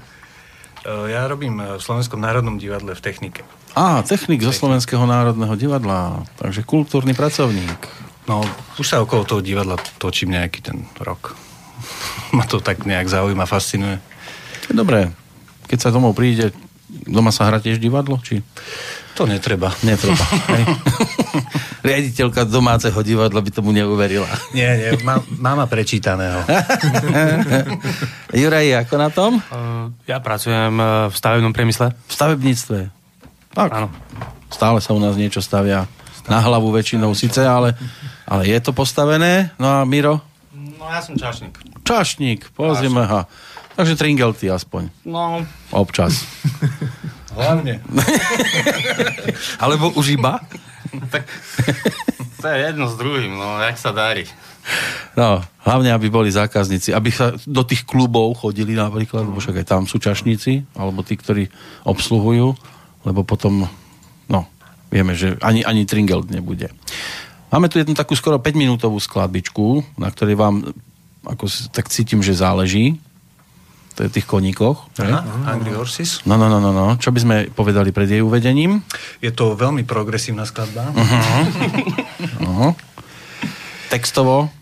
E, 0.82 1.14
Ja 1.14 1.30
robím 1.30 1.62
v 1.62 1.80
Slovenskom 1.80 2.20
národnom 2.20 2.58
divadle 2.58 2.92
v 2.92 3.00
technike. 3.00 3.46
Á, 3.76 4.02
technik 4.02 4.42
zo 4.42 4.52
Slovenského 4.52 5.06
národného 5.06 5.54
divadla. 5.54 6.26
Takže 6.40 6.66
kultúrny 6.66 7.14
pracovník. 7.14 7.86
No, 8.26 8.42
už 8.80 8.86
sa 8.88 8.98
okolo 8.98 9.22
toho 9.22 9.44
divadla 9.44 9.78
točím 10.02 10.34
nejaký 10.34 10.58
ten 10.58 10.82
rok. 10.98 11.38
Ma 12.36 12.42
to 12.42 12.58
tak 12.58 12.82
nejak 12.82 13.06
zaujíma, 13.06 13.46
fascinuje. 13.46 14.02
Dobré. 14.74 15.14
Keď 15.70 15.78
sa 15.78 15.94
domov 15.94 16.18
príde, 16.18 16.50
doma 17.04 17.28
sa 17.28 17.50
hrá 17.50 17.60
tiež 17.60 17.76
divadlo? 17.76 18.16
Či 18.22 18.40
To 19.16 19.28
netreba. 19.28 19.72
netreba? 19.84 20.20
hej? 20.56 20.64
Riaditeľka 21.80 22.44
domáceho 22.44 22.96
divadla 23.00 23.40
by 23.40 23.50
tomu 23.52 23.70
neuverila. 23.72 24.26
Nie, 24.52 24.74
nie, 24.76 24.90
má, 25.04 25.20
máma 25.36 25.64
prečítaného. 25.64 26.42
Juraj, 28.40 28.86
ako 28.86 28.94
na 28.98 29.08
tom? 29.08 29.32
Uh, 29.48 29.88
ja 30.04 30.18
pracujem 30.18 30.74
uh, 30.76 31.06
v 31.08 31.14
stavebnom 31.14 31.52
priemysle. 31.54 31.94
V 31.94 32.12
stavebníctve. 32.12 32.78
Tak, 33.56 33.68
Áno. 33.72 33.88
stále 34.52 34.78
sa 34.84 34.92
u 34.92 35.00
nás 35.00 35.16
niečo 35.16 35.40
stavia 35.40 35.88
na 36.26 36.42
hlavu 36.42 36.74
väčšinou 36.74 37.14
síce, 37.14 37.40
ale, 37.40 37.72
ale 38.26 38.50
je 38.50 38.58
to 38.60 38.74
postavené. 38.74 39.54
No 39.56 39.70
a 39.70 39.86
Miro? 39.86 40.20
No 40.52 40.90
ja 40.90 41.00
som 41.00 41.14
čašník. 41.14 41.54
Čašník, 41.86 42.50
pozrieme 42.52 43.06
ha. 43.06 43.30
Takže 43.76 43.94
tringelty 43.96 44.48
aspoň. 44.48 44.88
No, 45.04 45.44
Občas. 45.68 46.24
Hlavne. 47.36 47.84
Alebo 49.62 49.92
už 49.92 50.16
iba? 50.16 50.40
to 52.40 52.46
je 52.48 52.58
jedno 52.72 52.88
s 52.88 52.96
druhým, 52.96 53.36
no, 53.36 53.60
jak 53.60 53.76
sa 53.76 53.92
darí. 53.92 54.24
No, 55.14 55.44
hlavne, 55.62 55.92
aby 55.92 56.08
boli 56.10 56.32
zákazníci, 56.32 56.90
aby 56.96 57.12
sa 57.12 57.36
do 57.46 57.62
tých 57.62 57.86
klubov 57.86 58.40
chodili 58.40 58.74
napríklad, 58.74 59.28
lebo 59.28 59.38
však 59.38 59.62
aj 59.62 59.66
tam 59.68 59.82
sú 59.84 60.00
čašníci, 60.00 60.74
alebo 60.74 61.06
tí, 61.06 61.14
ktorí 61.14 61.46
obsluhujú, 61.86 62.56
lebo 63.06 63.20
potom, 63.22 63.68
no, 64.26 64.40
vieme, 64.90 65.14
že 65.14 65.38
ani, 65.44 65.62
ani 65.62 65.86
Tringelt 65.86 66.32
nebude. 66.32 66.72
Máme 67.52 67.70
tu 67.70 67.78
jednu 67.78 67.94
takú 67.94 68.18
skoro 68.18 68.42
5-minútovú 68.42 68.98
skladbičku, 68.98 69.96
na 70.00 70.10
ktorej 70.10 70.34
vám, 70.34 70.74
ako 71.22 71.46
tak 71.70 71.86
cítim, 71.92 72.18
že 72.24 72.34
záleží. 72.34 72.98
Tých 73.96 74.28
koníkoch. 74.28 75.00
Aha, 75.00 75.24
Angry 75.48 75.72
Horses. 75.72 76.20
No, 76.28 76.36
no, 76.36 76.52
no, 76.52 76.60
no, 76.60 76.68
no. 76.68 77.00
Čo 77.00 77.16
by 77.16 77.20
sme 77.24 77.36
povedali 77.48 77.96
pred 77.96 78.04
jej 78.04 78.20
uvedením? 78.20 78.84
Je 79.24 79.32
to 79.32 79.56
veľmi 79.56 79.88
progresívna 79.88 80.44
skladba. 80.44 80.92
Uh-huh. 80.92 82.76
Textovo? 83.88 84.52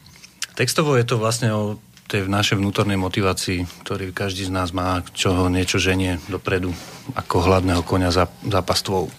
Textovo 0.54 0.94
je 0.94 1.02
to 1.02 1.18
vlastne 1.18 1.50
o 1.50 1.82
tej 2.06 2.30
našej 2.30 2.62
vnútornej 2.62 2.94
motivácii, 2.94 3.66
ktorý 3.82 4.14
každý 4.14 4.46
z 4.46 4.54
nás 4.54 4.70
má, 4.70 5.02
čo 5.18 5.34
ho 5.34 5.50
niečo 5.50 5.82
ženie 5.82 6.22
dopredu, 6.30 6.70
ako 7.18 7.42
hladného 7.42 7.82
konia 7.82 8.14
za, 8.14 8.30
za 8.46 8.62
pastvou. 8.62 9.10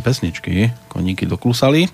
Konci 0.00 0.32
pesničky, 0.32 0.72
koníky 0.88 1.28
doklusali. 1.28 1.84
E, 1.84 1.90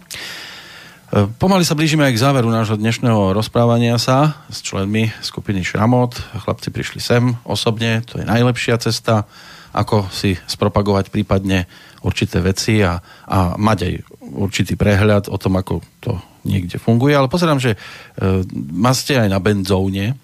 Pomaly 1.43 1.67
sa 1.67 1.75
blížime 1.75 2.07
aj 2.07 2.15
k 2.15 2.23
záveru 2.23 2.47
nášho 2.47 2.79
dnešného 2.79 3.35
rozprávania 3.35 3.99
sa 3.99 4.47
s 4.47 4.63
členmi 4.63 5.11
skupiny 5.27 5.67
Šramot. 5.67 6.15
Chlapci 6.15 6.71
prišli 6.71 7.03
sem 7.03 7.35
osobne, 7.43 8.07
to 8.07 8.23
je 8.23 8.25
najlepšia 8.31 8.79
cesta, 8.79 9.27
ako 9.75 10.07
si 10.15 10.39
spropagovať 10.39 11.11
prípadne 11.11 11.67
určité 12.07 12.39
veci 12.39 12.79
a, 12.79 13.03
a 13.27 13.59
mať 13.59 13.79
aj 13.83 13.95
určitý 14.39 14.79
prehľad 14.79 15.27
o 15.27 15.35
tom, 15.35 15.59
ako 15.59 15.83
to 15.99 16.15
niekde 16.47 16.79
funguje. 16.79 17.19
Ale 17.19 17.27
pozerám, 17.27 17.59
že 17.59 17.75
e, 17.75 17.79
máte 18.71 19.19
aj 19.19 19.27
na 19.27 19.43
benzóne 19.43 20.15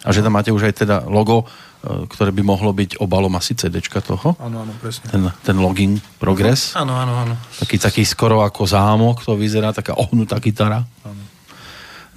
a 0.00 0.08
že 0.16 0.24
tam 0.24 0.32
máte 0.32 0.48
už 0.48 0.72
aj 0.72 0.74
teda 0.80 0.96
logo, 1.12 1.44
ktoré 1.86 2.34
by 2.34 2.42
mohlo 2.42 2.74
byť 2.74 2.98
obalom 2.98 3.32
asi 3.38 3.54
CDčka 3.54 4.02
toho. 4.02 4.34
Áno, 4.42 4.66
áno, 4.66 4.72
presne. 4.82 5.06
Ten, 5.06 5.22
ten 5.46 5.56
login 5.58 6.02
Progress. 6.18 6.74
Áno, 6.74 6.98
áno, 6.98 7.14
áno. 7.14 7.34
Taký, 7.62 7.78
taký 7.78 8.02
skoro 8.02 8.42
ako 8.42 8.66
zámok 8.66 9.22
to 9.22 9.38
vyzerá, 9.38 9.70
taká 9.70 9.94
ohnutá 9.94 10.42
gitara. 10.42 10.82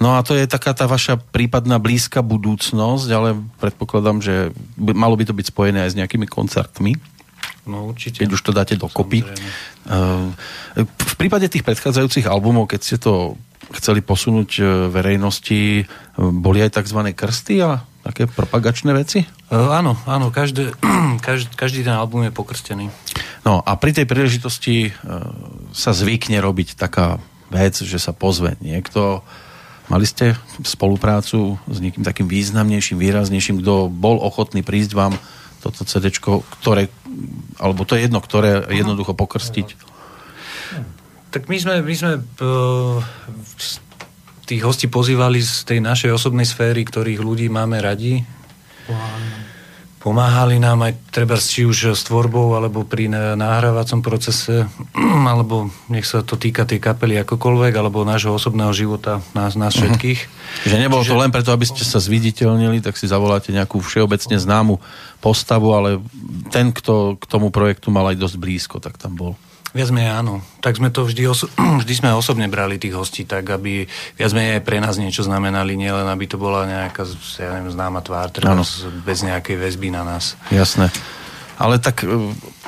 No 0.00 0.16
a 0.16 0.24
to 0.24 0.32
je 0.32 0.48
taká 0.48 0.72
tá 0.72 0.88
vaša 0.88 1.20
prípadná 1.20 1.76
blízka 1.76 2.24
budúcnosť, 2.24 3.08
ale 3.12 3.36
predpokladám, 3.60 4.24
že 4.24 4.48
by, 4.80 4.96
malo 4.96 5.12
by 5.12 5.28
to 5.28 5.36
byť 5.36 5.46
spojené 5.52 5.84
aj 5.84 5.90
s 5.92 5.98
nejakými 6.00 6.24
koncertmi, 6.24 6.96
No 7.68 7.92
určite. 7.92 8.24
keď 8.24 8.30
už 8.32 8.40
to 8.40 8.52
dáte 8.56 8.74
dokopy. 8.80 9.20
Samozrejme. 9.20 9.50
Uh, 9.92 10.32
v 10.88 11.14
prípade 11.20 11.52
tých 11.52 11.68
predchádzajúcich 11.68 12.24
albumov, 12.24 12.72
keď 12.72 12.80
ste 12.80 12.96
to 12.96 13.36
chceli 13.70 14.02
posunúť 14.02 14.50
e, 14.58 14.62
verejnosti, 14.90 15.62
e, 15.78 15.84
boli 16.18 16.58
aj 16.58 16.82
tzv. 16.82 17.06
krsty 17.14 17.62
a 17.62 17.78
také 18.00 18.24
propagačné 18.26 18.96
veci? 18.96 19.28
Uh, 19.52 19.70
áno, 19.76 19.96
áno, 20.08 20.32
každé, 20.32 20.72
každý, 21.26 21.52
každý 21.54 21.80
ten 21.84 21.96
album 21.96 22.24
je 22.24 22.32
pokrstený. 22.32 22.88
No 23.44 23.64
a 23.64 23.72
pri 23.80 23.96
tej 23.96 24.04
príležitosti 24.04 24.76
e, 24.84 24.90
sa 25.72 25.96
zvykne 25.96 26.36
robiť 26.44 26.76
taká 26.76 27.16
vec, 27.48 27.72
že 27.80 27.96
sa 27.96 28.12
pozve 28.12 28.60
niekto. 28.60 29.24
Mali 29.88 30.06
ste 30.06 30.38
spoluprácu 30.62 31.56
s 31.66 31.78
niekým 31.82 32.04
takým 32.04 32.28
významnejším, 32.28 33.00
výraznejším, 33.00 33.64
kto 33.64 33.90
bol 33.90 34.20
ochotný 34.22 34.60
prísť 34.62 34.92
vám 34.92 35.16
toto 35.60 35.82
CD, 35.84 36.14
ktoré, 36.14 36.88
alebo 37.58 37.82
to 37.84 37.98
je 37.98 38.06
jedno, 38.06 38.22
ktoré 38.22 38.64
jednoducho 38.70 39.12
pokrstiť. 39.12 39.76
Tak 41.30 41.46
my 41.50 41.56
sme, 41.58 41.74
my 41.82 41.94
sme 41.94 42.12
uh, 42.18 43.02
tých 44.50 44.66
hostí 44.66 44.90
pozývali 44.90 45.38
z 45.38 45.62
tej 45.62 45.78
našej 45.78 46.10
osobnej 46.10 46.42
sféry, 46.42 46.82
ktorých 46.82 47.22
ľudí 47.22 47.46
máme 47.46 47.78
radi. 47.78 48.26
Pomáhali 50.00 50.56
nám 50.56 50.80
aj 50.88 51.12
treba 51.12 51.36
či 51.36 51.68
už 51.68 51.92
s 51.92 52.08
tvorbou, 52.08 52.56
alebo 52.56 52.88
pri 52.88 53.12
na- 53.12 53.36
nahrávacom 53.36 54.00
procese, 54.00 54.66
alebo 55.30 55.68
nech 55.92 56.08
sa 56.08 56.24
to 56.24 56.34
týka 56.40 56.64
tej 56.64 56.80
kapely 56.80 57.20
akokoľvek, 57.20 57.72
alebo 57.76 58.08
nášho 58.08 58.32
osobného 58.32 58.72
života, 58.72 59.20
nás, 59.36 59.54
nás 59.54 59.76
všetkých. 59.76 60.20
Že 60.66 60.76
nebolo 60.80 61.04
to 61.04 61.14
len 61.14 61.28
preto, 61.30 61.52
aby 61.52 61.68
ste 61.68 61.84
sa 61.84 62.00
zviditeľnili, 62.00 62.80
tak 62.80 62.96
si 62.96 63.06
zavoláte 63.06 63.52
nejakú 63.52 63.78
všeobecne 63.78 64.40
známu 64.40 64.80
postavu, 65.20 65.68
ale 65.76 66.02
ten, 66.48 66.72
kto 66.72 67.20
k 67.20 67.24
tomu 67.28 67.52
projektu 67.52 67.92
mal 67.92 68.08
aj 68.08 68.18
dosť 68.18 68.36
blízko, 68.40 68.76
tak 68.80 68.96
tam 68.96 69.14
bol. 69.14 69.32
Viac 69.70 69.94
menej 69.94 70.10
áno. 70.10 70.42
Tak 70.58 70.82
sme 70.82 70.90
to 70.90 71.06
vždy, 71.06 71.22
oso- 71.30 71.50
vždy 71.82 71.94
sme 71.94 72.10
osobne 72.10 72.50
brali 72.50 72.76
tých 72.82 72.98
hostí, 72.98 73.22
tak 73.22 73.46
aby 73.46 73.86
viac 74.18 74.32
menej 74.34 74.58
aj 74.58 74.66
pre 74.66 74.82
nás 74.82 74.98
niečo 74.98 75.22
znamenali, 75.22 75.78
nielen 75.78 76.10
aby 76.10 76.26
to 76.26 76.36
bola 76.42 76.66
nejaká, 76.66 77.06
ja 77.38 77.54
neviem, 77.54 77.70
známa 77.70 78.02
tvár, 78.02 78.34
teda 78.34 78.50
Áno. 78.50 78.66
bez 79.06 79.22
nejakej 79.22 79.56
väzby 79.56 79.94
na 79.94 80.02
nás. 80.02 80.34
Jasné. 80.50 80.90
Ale 81.60 81.76
tak 81.76 82.02
e, 82.02 82.08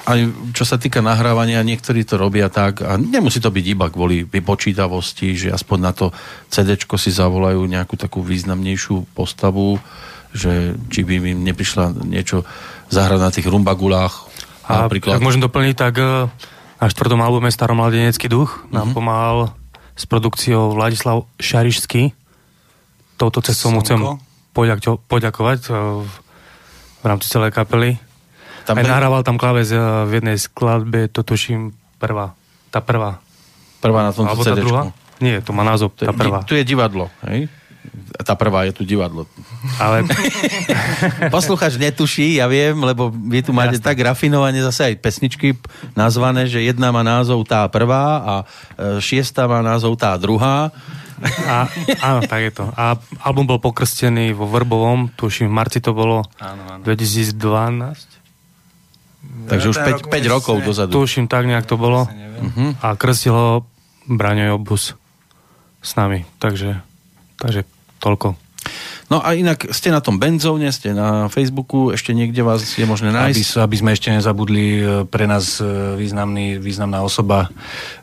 aj 0.05 0.19
čo 0.53 0.69
sa 0.69 0.77
týka 0.77 1.01
nahrávania, 1.01 1.65
niektorí 1.65 2.05
to 2.05 2.21
robia 2.21 2.53
tak 2.53 2.85
a 2.85 3.01
nemusí 3.01 3.41
to 3.41 3.49
byť 3.49 3.65
iba 3.73 3.89
kvôli 3.89 4.29
vypočítavosti, 4.29 5.33
že 5.35 5.49
aspoň 5.49 5.79
na 5.81 5.93
to 5.97 6.13
CD 6.53 6.77
si 6.77 7.11
zavolajú 7.11 7.65
nejakú 7.67 7.97
takú 7.97 8.21
významnejšiu 8.21 9.17
postavu, 9.17 9.81
že 10.37 10.77
či 10.93 11.03
by 11.03 11.13
im 11.19 11.41
neprišla 11.41 12.05
niečo 12.05 12.45
zahrať 12.93 13.21
na 13.21 13.31
tých 13.33 13.49
rumbagulách. 13.49 14.29
A 14.69 14.87
napríklad. 14.87 15.19
ak 15.19 15.25
môžem 15.25 15.43
doplniť, 15.43 15.75
tak 15.75 15.95
na 16.83 16.91
štvrtom 16.91 17.21
albume 17.21 17.47
Staromladenecký 17.47 18.27
duch 18.27 18.51
nám 18.69 18.91
Mhm. 18.91 18.93
pomáhal 18.93 19.39
s 19.95 20.03
produkciou 20.03 20.73
Vladislav 20.73 21.31
Šarišský. 21.39 22.11
Touto 23.15 23.39
cestou 23.39 23.71
mu 23.71 23.79
chcem 23.81 23.97
Slnko. 23.97 24.19
poďak- 24.53 24.99
poďakovať 25.07 25.61
eh, 25.65 25.75
v, 26.03 27.05
rámci 27.05 27.27
celej 27.27 27.51
kapely. 27.51 28.03
Tam 28.65 28.75
Aj 28.75 28.83
nahrával 28.85 29.23
tam 29.23 29.39
kláves 29.39 29.71
eh, 29.71 29.79
v 29.79 30.19
jednej 30.19 30.35
skladbe, 30.37 31.07
to 31.07 31.23
tuším 31.23 31.71
prvá. 31.97 32.35
Tá 32.69 32.81
prvá. 32.81 33.23
Prvá 33.79 34.03
na 34.03 34.11
tomto 34.11 34.27
Alebo 34.29 34.43
tá 34.43 34.55
druhá? 34.57 34.83
Nie, 35.19 35.39
to 35.39 35.51
má 35.51 35.63
názov, 35.63 35.95
tá 35.95 36.11
prvá. 36.11 36.43
tu 36.43 36.55
je 36.55 36.65
divadlo, 36.65 37.07
hej? 37.23 37.47
Tá 38.17 38.35
prvá 38.35 38.63
je 38.65 38.73
tu 38.73 38.83
divadlo. 38.83 39.27
Ale 39.79 40.03
Posluchač 41.35 41.79
netuší, 41.79 42.39
ja 42.39 42.51
viem, 42.51 42.75
lebo 42.75 43.11
vy 43.11 43.43
tu 43.43 43.55
máte 43.55 43.79
tak 43.79 43.95
rafinovane 43.99 44.59
zase 44.59 44.93
aj 44.93 44.95
pesničky 44.99 45.55
nazvané, 45.95 46.51
že 46.51 46.63
jedna 46.63 46.91
má 46.91 47.07
názov 47.07 47.47
tá 47.47 47.67
prvá 47.71 48.05
a 48.19 48.35
e, 48.43 48.45
šiesta 48.99 49.47
má 49.47 49.63
názov 49.63 49.95
tá 49.95 50.15
druhá. 50.19 50.75
a, 51.47 51.71
áno, 52.03 52.27
tak 52.27 52.41
je 52.43 52.53
to. 52.59 52.67
A 52.75 52.99
album 53.23 53.47
bol 53.47 53.63
pokrstený 53.63 54.35
vo 54.35 54.51
Vrbovom, 54.51 55.07
tuším 55.15 55.47
v 55.47 55.55
marci 55.55 55.79
to 55.79 55.95
bolo 55.95 56.27
Áno, 56.43 56.63
áno. 56.67 56.83
2012. 56.83 57.39
Takže 59.47 59.67
už 59.71 59.77
ten 59.79 59.95
5, 59.95 60.03
rok 60.03 60.07
5 60.11 60.35
rokov 60.35 60.55
vlastne- 60.59 60.67
dozadu. 60.67 60.93
Tuším, 60.99 61.25
tak 61.31 61.47
nejak 61.47 61.67
to 61.71 61.79
bolo. 61.79 62.11
Mhm. 62.43 62.83
A 62.83 62.99
krstil 62.99 63.31
ho 63.31 63.49
Braňo 64.11 64.59
Obus 64.59 64.99
s 65.79 65.95
nami. 65.95 66.27
Takže, 66.43 66.83
takže 67.39 67.63
toľko. 68.03 68.35
No 69.13 69.21
a 69.21 69.37
inak 69.37 69.69
ste 69.77 69.93
na 69.93 70.01
tom 70.01 70.17
benzóne, 70.17 70.73
ste 70.73 70.97
na 70.97 71.29
Facebooku, 71.29 71.93
ešte 71.93 72.17
niekde 72.17 72.41
vás 72.41 72.65
je 72.65 72.89
možné 72.89 73.13
Aby, 73.13 73.37
nájsť. 73.37 73.61
aby 73.61 73.77
sme 73.77 73.91
ešte 73.93 74.09
nezabudli 74.09 74.65
e, 74.81 74.83
pre 75.05 75.29
nás 75.29 75.61
e, 75.61 75.69
významný, 76.01 76.57
významná 76.57 77.05
osoba 77.05 77.53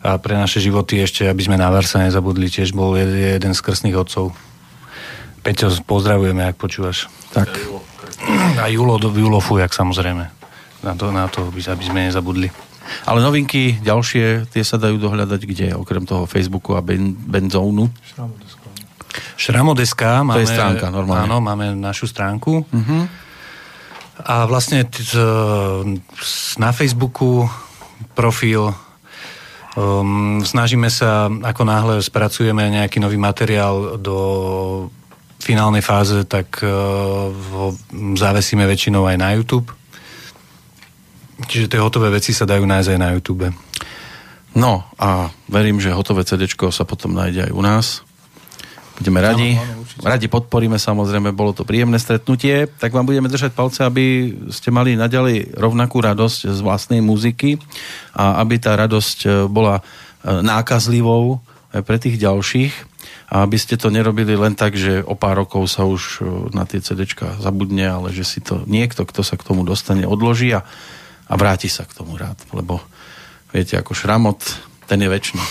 a 0.06 0.22
pre 0.22 0.38
naše 0.38 0.62
životy 0.62 1.02
ešte, 1.02 1.26
aby 1.26 1.42
sme 1.42 1.58
na 1.58 1.74
Varsa 1.74 2.06
nezabudli, 2.06 2.46
tiež 2.46 2.78
bol 2.78 2.94
jed- 2.94 3.42
jeden 3.42 3.58
z 3.58 3.62
krstných 3.66 3.98
otcov. 3.98 4.38
Peťo, 5.42 5.74
pozdravujeme, 5.82 6.46
ak 6.46 6.62
počúvaš. 6.62 7.10
Tak. 7.34 7.58
A 8.62 8.70
Julo, 8.70 9.02
do- 9.02 9.10
Julo 9.10 9.42
Fujak 9.42 9.74
samozrejme. 9.74 10.30
Na 10.86 10.94
to, 10.94 11.10
na 11.10 11.26
to, 11.26 11.50
aby, 11.50 11.58
aby 11.66 11.84
sme 11.90 12.06
nezabudli. 12.06 12.54
Ale 13.10 13.22
novinky 13.22 13.82
ďalšie, 13.82 14.50
tie 14.54 14.62
sa 14.62 14.78
dajú 14.78 15.02
dohľadať 15.02 15.42
kde, 15.42 15.68
okrem 15.74 16.06
toho 16.06 16.30
Facebooku 16.30 16.78
a 16.78 16.86
ben, 16.86 17.18
benzónu. 17.18 17.90
Šramod.sk 19.38 20.02
máme... 20.24 20.44
je 20.44 20.48
stránka, 20.50 20.94
normálne. 20.94 21.26
Áno, 21.26 21.38
máme 21.42 21.74
našu 21.76 22.06
stránku. 22.06 22.66
Mhm. 22.70 23.30
A 24.20 24.44
vlastne 24.44 24.84
t- 24.84 25.00
na 26.60 26.76
Facebooku 26.76 27.48
profil 28.20 28.76
um, 29.80 30.44
snažíme 30.44 30.92
sa, 30.92 31.32
ako 31.32 31.62
náhle 31.64 31.96
spracujeme 32.04 32.68
nejaký 32.68 33.00
nový 33.00 33.16
materiál 33.16 33.96
do 33.96 34.18
finálnej 35.40 35.80
fáze, 35.80 36.28
tak 36.28 36.60
uh, 36.60 37.32
ho 37.32 37.72
zavesíme 38.20 38.68
väčšinou 38.68 39.08
aj 39.08 39.18
na 39.18 39.40
YouTube. 39.40 39.72
Čiže 41.48 41.72
tie 41.72 41.80
hotové 41.80 42.12
veci 42.12 42.36
sa 42.36 42.44
dajú 42.44 42.68
nájsť 42.68 42.90
aj 42.92 43.00
na 43.00 43.10
YouTube. 43.16 43.48
No 44.60 44.84
a 45.00 45.32
verím, 45.48 45.80
že 45.80 45.96
hotové 45.96 46.28
CD 46.28 46.50
sa 46.52 46.84
potom 46.84 47.16
nájde 47.16 47.48
aj 47.48 47.52
u 47.56 47.62
nás. 47.64 47.88
Budeme 49.00 49.24
radi. 49.24 49.56
Áno, 49.56 49.80
áno, 49.80 50.04
radi 50.04 50.28
podporíme, 50.28 50.76
samozrejme, 50.76 51.32
bolo 51.32 51.56
to 51.56 51.64
príjemné 51.64 51.96
stretnutie. 51.96 52.68
Tak 52.68 52.92
vám 52.92 53.08
budeme 53.08 53.32
držať 53.32 53.56
palce, 53.56 53.88
aby 53.88 54.36
ste 54.52 54.76
mali 54.76 55.00
naďalej 55.00 55.56
rovnakú 55.56 56.04
radosť 56.04 56.52
z 56.52 56.60
vlastnej 56.60 57.00
muziky 57.00 57.64
a 58.12 58.44
aby 58.44 58.60
tá 58.60 58.76
radosť 58.76 59.18
e, 59.24 59.30
bola 59.48 59.80
e, 59.80 59.84
nákazlivou 60.44 61.40
aj 61.72 61.82
pre 61.88 61.96
tých 61.96 62.20
ďalších 62.20 62.74
a 63.32 63.48
aby 63.48 63.56
ste 63.56 63.80
to 63.80 63.88
nerobili 63.88 64.36
len 64.36 64.58
tak, 64.60 64.76
že 64.76 65.00
o 65.08 65.16
pár 65.16 65.48
rokov 65.48 65.72
sa 65.72 65.88
už 65.88 66.20
e, 66.20 66.52
na 66.52 66.68
tie 66.68 66.84
CDčka 66.84 67.40
zabudne, 67.40 67.88
ale 67.88 68.12
že 68.12 68.28
si 68.28 68.44
to 68.44 68.68
niekto, 68.68 69.08
kto 69.08 69.24
sa 69.24 69.40
k 69.40 69.48
tomu 69.48 69.64
dostane, 69.64 70.04
odloží 70.04 70.52
a, 70.52 70.68
a 71.24 71.34
vráti 71.40 71.72
sa 71.72 71.88
k 71.88 71.96
tomu 71.96 72.20
rád, 72.20 72.36
lebo 72.52 72.84
viete, 73.56 73.80
ako 73.80 73.96
šramot, 73.96 74.69
ten 74.90 75.06
je 75.06 75.10
väčší. 75.10 75.38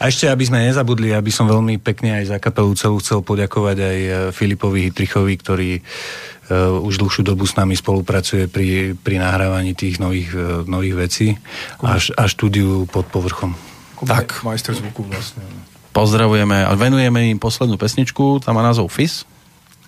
A 0.00 0.12
ešte, 0.12 0.28
aby 0.28 0.44
sme 0.44 0.68
nezabudli, 0.68 1.16
aby 1.16 1.32
som 1.32 1.48
veľmi 1.48 1.80
pekne 1.80 2.20
aj 2.20 2.36
za 2.36 2.38
kapelu 2.38 2.76
celú 2.76 3.00
chcel 3.00 3.24
poďakovať 3.24 3.76
aj 3.80 3.98
e, 3.98 4.10
Filipovi 4.36 4.92
Hitrichovi, 4.92 5.34
ktorý 5.40 5.70
uh, 5.80 6.76
už 6.84 7.00
dlhšiu 7.00 7.24
dobu 7.24 7.48
s 7.48 7.56
nami 7.56 7.72
spolupracuje 7.72 8.52
pri, 8.52 8.92
pri 8.92 9.16
nahrávaní 9.16 9.72
tých 9.72 9.96
nových, 9.96 10.30
uh, 10.36 10.68
nových 10.68 10.94
vecí 11.08 11.28
a, 11.80 11.96
a 11.96 12.22
štúdiu 12.28 12.84
pod 12.84 13.08
povrchom. 13.08 13.56
Tak. 13.96 14.44
Majster 14.44 14.76
zvuku 14.76 15.08
vlastne. 15.08 15.40
Pozdravujeme 15.96 16.68
a 16.68 16.76
venujeme 16.76 17.32
im 17.32 17.40
poslednú 17.40 17.80
pesničku, 17.80 18.44
tam 18.44 18.60
má 18.60 18.62
názov 18.62 18.92
Fis. 18.92 19.24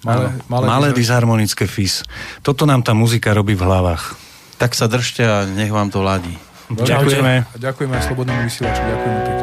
Malé, 0.07 0.30
Malé, 0.46 0.64
Malé 0.64 0.88
disharmonické 0.94 1.66
fis. 1.66 2.07
Toto 2.46 2.62
nám 2.70 2.86
tá 2.86 2.94
muzika 2.94 3.34
robí 3.34 3.59
v 3.59 3.66
hlavách. 3.66 4.28
Tak 4.59 4.74
sa 4.74 4.90
držte 4.90 5.22
a 5.22 5.46
nech 5.46 5.70
vám 5.70 5.88
to 5.94 6.02
ladí. 6.02 6.34
Ďakujeme. 6.68 7.48
Ďakujeme 7.56 7.94
aj 7.96 8.02
slobodnému 8.11 8.42
vysielaču. 8.44 8.82
Ďakujeme. 8.84 9.38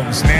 Williams. 0.00 0.24
Man. 0.24 0.39